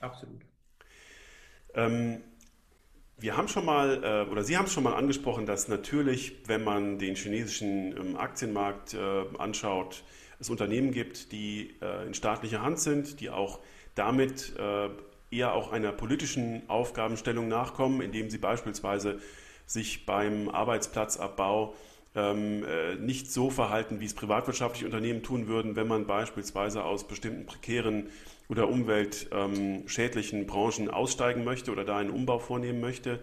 Absolut. 0.00 0.40
Ähm, 1.74 2.22
wir 3.20 3.36
haben 3.36 3.48
schon 3.48 3.64
mal, 3.64 4.02
äh, 4.02 4.30
oder 4.30 4.44
Sie 4.44 4.56
haben 4.56 4.66
es 4.66 4.72
schon 4.72 4.84
mal 4.84 4.94
angesprochen, 4.94 5.44
dass 5.44 5.68
natürlich, 5.68 6.36
wenn 6.46 6.62
man 6.62 6.98
den 6.98 7.16
chinesischen 7.16 7.96
ähm, 7.96 8.16
Aktienmarkt 8.16 8.94
äh, 8.94 9.24
anschaut, 9.38 10.04
es 10.38 10.50
Unternehmen 10.50 10.92
gibt, 10.92 11.32
die 11.32 11.74
äh, 11.82 12.06
in 12.06 12.14
staatlicher 12.14 12.62
Hand 12.62 12.78
sind, 12.78 13.20
die 13.20 13.30
auch 13.30 13.58
damit 13.96 14.54
eher 15.32 15.54
auch 15.54 15.72
einer 15.72 15.90
politischen 15.90 16.62
Aufgabenstellung 16.68 17.48
nachkommen, 17.48 18.00
indem 18.00 18.30
sie 18.30 18.38
beispielsweise 18.38 19.18
sich 19.66 20.06
beim 20.06 20.48
Arbeitsplatzabbau 20.48 21.74
ähm, 22.18 22.64
äh, 22.64 22.96
nicht 22.96 23.30
so 23.30 23.48
verhalten, 23.48 24.00
wie 24.00 24.06
es 24.06 24.14
privatwirtschaftliche 24.14 24.86
Unternehmen 24.86 25.22
tun 25.22 25.46
würden, 25.46 25.76
wenn 25.76 25.86
man 25.86 26.06
beispielsweise 26.06 26.82
aus 26.82 27.06
bestimmten 27.06 27.46
prekären 27.46 28.08
oder 28.48 28.68
umweltschädlichen 28.68 30.40
ähm, 30.40 30.46
Branchen 30.46 30.90
aussteigen 30.90 31.44
möchte 31.44 31.70
oder 31.70 31.84
da 31.84 31.98
einen 31.98 32.10
Umbau 32.10 32.40
vornehmen 32.40 32.80
möchte. 32.80 33.20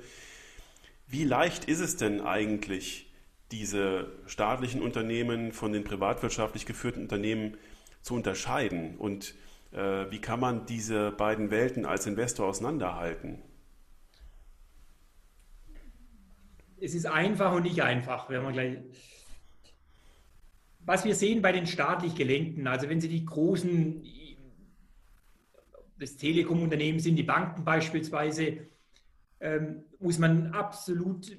Wie 1.08 1.26
leicht 1.26 1.66
ist 1.66 1.82
es 1.82 1.98
denn 1.98 2.22
eigentlich, 2.22 3.12
diese 3.52 4.08
staatlichen 4.26 4.82
Unternehmen 4.82 5.52
von 5.52 5.72
den 5.74 5.84
privatwirtschaftlich 5.84 6.66
geführten 6.66 7.02
Unternehmen 7.02 7.58
zu 8.02 8.16
unterscheiden? 8.16 8.96
Und 8.98 9.36
äh, 9.72 10.10
wie 10.10 10.20
kann 10.20 10.40
man 10.40 10.66
diese 10.66 11.12
beiden 11.12 11.52
Welten 11.52 11.86
als 11.86 12.08
Investor 12.08 12.48
auseinanderhalten? 12.48 13.42
Es 16.86 16.94
ist 16.94 17.08
einfach 17.08 17.52
und 17.54 17.64
nicht 17.64 17.82
einfach, 17.82 18.30
wenn 18.30 18.44
man 18.44 18.54
gleich. 18.54 18.78
Was 20.82 21.04
wir 21.04 21.16
sehen 21.16 21.42
bei 21.42 21.52
den 21.52 21.66
staatlich 21.66 22.14
gelenkten, 22.14 22.68
also 22.68 22.88
wenn 22.88 23.02
Sie 23.02 23.10
die 23.10 23.26
großen 23.26 24.04
des 26.00 26.18
Telekom-Unternehmen 26.18 27.00
sind, 27.00 27.16
die 27.16 27.24
Banken 27.24 27.64
beispielsweise, 27.64 28.68
ähm, 29.40 29.84
muss 30.00 30.20
man 30.20 30.52
absolut 30.54 31.36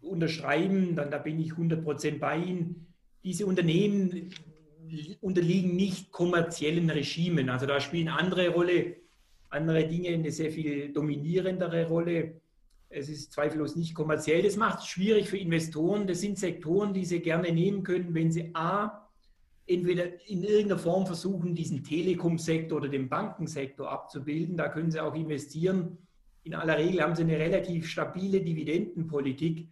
unterschreiben, 0.00 0.94
dann 0.94 1.10
da 1.10 1.18
bin 1.18 1.40
ich 1.40 1.52
100 1.52 1.82
Prozent 1.82 2.20
bei 2.20 2.36
Ihnen. 2.36 2.86
Diese 3.24 3.46
Unternehmen 3.46 4.30
unterliegen 5.20 5.74
nicht 5.74 6.12
kommerziellen 6.12 6.88
Regimen. 6.88 7.48
Also 7.48 7.66
da 7.66 7.80
spielen 7.80 8.08
andere 8.08 8.50
Rolle, 8.50 8.98
andere 9.48 9.88
Dinge 9.88 10.10
eine 10.10 10.30
sehr 10.30 10.52
viel 10.52 10.92
dominierendere 10.92 11.88
Rolle. 11.88 12.40
Es 12.94 13.08
ist 13.08 13.32
zweifellos 13.32 13.74
nicht 13.74 13.94
kommerziell. 13.94 14.42
Das 14.42 14.56
macht 14.56 14.80
es 14.80 14.86
schwierig 14.86 15.28
für 15.28 15.36
Investoren. 15.36 16.06
Das 16.06 16.20
sind 16.20 16.38
Sektoren, 16.38 16.94
die 16.94 17.04
sie 17.04 17.20
gerne 17.20 17.50
nehmen 17.50 17.82
können, 17.82 18.14
wenn 18.14 18.30
sie 18.30 18.50
A, 18.54 19.08
entweder 19.66 20.04
in 20.28 20.44
irgendeiner 20.44 20.78
Form 20.78 21.06
versuchen, 21.06 21.54
diesen 21.54 21.82
Telekom-Sektor 21.82 22.78
oder 22.78 22.88
den 22.88 23.08
Bankensektor 23.08 23.90
abzubilden. 23.90 24.56
Da 24.56 24.68
können 24.68 24.90
sie 24.90 25.00
auch 25.00 25.14
investieren. 25.14 25.98
In 26.44 26.54
aller 26.54 26.78
Regel 26.78 27.02
haben 27.02 27.16
sie 27.16 27.22
eine 27.22 27.38
relativ 27.38 27.88
stabile 27.88 28.40
Dividendenpolitik. 28.42 29.68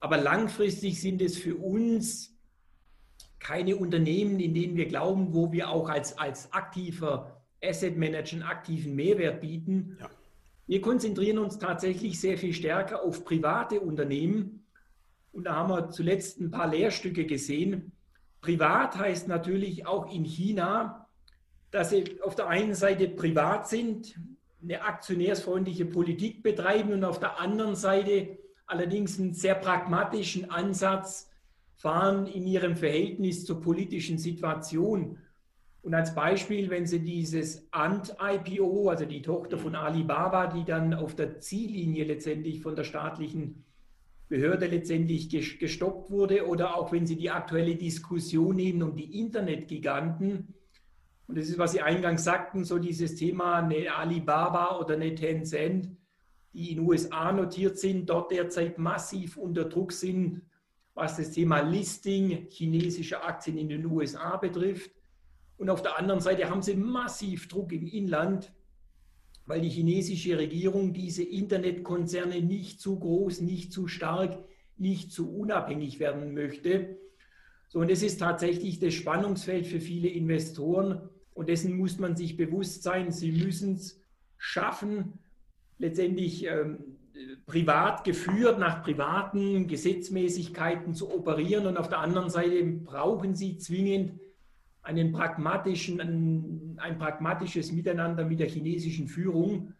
Aber 0.00 0.16
langfristig 0.16 1.00
sind 1.00 1.22
es 1.22 1.36
für 1.36 1.54
uns 1.56 2.36
keine 3.38 3.76
Unternehmen, 3.76 4.40
in 4.40 4.54
denen 4.54 4.76
wir 4.76 4.86
glauben, 4.86 5.34
wo 5.34 5.52
wir 5.52 5.70
auch 5.70 5.88
als, 5.88 6.18
als 6.18 6.52
aktiver 6.52 7.44
Asset 7.62 7.96
Manager 7.96 8.36
einen 8.36 8.42
aktiven 8.42 8.94
Mehrwert 8.94 9.40
bieten. 9.40 9.98
Ja. 10.00 10.10
Wir 10.70 10.80
konzentrieren 10.80 11.38
uns 11.38 11.58
tatsächlich 11.58 12.20
sehr 12.20 12.38
viel 12.38 12.52
stärker 12.52 13.02
auf 13.02 13.24
private 13.24 13.80
Unternehmen. 13.80 14.64
Und 15.32 15.48
da 15.48 15.56
haben 15.56 15.68
wir 15.68 15.90
zuletzt 15.90 16.38
ein 16.38 16.52
paar 16.52 16.68
Lehrstücke 16.68 17.26
gesehen. 17.26 17.90
Privat 18.40 18.96
heißt 18.96 19.26
natürlich 19.26 19.84
auch 19.88 20.14
in 20.14 20.22
China, 20.22 21.08
dass 21.72 21.90
sie 21.90 22.20
auf 22.22 22.36
der 22.36 22.46
einen 22.46 22.76
Seite 22.76 23.08
privat 23.08 23.68
sind, 23.68 24.14
eine 24.62 24.82
aktionärsfreundliche 24.82 25.86
Politik 25.86 26.44
betreiben 26.44 26.92
und 26.92 27.02
auf 27.02 27.18
der 27.18 27.40
anderen 27.40 27.74
Seite 27.74 28.38
allerdings 28.66 29.18
einen 29.18 29.34
sehr 29.34 29.56
pragmatischen 29.56 30.52
Ansatz 30.52 31.28
fahren 31.78 32.28
in 32.28 32.46
ihrem 32.46 32.76
Verhältnis 32.76 33.44
zur 33.44 33.60
politischen 33.60 34.18
Situation. 34.18 35.18
Und 35.82 35.94
als 35.94 36.14
Beispiel, 36.14 36.68
wenn 36.68 36.86
Sie 36.86 37.00
dieses 37.00 37.66
Ant-IPO, 37.72 38.90
also 38.90 39.06
die 39.06 39.22
Tochter 39.22 39.56
von 39.56 39.74
Alibaba, 39.74 40.46
die 40.46 40.64
dann 40.64 40.92
auf 40.92 41.14
der 41.14 41.40
Ziellinie 41.40 42.04
letztendlich 42.04 42.60
von 42.60 42.76
der 42.76 42.84
staatlichen 42.84 43.64
Behörde 44.28 44.66
letztendlich 44.66 45.30
gestoppt 45.30 46.10
wurde, 46.10 46.46
oder 46.46 46.76
auch 46.76 46.92
wenn 46.92 47.06
Sie 47.06 47.16
die 47.16 47.30
aktuelle 47.30 47.76
Diskussion 47.76 48.56
nehmen 48.56 48.82
um 48.82 48.94
die 48.94 49.18
Internetgiganten, 49.18 50.54
und 51.26 51.38
das 51.38 51.48
ist, 51.48 51.58
was 51.58 51.72
Sie 51.72 51.80
eingangs 51.80 52.24
sagten, 52.24 52.64
so 52.64 52.78
dieses 52.78 53.14
Thema 53.14 53.58
eine 53.58 53.94
Alibaba 53.94 54.78
oder 54.78 54.94
eine 54.94 55.14
Tencent, 55.14 55.88
die 56.52 56.72
in 56.72 56.78
den 56.78 56.86
USA 56.86 57.30
notiert 57.30 57.78
sind, 57.78 58.10
dort 58.10 58.32
derzeit 58.32 58.78
massiv 58.78 59.36
unter 59.36 59.64
Druck 59.64 59.92
sind, 59.92 60.42
was 60.94 61.16
das 61.16 61.30
Thema 61.30 61.60
Listing 61.60 62.48
chinesischer 62.50 63.24
Aktien 63.24 63.58
in 63.58 63.68
den 63.68 63.86
USA 63.86 64.36
betrifft. 64.36 64.90
Und 65.60 65.68
auf 65.68 65.82
der 65.82 65.98
anderen 65.98 66.20
Seite 66.20 66.48
haben 66.48 66.62
sie 66.62 66.74
massiv 66.74 67.46
Druck 67.46 67.70
im 67.72 67.86
Inland, 67.86 68.50
weil 69.44 69.60
die 69.60 69.68
chinesische 69.68 70.38
Regierung 70.38 70.94
diese 70.94 71.22
Internetkonzerne 71.22 72.40
nicht 72.40 72.80
zu 72.80 72.98
groß, 72.98 73.42
nicht 73.42 73.70
zu 73.70 73.86
stark, 73.86 74.38
nicht 74.78 75.12
zu 75.12 75.30
unabhängig 75.30 76.00
werden 76.00 76.32
möchte. 76.32 76.96
So, 77.68 77.80
und 77.80 77.90
das 77.90 78.02
ist 78.02 78.20
tatsächlich 78.20 78.78
das 78.78 78.94
Spannungsfeld 78.94 79.66
für 79.66 79.80
viele 79.80 80.08
Investoren. 80.08 81.10
Und 81.34 81.50
dessen 81.50 81.76
muss 81.76 81.98
man 81.98 82.16
sich 82.16 82.38
bewusst 82.38 82.82
sein. 82.82 83.12
Sie 83.12 83.30
müssen 83.30 83.74
es 83.74 84.00
schaffen, 84.38 85.18
letztendlich 85.76 86.46
ähm, 86.46 86.96
privat 87.44 88.04
geführt, 88.04 88.58
nach 88.58 88.82
privaten 88.82 89.66
Gesetzmäßigkeiten 89.66 90.94
zu 90.94 91.12
operieren 91.12 91.66
und 91.66 91.76
auf 91.76 91.90
der 91.90 91.98
anderen 91.98 92.30
Seite 92.30 92.64
brauchen 92.64 93.34
sie 93.34 93.58
zwingend 93.58 94.18
einen 94.82 95.12
pragmatischen, 95.12 96.00
ein, 96.00 96.78
ein 96.78 96.98
pragmatisches 96.98 97.72
Miteinander 97.72 98.24
mit 98.24 98.40
der 98.40 98.48
chinesischen 98.48 99.08
Führung, 99.08 99.74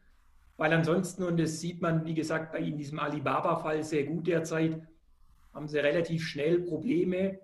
weil 0.56 0.72
ansonsten, 0.72 1.22
und 1.22 1.40
das 1.40 1.60
sieht 1.60 1.80
man, 1.80 2.04
wie 2.04 2.14
gesagt, 2.14 2.54
in 2.54 2.76
diesem 2.76 2.98
Alibaba-Fall 2.98 3.82
sehr 3.82 4.04
gut 4.04 4.26
derzeit, 4.26 4.80
haben 5.54 5.68
sie 5.68 5.78
relativ 5.78 6.26
schnell 6.26 6.60
Probleme. 6.60 7.40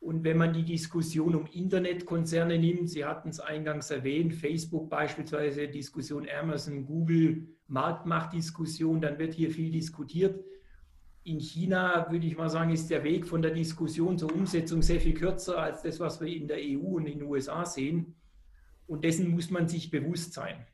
Und 0.00 0.24
wenn 0.24 0.36
man 0.36 0.52
die 0.52 0.64
Diskussion 0.64 1.34
um 1.34 1.46
Internetkonzerne 1.46 2.58
nimmt, 2.58 2.90
Sie 2.90 3.04
hatten 3.04 3.28
es 3.28 3.38
eingangs 3.38 3.90
erwähnt, 3.90 4.34
Facebook 4.34 4.90
beispielsweise, 4.90 5.68
Diskussion 5.68 6.26
Amazon, 6.40 6.86
Google, 6.86 7.46
Marktmachtdiskussion, 7.68 9.00
dann 9.00 9.18
wird 9.18 9.34
hier 9.34 9.50
viel 9.50 9.70
diskutiert. 9.70 10.44
In 11.24 11.38
China, 11.38 12.10
würde 12.10 12.26
ich 12.26 12.36
mal 12.36 12.48
sagen, 12.48 12.72
ist 12.72 12.90
der 12.90 13.04
Weg 13.04 13.28
von 13.28 13.42
der 13.42 13.52
Diskussion 13.52 14.18
zur 14.18 14.32
Umsetzung 14.32 14.82
sehr 14.82 15.00
viel 15.00 15.14
kürzer 15.14 15.56
als 15.56 15.82
das, 15.82 16.00
was 16.00 16.20
wir 16.20 16.26
in 16.26 16.48
der 16.48 16.56
EU 16.58 16.96
und 16.96 17.06
in 17.06 17.20
den 17.20 17.28
USA 17.28 17.64
sehen. 17.64 18.16
Und 18.88 19.04
dessen 19.04 19.30
muss 19.30 19.48
man 19.48 19.68
sich 19.68 19.88
bewusst 19.88 20.32
sein. 20.32 20.66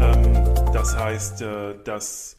Ähm, 0.00 0.72
das 0.72 0.96
heißt, 0.96 1.42
äh, 1.42 1.74
dass 1.84 2.38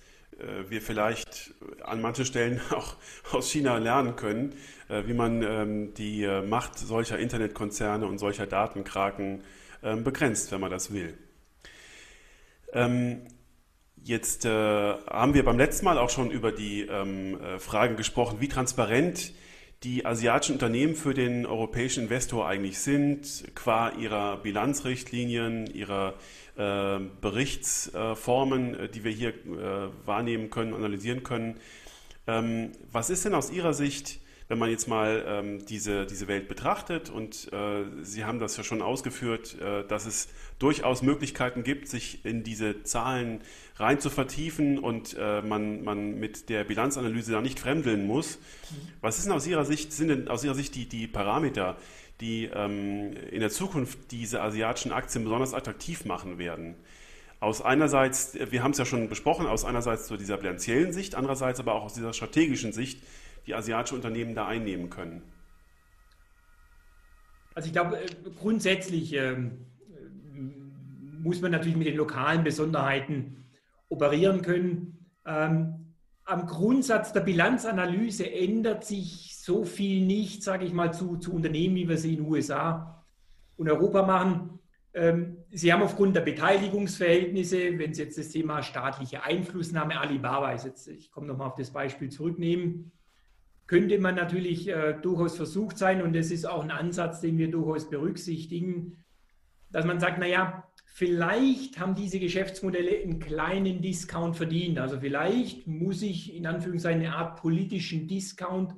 wir 0.70 0.82
vielleicht 0.82 1.54
an 1.84 2.02
manchen 2.02 2.26
Stellen 2.26 2.62
auch 2.72 2.96
aus 3.32 3.52
China 3.52 3.78
lernen 3.78 4.16
können, 4.16 4.54
äh, 4.90 5.04
wie 5.08 5.14
man 5.14 5.42
ähm, 5.42 5.94
die 5.94 6.24
äh, 6.24 6.42
Macht 6.42 6.78
solcher 6.78 7.18
Internetkonzerne 7.18 8.06
und 8.06 8.18
solcher 8.18 8.48
Datenkraken 8.48 9.44
ähm, 9.82 10.04
begrenzt, 10.04 10.52
wenn 10.52 10.62
man 10.62 10.72
das 10.72 10.94
will. 10.94 11.18
Ähm, 12.74 13.22
jetzt 14.04 14.46
haben 14.46 15.34
wir 15.34 15.46
beim 15.46 15.58
letzten 15.58 15.86
Mal 15.86 15.98
auch 15.98 16.10
schon 16.10 16.30
über 16.30 16.52
die 16.52 16.90
Frage 17.60 17.96
gesprochen, 17.96 18.42
wie 18.42 18.50
transparent 18.50 19.32
die 19.84 20.06
asiatischen 20.06 20.54
Unternehmen 20.54 20.96
für 20.96 21.14
den 21.14 21.46
europäischen 21.46 22.04
Investor 22.04 22.48
eigentlich 22.48 22.80
sind, 22.80 23.44
qua 23.56 23.90
ihrer 23.90 24.38
Bilanzrichtlinien, 24.38 25.68
ihrer 25.68 26.14
äh, 26.56 27.00
Berichtsformen, 27.22 28.80
äh, 28.80 28.90
die 28.90 29.04
wir 29.04 29.12
hier 29.12 29.30
äh, 29.30 29.90
wahrnehmen 30.06 30.50
können, 30.50 30.74
analysieren 30.74 31.24
können. 31.24 31.58
Ähm, 32.28 32.72
was 32.92 33.10
ist 33.10 33.26
denn 33.26 33.34
aus 33.34 33.52
Ihrer 33.52 33.74
Sicht, 33.74 34.22
wenn 34.48 34.60
man 34.60 34.70
jetzt 34.70 34.88
mal 34.88 35.24
ähm, 35.28 35.66
diese, 35.66 36.06
diese 36.06 36.28
Welt 36.28 36.48
betrachtet 36.48 37.10
und 37.10 37.52
äh, 37.54 37.84
Sie 38.02 38.26
haben 38.26 38.40
das 38.40 38.58
ja 38.58 38.64
schon 38.64 38.82
ausgeführt, 38.82 39.60
äh, 39.60 39.88
dass 39.88 40.06
es 40.06 40.28
durchaus 40.60 41.02
Möglichkeiten 41.02 41.64
gibt, 41.64 41.88
sich 41.88 42.26
in 42.26 42.44
diese 42.44 42.84
Zahlen 42.84 43.42
rein 43.78 44.00
zu 44.00 44.10
vertiefen 44.10 44.80
und 44.80 45.16
äh, 45.20 45.42
man, 45.42 45.84
man 45.84 46.20
mit 46.20 46.50
der 46.50 46.64
Bilanzanalyse 46.64 47.32
da 47.32 47.42
nicht 47.42 47.60
fremdeln 47.60 48.06
muss. 48.06 48.40
Was 49.02 49.18
ist 49.18 49.26
denn 49.26 49.34
aus 49.34 49.48
Ihrer 49.48 49.66
Sicht, 49.66 49.94
sind 49.94 50.10
denn 50.10 50.28
aus 50.28 50.44
Ihrer 50.44 50.56
Sicht 50.56 50.76
die, 50.76 50.88
die 50.88 51.08
Parameter, 51.08 51.78
die 52.22 52.50
ähm, 52.54 53.14
in 53.32 53.40
der 53.40 53.50
Zukunft 53.50 54.12
diese 54.12 54.42
asiatischen 54.42 54.92
Aktien 54.92 55.24
besonders 55.24 55.54
attraktiv 55.54 56.06
machen 56.06 56.38
werden? 56.38 56.76
Aus 57.40 57.62
einerseits, 57.62 58.38
wir 58.52 58.64
haben 58.64 58.72
es 58.72 58.78
ja 58.78 58.86
schon 58.86 59.10
besprochen, 59.10 59.48
aus 59.48 59.66
einerseits 59.66 60.08
zu 60.08 60.16
dieser 60.16 60.38
bilanziellen 60.38 60.94
Sicht, 60.94 61.16
andererseits 61.16 61.60
aber 61.60 61.74
auch 61.74 61.84
aus 61.84 61.94
dieser 61.94 62.14
strategischen 62.14 62.72
Sicht, 62.72 63.02
die 63.46 63.56
asiatische 63.56 63.96
Unternehmen 63.96 64.36
da 64.36 64.48
einnehmen 64.48 64.90
können. 64.90 65.22
Also 67.56 67.68
ich 67.68 67.74
glaube, 67.74 67.98
äh, 67.98 68.08
grundsätzlich 68.38 69.14
ähm, 69.14 69.66
muss 71.22 71.42
man 71.42 71.52
natürlich 71.52 71.78
mit 71.78 71.88
den 71.88 71.98
lokalen 71.98 72.44
Besonderheiten 72.44 73.46
operieren 73.90 74.42
können. 74.42 75.10
Ähm, 75.26 75.96
am 76.26 76.46
Grundsatz 76.46 77.14
der 77.14 77.22
Bilanzanalyse 77.22 78.32
ändert 78.32 78.86
sich 78.86 79.38
so 79.38 79.66
viel 79.66 80.06
nicht, 80.06 80.44
sage 80.44 80.66
ich 80.66 80.74
mal, 80.74 80.94
zu, 80.94 81.18
zu 81.18 81.34
Unternehmen, 81.34 81.76
wie 81.76 81.88
wir 81.88 81.98
sie 81.98 82.14
in 82.14 82.24
den 82.24 82.32
USA 82.32 83.06
und 83.58 83.70
Europa 83.70 84.04
machen. 84.04 84.60
Ähm, 84.94 85.38
sie 85.52 85.74
haben 85.74 85.82
aufgrund 85.82 86.16
der 86.16 86.22
Beteiligungsverhältnisse, 86.22 87.78
wenn 87.78 87.94
Sie 87.94 88.04
jetzt 88.04 88.18
das 88.18 88.30
Thema 88.30 88.62
staatliche 88.62 89.24
Einflussnahme 89.24 90.00
Alibaba 90.00 90.52
ist, 90.52 90.66
jetzt, 90.66 90.88
ich 90.88 91.12
komme 91.12 91.28
nochmal 91.28 91.48
auf 91.48 91.56
das 91.56 91.72
Beispiel 91.72 92.10
zurücknehmen, 92.10 92.92
könnte 93.68 94.00
man 94.00 94.16
natürlich 94.16 94.68
äh, 94.68 94.94
durchaus 95.02 95.36
versucht 95.38 95.78
sein, 95.78 96.02
und 96.02 96.14
das 96.14 96.32
ist 96.32 96.46
auch 96.46 96.64
ein 96.64 96.72
Ansatz, 96.72 97.22
den 97.22 97.38
wir 97.38 97.50
durchaus 97.50 97.90
berücksichtigen, 97.90 98.98
dass 99.72 99.86
man 99.86 100.00
sagt, 100.00 100.20
naja, 100.20 100.64
Vielleicht 100.96 101.80
haben 101.80 101.96
diese 101.96 102.20
Geschäftsmodelle 102.20 103.02
einen 103.02 103.18
kleinen 103.18 103.82
Discount 103.82 104.36
verdient. 104.36 104.78
Also 104.78 105.00
vielleicht 105.00 105.66
muss 105.66 106.04
ich 106.04 106.36
in 106.36 106.46
Anführungszeichen 106.46 107.02
eine 107.02 107.16
Art 107.16 107.42
politischen 107.42 108.08
Discount 108.08 108.76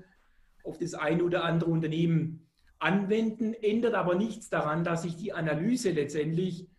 auf 0.64 0.78
das 0.78 0.94
eine 0.94 1.26
oder 1.26 1.44
andere 1.44 1.72
Unternehmen 1.72 2.48
anwenden, 2.80 3.54
ändert 3.54 3.96
aber 3.96 4.16
nichts 4.16 4.50
daran, 4.50 4.86
dass 4.86 5.04
ich 5.04 5.18
die 5.18 5.34
Analyse 5.34 5.92
letztendlich, 5.92 6.70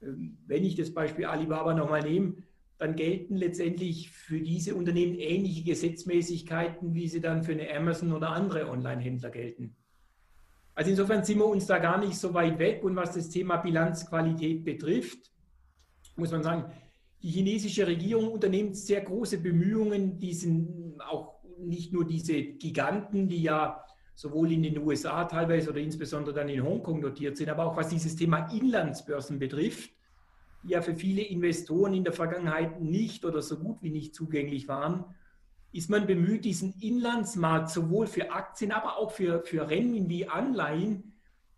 ähm, 0.00 0.38
wenn 0.46 0.62
ich 0.62 0.76
das 0.76 0.94
Beispiel 0.94 1.24
Alibaba 1.24 1.74
nochmal 1.74 2.02
nehme, 2.02 2.36
dann 2.78 2.96
gelten 2.96 3.36
letztendlich 3.36 4.10
für 4.10 4.40
diese 4.40 4.74
Unternehmen 4.74 5.14
ähnliche 5.14 5.64
Gesetzmäßigkeiten, 5.64 6.94
wie 6.94 7.08
sie 7.08 7.20
dann 7.20 7.44
für 7.44 7.52
eine 7.52 7.74
Amazon 7.74 8.12
oder 8.12 8.30
andere 8.30 8.68
Online-Händler 8.68 9.30
gelten. 9.30 9.76
Also 10.74 10.90
insofern 10.90 11.22
sind 11.24 11.38
wir 11.38 11.46
uns 11.46 11.66
da 11.66 11.78
gar 11.78 11.98
nicht 11.98 12.16
so 12.16 12.34
weit 12.34 12.58
weg. 12.58 12.82
Und 12.82 12.96
was 12.96 13.14
das 13.14 13.30
Thema 13.30 13.58
Bilanzqualität 13.58 14.64
betrifft, 14.64 15.30
muss 16.16 16.32
man 16.32 16.42
sagen, 16.42 16.72
die 17.22 17.30
chinesische 17.30 17.86
Regierung 17.86 18.30
unternimmt 18.30 18.76
sehr 18.76 19.00
große 19.00 19.38
Bemühungen, 19.38 20.18
diesen 20.18 21.00
auch 21.00 21.42
nicht 21.58 21.92
nur 21.92 22.04
diese 22.04 22.34
Giganten, 22.42 23.28
die 23.28 23.42
ja 23.42 23.84
sowohl 24.14 24.52
in 24.52 24.62
den 24.62 24.78
USA 24.78 25.24
teilweise 25.24 25.70
oder 25.70 25.80
insbesondere 25.80 26.34
dann 26.34 26.48
in 26.48 26.62
Hongkong 26.62 27.00
notiert 27.00 27.36
sind, 27.36 27.48
aber 27.48 27.66
auch 27.66 27.76
was 27.76 27.88
dieses 27.88 28.14
Thema 28.16 28.48
Inlandsbörsen 28.52 29.38
betrifft, 29.38 29.90
die 30.64 30.70
ja 30.70 30.82
für 30.82 30.96
viele 30.96 31.22
Investoren 31.22 31.94
in 31.94 32.04
der 32.04 32.12
Vergangenheit 32.12 32.80
nicht 32.80 33.24
oder 33.24 33.42
so 33.42 33.58
gut 33.58 33.82
wie 33.82 33.90
nicht 33.90 34.14
zugänglich 34.14 34.66
waren, 34.66 35.04
ist 35.72 35.90
man 35.90 36.06
bemüht, 36.06 36.44
diesen 36.44 36.74
Inlandsmarkt 36.80 37.68
sowohl 37.70 38.06
für 38.06 38.32
Aktien, 38.32 38.72
aber 38.72 38.96
auch 38.96 39.10
für, 39.10 39.42
für 39.42 39.68
Rennen 39.68 40.08
wie 40.08 40.26
Anleihen 40.28 41.12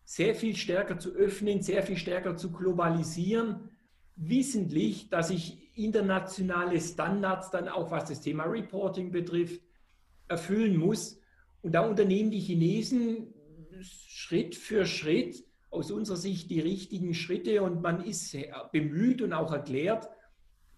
sehr 0.05 0.35
viel 0.35 0.57
stärker 0.57 0.99
zu 0.99 1.11
öffnen, 1.15 1.63
sehr 1.63 1.83
viel 1.83 1.97
stärker 1.97 2.37
zu 2.37 2.51
globalisieren, 2.51 3.71
wissentlich, 4.17 5.11
dass 5.11 5.31
ich 5.31 5.77
internationale 5.77 6.81
Standards 6.81 7.51
dann 7.51 7.69
auch, 7.69 7.91
was 7.91 8.09
das 8.09 8.23
Thema 8.23 8.45
Reporting 8.45 9.11
betrifft, 9.13 9.61
erfüllen 10.29 10.77
muss. 10.77 11.21
Und 11.63 11.73
da 11.73 11.81
unternehmen 11.81 12.31
die 12.31 12.41
Chinesen 12.41 13.35
Schritt 13.83 14.55
für 14.57 14.87
Schritt 14.87 15.45
aus 15.77 15.91
unserer 15.91 16.16
Sicht 16.16 16.51
die 16.51 16.61
richtigen 16.61 17.14
Schritte 17.14 17.62
und 17.62 17.83
man 17.83 18.05
ist 18.05 18.37
bemüht 18.72 19.22
und 19.22 19.33
auch 19.33 19.53
erklärt, 19.53 20.09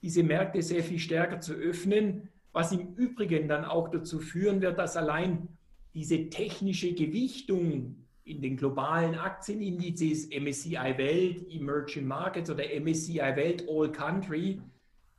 diese 0.03 0.23
Märkte 0.23 0.63
sehr 0.63 0.85
viel 0.85 0.99
stärker 0.99 1.41
zu 1.41 1.55
öffnen 1.55 2.29
was 2.53 2.73
im 2.73 2.95
Übrigen 2.95 3.49
dann 3.49 3.65
auch 3.65 3.89
dazu 3.89 4.19
führen 4.19 4.61
wird, 4.61 4.79
dass 4.79 4.97
allein 4.97 5.49
diese 5.95 6.29
technische 6.29 6.93
Gewichtung 6.93 8.05
in 8.25 8.43
den 8.43 8.57
globalen 8.57 9.15
Aktienindizes 9.15 10.29
MSCI 10.31 10.95
Welt, 10.97 11.47
Emerging 11.51 12.07
Markets 12.07 12.51
oder 12.51 12.65
MSCI 12.65 13.37
Welt 13.37 13.65
All 13.69 13.91
Country 13.91 14.61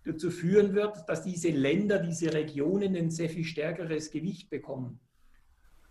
dazu 0.05 0.29
führen 0.29 0.73
wird, 0.73 1.07
dass 1.07 1.23
diese 1.23 1.49
Länder, 1.49 1.99
diese 1.99 2.33
Regionen 2.33 2.95
ein 2.95 3.09
sehr 3.09 3.29
viel 3.29 3.45
stärkeres 3.45 4.11
Gewicht 4.11 4.49
bekommen. 4.49 4.99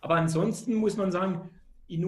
Aber 0.00 0.16
ansonsten 0.16 0.74
muss 0.74 0.96
man 0.96 1.10
sagen, 1.10 1.50
in 1.88 2.04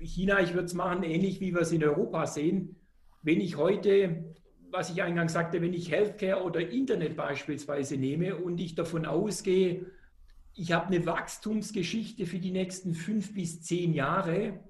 China, 0.00 0.40
ich 0.40 0.54
würde 0.54 0.66
es 0.66 0.74
machen, 0.74 1.02
ähnlich 1.02 1.40
wie 1.40 1.54
wir 1.54 1.60
es 1.60 1.72
in 1.72 1.84
Europa 1.84 2.26
sehen. 2.26 2.76
Wenn 3.22 3.40
ich 3.40 3.56
heute 3.56 4.24
was 4.72 4.90
ich 4.90 5.02
eingangs 5.02 5.32
sagte, 5.32 5.60
wenn 5.62 5.74
ich 5.74 5.90
Healthcare 5.90 6.42
oder 6.42 6.60
Internet 6.60 7.16
beispielsweise 7.16 7.96
nehme 7.96 8.36
und 8.36 8.60
ich 8.60 8.74
davon 8.74 9.06
ausgehe, 9.06 9.86
ich 10.54 10.72
habe 10.72 10.86
eine 10.86 11.06
Wachstumsgeschichte 11.06 12.26
für 12.26 12.38
die 12.38 12.50
nächsten 12.50 12.94
fünf 12.94 13.34
bis 13.34 13.62
zehn 13.62 13.94
Jahre, 13.94 14.60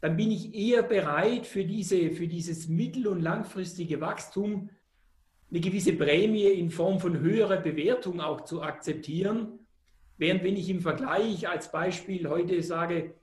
dann 0.00 0.16
bin 0.16 0.30
ich 0.30 0.54
eher 0.54 0.82
bereit, 0.82 1.46
für, 1.46 1.64
diese, 1.64 2.10
für 2.10 2.26
dieses 2.26 2.68
mittel- 2.68 3.06
und 3.06 3.20
langfristige 3.20 4.00
Wachstum 4.00 4.70
eine 5.50 5.60
gewisse 5.60 5.92
Prämie 5.92 6.46
in 6.46 6.70
Form 6.70 7.00
von 7.00 7.18
höherer 7.18 7.58
Bewertung 7.58 8.20
auch 8.20 8.42
zu 8.42 8.62
akzeptieren. 8.62 9.58
Während 10.16 10.44
wenn 10.44 10.56
ich 10.56 10.68
im 10.68 10.80
Vergleich 10.80 11.48
als 11.48 11.72
Beispiel 11.72 12.28
heute 12.28 12.62
sage, 12.62 13.14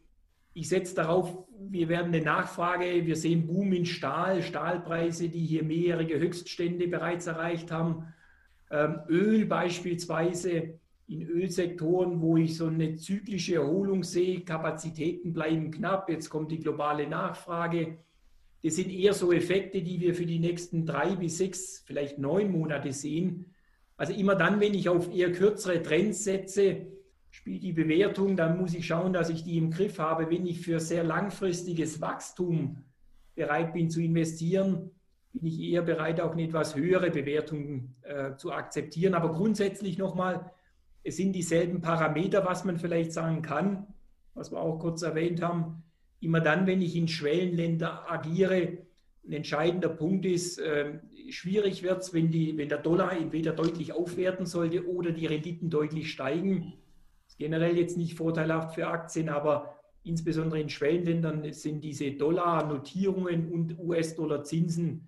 ich 0.57 0.69
setze 0.69 0.95
darauf, 0.95 1.45
wir 1.69 1.87
werden 1.87 2.07
eine 2.07 2.23
Nachfrage, 2.23 3.05
wir 3.05 3.15
sehen 3.15 3.45
Boom 3.45 3.73
in 3.73 3.85
Stahl, 3.85 4.41
Stahlpreise, 4.41 5.29
die 5.29 5.45
hier 5.45 5.63
mehrjährige 5.63 6.19
Höchststände 6.19 6.87
bereits 6.87 7.27
erreicht 7.27 7.71
haben. 7.71 8.11
Ähm, 8.71 9.01
Öl 9.07 9.45
beispielsweise 9.45 10.79
in 11.07 11.21
Ölsektoren, 11.21 12.21
wo 12.21 12.37
ich 12.37 12.57
so 12.57 12.65
eine 12.65 12.95
zyklische 12.95 13.55
Erholung 13.55 14.03
sehe, 14.03 14.41
Kapazitäten 14.41 15.31
bleiben 15.31 15.69
knapp, 15.69 16.09
jetzt 16.09 16.29
kommt 16.29 16.51
die 16.51 16.59
globale 16.59 17.07
Nachfrage. 17.07 17.99
Das 18.63 18.77
sind 18.77 18.91
eher 18.91 19.13
so 19.13 19.31
Effekte, 19.31 19.83
die 19.83 19.99
wir 19.99 20.15
für 20.15 20.25
die 20.25 20.39
nächsten 20.39 20.87
drei 20.87 21.15
bis 21.15 21.37
sechs, 21.37 21.83
vielleicht 21.85 22.17
neun 22.17 22.51
Monate 22.51 22.93
sehen. 22.93 23.53
Also 23.95 24.11
immer 24.11 24.33
dann, 24.33 24.59
wenn 24.59 24.73
ich 24.73 24.89
auf 24.89 25.13
eher 25.13 25.31
kürzere 25.31 25.83
Trends 25.83 26.23
setze, 26.23 26.87
spielt 27.38 27.61
die 27.61 27.71
Bewertung, 27.71 28.35
dann 28.35 28.57
muss 28.57 28.73
ich 28.73 28.88
schauen, 28.88 29.13
dass 29.13 29.29
ich 29.29 29.43
die 29.43 29.57
im 29.57 29.69
Griff 29.69 29.99
habe. 29.99 30.31
Wenn 30.31 30.47
ich 30.47 30.61
für 30.61 30.79
sehr 30.79 31.03
langfristiges 31.03 32.01
Wachstum 32.01 32.77
bereit 33.35 33.73
bin 33.73 33.91
zu 33.91 34.01
investieren, 34.01 34.89
bin 35.33 35.45
ich 35.45 35.59
eher 35.59 35.83
bereit, 35.83 36.19
auch 36.19 36.31
eine 36.31 36.43
etwas 36.43 36.75
höhere 36.75 37.11
Bewertung 37.11 37.93
äh, 38.01 38.35
zu 38.38 38.51
akzeptieren. 38.51 39.13
Aber 39.13 39.31
grundsätzlich 39.31 39.99
nochmal, 39.99 40.51
es 41.03 41.17
sind 41.17 41.33
dieselben 41.33 41.79
Parameter, 41.79 42.43
was 42.43 42.65
man 42.65 42.79
vielleicht 42.79 43.13
sagen 43.13 43.43
kann, 43.43 43.85
was 44.33 44.51
wir 44.51 44.59
auch 44.59 44.79
kurz 44.79 45.03
erwähnt 45.03 45.43
haben. 45.43 45.83
Immer 46.19 46.39
dann, 46.39 46.65
wenn 46.65 46.81
ich 46.81 46.95
in 46.95 47.07
Schwellenländer 47.07 48.11
agiere, 48.11 48.79
ein 49.27 49.31
entscheidender 49.31 49.89
Punkt 49.89 50.25
ist, 50.25 50.57
äh, 50.57 50.99
schwierig 51.29 51.83
wird 51.83 52.01
es, 52.01 52.15
wenn, 52.15 52.33
wenn 52.33 52.69
der 52.69 52.79
Dollar 52.79 53.11
entweder 53.11 53.53
deutlich 53.53 53.93
aufwerten 53.93 54.47
sollte 54.47 54.88
oder 54.88 55.11
die 55.11 55.27
Renditen 55.27 55.69
deutlich 55.69 56.11
steigen 56.11 56.73
generell 57.38 57.77
jetzt 57.77 57.97
nicht 57.97 58.15
vorteilhaft 58.15 58.75
für 58.75 58.88
Aktien, 58.88 59.29
aber 59.29 59.75
insbesondere 60.03 60.59
in 60.59 60.69
Schwellenländern 60.69 61.51
sind 61.53 61.83
diese 61.83 62.11
Dollar-Notierungen 62.11 63.51
und 63.51 63.77
US-Dollar-Zinsen 63.79 65.07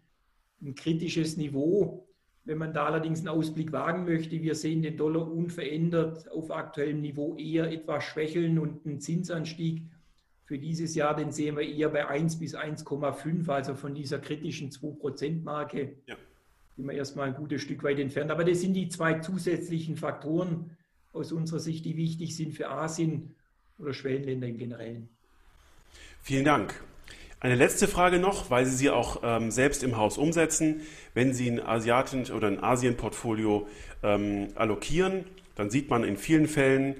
ein 0.62 0.76
kritisches 0.76 1.38
Niveau. 1.38 2.06
Wenn 2.46 2.58
man 2.58 2.74
da 2.74 2.86
allerdings 2.86 3.20
einen 3.20 3.30
Ausblick 3.30 3.72
wagen 3.72 4.06
möchte, 4.06 4.42
wir 4.42 4.56
sehen 4.56 4.82
den 4.82 4.98
Dollar 4.98 5.30
unverändert 5.32 6.32
auf 6.32 6.52
aktuellem 6.52 7.02
Niveau 7.02 7.36
eher 7.36 7.72
etwas 7.72 8.04
schwächeln 8.04 8.60
und 8.60 8.86
einen 8.86 9.00
Zinsanstieg 9.00 9.84
für 10.46 10.58
dieses 10.58 10.96
Jahr, 10.96 11.16
den 11.16 11.32
sehen 11.32 11.56
wir 11.58 11.64
eher 11.64 11.90
bei 11.90 12.08
1 12.08 12.40
bis 12.40 12.56
1,5, 12.56 13.48
also 13.50 13.76
von 13.76 13.94
dieser 13.94 14.18
kritischen 14.18 14.72
2%-Marke. 14.72 15.98
Ja. 16.08 16.16
Sind 16.76 16.88
wir 16.88 16.94
erstmal 16.94 17.28
ein 17.28 17.36
gutes 17.36 17.62
Stück 17.62 17.84
weit 17.84 18.00
entfernt. 18.00 18.32
Aber 18.32 18.44
das 18.44 18.62
sind 18.62 18.74
die 18.74 18.90
zwei 18.90 19.20
zusätzlichen 19.20 19.96
Faktoren 19.96 20.72
aus 21.14 21.32
unserer 21.32 21.60
Sicht, 21.60 21.86
die 21.86 21.98
wichtig 21.98 22.36
sind 22.36 22.54
für 22.54 22.70
Asien 22.70 23.36
oder 23.78 23.94
Schwellenländer 23.94 24.48
im 24.48 24.58
Generellen. 24.58 25.10
Vielen 26.22 26.46
Dank. 26.46 26.74
Eine 27.42 27.56
letzte 27.56 27.88
Frage 27.88 28.20
noch, 28.20 28.50
weil 28.52 28.66
Sie 28.66 28.76
sie 28.76 28.90
auch 28.90 29.22
ähm, 29.24 29.50
selbst 29.50 29.82
im 29.84 29.96
Haus 29.96 30.18
umsetzen. 30.18 30.82
Wenn 31.14 31.34
Sie 31.34 31.50
ein 31.50 31.62
Asiaten- 31.62 32.30
oder 32.32 32.48
ein 32.48 32.62
Asien-Portfolio 32.62 33.68
ähm, 34.04 34.50
allokieren, 34.56 35.24
dann 35.56 35.70
sieht 35.70 35.90
man 35.90 36.04
in 36.04 36.18
vielen 36.18 36.48
Fällen, 36.48 36.96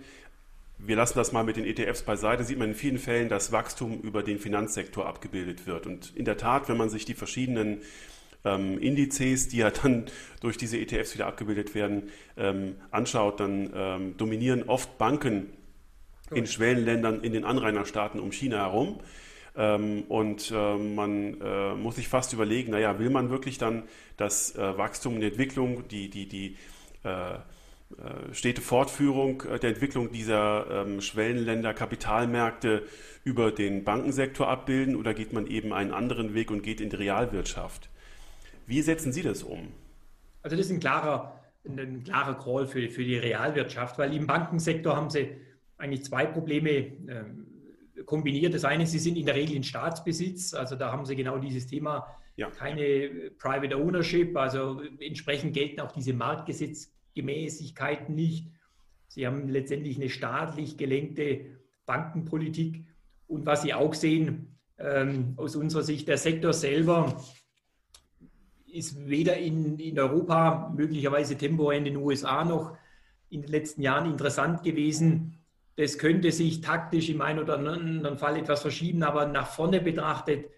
wir 0.78 0.96
lassen 0.96 1.18
das 1.18 1.34
mal 1.34 1.44
mit 1.44 1.58
den 1.58 1.66
ETFs 1.66 2.04
beiseite, 2.04 2.46
sieht 2.46 2.58
man 2.58 2.70
in 2.70 2.76
vielen 2.76 3.00
Fällen, 3.00 3.28
dass 3.28 3.52
Wachstum 3.52 4.00
über 4.00 4.24
den 4.24 4.40
Finanzsektor 4.40 5.06
abgebildet 5.06 5.68
wird. 5.68 5.86
Und 5.86 6.16
in 6.16 6.24
der 6.24 6.38
Tat, 6.38 6.70
wenn 6.70 6.78
man 6.78 6.90
sich 6.90 7.04
die 7.04 7.16
verschiedenen 7.16 7.82
ähm, 8.46 8.80
Indizes, 8.80 9.48
die 9.50 9.58
ja 9.58 9.70
dann 9.70 10.06
durch 10.42 10.58
diese 10.58 10.78
ETFs 10.78 11.14
wieder 11.14 11.28
abgebildet 11.28 11.76
werden, 11.76 12.10
ähm, 12.38 12.76
anschaut, 12.92 13.40
dann 13.40 13.72
ähm, 13.74 14.18
dominieren 14.18 14.64
oft 14.64 14.98
Banken 14.98 15.48
in 16.32 16.48
Schwellenländern 16.48 17.22
in 17.22 17.34
den 17.34 17.44
Anrainerstaaten 17.44 18.20
um 18.20 18.32
China 18.32 18.58
herum. 18.58 19.00
Ähm, 19.58 20.04
und 20.08 20.52
äh, 20.52 20.78
man 20.78 21.42
äh, 21.42 21.76
muss 21.76 21.96
sich 21.96 22.08
fast 22.08 22.34
überlegen, 22.34 22.72
naja, 22.72 23.00
will 23.00 23.10
man 23.10 23.30
wirklich 23.30 23.58
dann 23.58 23.84
das 24.16 24.56
äh, 24.56 24.78
Wachstum 24.78 25.16
und 25.16 25.22
die 25.22 25.28
Entwicklung, 25.28 25.88
die, 25.88 26.10
die, 26.10 26.28
die 26.28 26.58
stete 28.34 28.62
Fortführung 28.62 29.42
der 29.62 29.70
Entwicklung 29.70 30.12
dieser 30.12 30.86
ähm, 30.86 31.00
Schwellenländer, 31.00 31.74
Kapitalmärkte 31.74 32.84
über 33.24 33.52
den 33.52 33.86
Bankensektor 33.86 34.50
abbilden 34.50 34.98
oder 34.98 35.14
geht 35.14 35.32
man 35.32 35.48
eben 35.48 35.72
einen 35.72 35.94
anderen 35.94 36.34
Weg 36.34 36.52
und 36.52 36.62
geht 36.62 36.82
in 36.82 36.90
die 36.90 36.98
Realwirtschaft? 36.98 37.90
Wie 38.70 38.82
setzen 38.82 39.12
Sie 39.12 39.22
das 39.22 39.44
um? 39.44 39.74
Also 40.42 40.56
das 40.56 40.68
ist 40.68 40.72
ein 40.72 40.80
klarer, 40.80 41.40
ein 41.68 42.04
klarer 42.04 42.38
Call 42.38 42.68
für, 42.68 42.90
für 42.90 43.04
die 43.04 43.18
Realwirtschaft, 43.18 43.98
weil 43.98 44.16
im 44.16 44.28
Bankensektor 44.28 44.96
haben 44.96 45.10
Sie 45.10 45.36
eigentlich 45.78 46.06
zwei 46.06 46.26
Probleme. 46.26 46.70
Ähm, 46.70 47.50
kombiniert. 48.06 48.54
Das 48.54 48.66
eine, 48.66 48.86
sie 48.86 49.00
sind 49.00 49.18
in 49.18 49.26
der 49.26 49.36
Regel 49.36 49.56
in 49.56 49.64
Staatsbesitz, 49.64 50.54
also 50.54 50.76
da 50.76 50.92
haben 50.92 51.06
sie 51.06 51.16
genau 51.16 51.38
dieses 51.38 51.68
Thema, 51.68 52.08
ja. 52.36 52.50
keine 52.50 53.32
Private 53.38 53.78
Ownership, 53.78 54.36
also 54.38 54.82
entsprechend 55.00 55.54
gelten 55.54 55.82
auch 55.82 55.92
diese 55.92 56.14
Marktgesetzgemäßigkeiten 56.14 58.16
nicht. 58.16 58.48
Sie 59.08 59.26
haben 59.26 59.50
letztendlich 59.50 59.98
eine 59.98 60.10
staatlich 60.10 60.78
gelenkte 60.78 61.46
Bankenpolitik. 61.86 62.86
Und 63.28 63.46
was 63.46 63.64
Sie 63.64 63.74
auch 63.74 63.94
sehen, 63.94 64.58
ähm, 64.78 65.34
aus 65.38 65.56
unserer 65.56 65.84
Sicht, 65.84 66.08
der 66.08 66.18
Sektor 66.18 66.54
selber 66.54 67.22
ist 68.74 69.08
weder 69.08 69.38
in, 69.38 69.80
in 69.80 70.00
Europa, 70.00 70.72
möglicherweise 70.76 71.38
temporär 71.38 71.78
in 71.78 71.86
den 71.86 71.98
USA 71.98 72.44
noch 72.44 72.78
in 73.30 73.42
den 73.42 73.52
letzten 73.52 73.82
Jahren 73.82 74.10
interessant 74.10 74.64
gewesen 74.64 75.40
das 75.80 75.98
könnte 75.98 76.34
sich 76.34 76.60
taktisch 76.60 77.08
im 77.08 77.22
einen 77.22 77.40
oder 77.40 77.58
anderen 77.58 78.18
Fall 78.18 78.36
etwas 78.36 78.62
verschieben, 78.62 79.02
aber 79.02 79.26
nach 79.28 79.48
vorne 79.48 79.80
betrachtet 79.80 80.50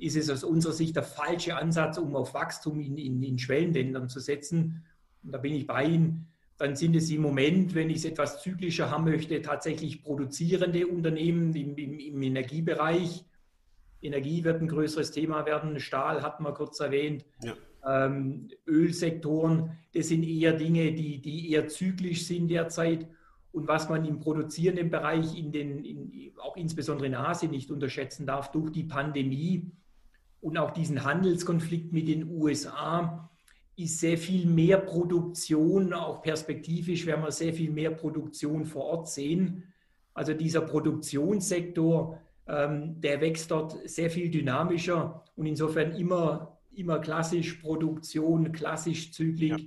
ist 0.00 0.16
es 0.16 0.28
aus 0.28 0.42
unserer 0.42 0.72
Sicht 0.72 0.96
der 0.96 1.04
falsche 1.04 1.56
Ansatz, 1.56 1.96
um 1.96 2.16
auf 2.16 2.34
Wachstum 2.34 2.80
in, 2.80 2.98
in, 2.98 3.22
in 3.22 3.38
Schwellenländern 3.38 4.08
zu 4.08 4.18
setzen. 4.18 4.82
Und 5.22 5.30
da 5.30 5.38
bin 5.38 5.54
ich 5.54 5.68
bei 5.68 5.84
Ihnen. 5.84 6.26
Dann 6.58 6.74
sind 6.74 6.96
es 6.96 7.08
im 7.10 7.22
Moment, 7.22 7.76
wenn 7.76 7.88
ich 7.88 7.98
es 7.98 8.04
etwas 8.04 8.42
zyklischer 8.42 8.90
haben 8.90 9.04
möchte, 9.04 9.40
tatsächlich 9.42 10.02
produzierende 10.02 10.88
Unternehmen 10.88 11.54
im, 11.54 11.76
im, 11.76 12.00
im 12.00 12.22
Energiebereich. 12.22 13.24
Energie 14.04 14.44
wird 14.44 14.60
ein 14.60 14.68
größeres 14.68 15.10
Thema 15.10 15.46
werden. 15.46 15.80
Stahl 15.80 16.22
hatten 16.22 16.44
wir 16.44 16.52
kurz 16.52 16.80
erwähnt. 16.80 17.24
Ja. 17.42 17.54
Ähm, 17.86 18.48
Ölsektoren, 18.66 19.70
das 19.92 20.08
sind 20.08 20.22
eher 20.22 20.52
Dinge, 20.52 20.92
die, 20.92 21.20
die 21.20 21.50
eher 21.50 21.68
zyklisch 21.68 22.26
sind 22.26 22.48
derzeit 22.48 23.08
und 23.54 23.68
was 23.68 23.88
man 23.88 24.04
im 24.04 24.18
produzierenden 24.18 24.90
Bereich, 24.90 25.38
in 25.38 25.52
den, 25.52 25.84
in, 25.84 26.32
auch 26.42 26.56
insbesondere 26.56 27.06
in 27.06 27.14
Asien 27.14 27.52
nicht 27.52 27.70
unterschätzen 27.70 28.26
darf, 28.26 28.50
durch 28.50 28.72
die 28.72 28.82
Pandemie 28.82 29.70
und 30.40 30.58
auch 30.58 30.72
diesen 30.72 31.04
Handelskonflikt 31.04 31.92
mit 31.92 32.08
den 32.08 32.28
USA, 32.28 33.30
ist 33.76 34.00
sehr 34.00 34.18
viel 34.18 34.46
mehr 34.46 34.78
Produktion, 34.78 35.92
auch 35.92 36.20
perspektivisch 36.20 37.06
werden 37.06 37.22
wir 37.22 37.30
sehr 37.30 37.52
viel 37.54 37.70
mehr 37.70 37.92
Produktion 37.92 38.64
vor 38.64 38.86
Ort 38.86 39.08
sehen. 39.08 39.72
Also 40.14 40.34
dieser 40.34 40.60
Produktionssektor, 40.60 42.18
ähm, 42.46 43.00
der 43.00 43.20
wächst 43.20 43.50
dort 43.50 43.88
sehr 43.88 44.10
viel 44.10 44.30
dynamischer 44.30 45.24
und 45.36 45.46
insofern 45.46 45.92
immer, 45.92 46.58
immer 46.74 46.98
klassisch 46.98 47.54
Produktion, 47.54 48.52
klassisch 48.52 49.12
zügig 49.12 49.50
ja. 49.50 49.58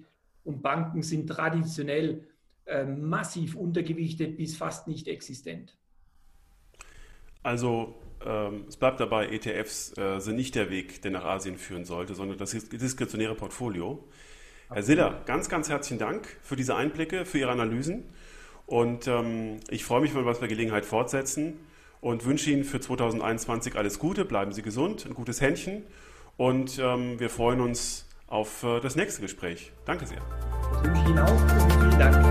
und 0.44 0.62
Banken 0.62 1.02
sind 1.02 1.28
traditionell 1.28 2.28
äh, 2.66 2.86
massiv 2.86 3.56
untergewichtet 3.56 4.38
bis 4.38 4.56
fast 4.58 4.88
nicht 4.88 5.08
existent. 5.08 5.76
Also 7.42 7.96
ähm, 8.26 8.66
es 8.68 8.78
bleibt 8.78 9.00
dabei, 9.00 9.28
ETFs 9.30 9.98
äh, 9.98 10.20
sind 10.20 10.36
nicht 10.36 10.54
der 10.54 10.70
Weg, 10.70 11.02
der 11.02 11.12
nach 11.12 11.24
Asien 11.24 11.58
führen 11.58 11.86
sollte, 11.86 12.14
sondern 12.14 12.38
das 12.38 12.52
diskretionäre 12.52 13.36
Portfolio. 13.36 14.04
Herr 14.70 14.84
Siller, 14.84 15.22
ganz, 15.26 15.48
ganz 15.48 15.70
herzlichen 15.70 15.98
Dank 15.98 16.28
für 16.42 16.58
diese 16.58 16.76
Einblicke, 16.76 17.26
für 17.26 17.40
Ihre 17.40 17.52
Analysen. 17.52 18.04
Und 18.66 19.08
ähm, 19.08 19.62
ich 19.70 19.86
freue 19.86 20.02
mich, 20.02 20.14
wenn 20.14 20.26
wir 20.26 20.32
es 20.32 20.40
bei 20.40 20.48
Gelegenheit 20.48 20.86
fortsetzen 20.86 21.58
und 22.02 22.26
wünsche 22.26 22.52
Ihnen 22.52 22.64
für 22.64 22.80
2021 22.80 23.76
alles 23.76 24.00
Gute. 24.00 24.26
Bleiben 24.26 24.52
Sie 24.52 24.62
gesund, 24.62 25.06
ein 25.06 25.14
gutes 25.14 25.42
Händchen. 25.42 25.84
Und 26.38 26.80
ähm, 26.80 27.20
wir 27.20 27.30
freuen 27.30 27.62
uns 27.62 28.06
auf 28.28 28.64
äh, 28.64 28.80
das 28.80 28.96
nächste 28.96 29.22
Gespräch. 29.22 29.72
Danke 29.86 30.06
sehr. 30.06 30.22
Das 30.72 30.84
wünsche 30.84 31.10
Ihnen 31.10 31.20
auch 31.20 31.80
vielen 31.80 32.00
Dank. 32.00 32.27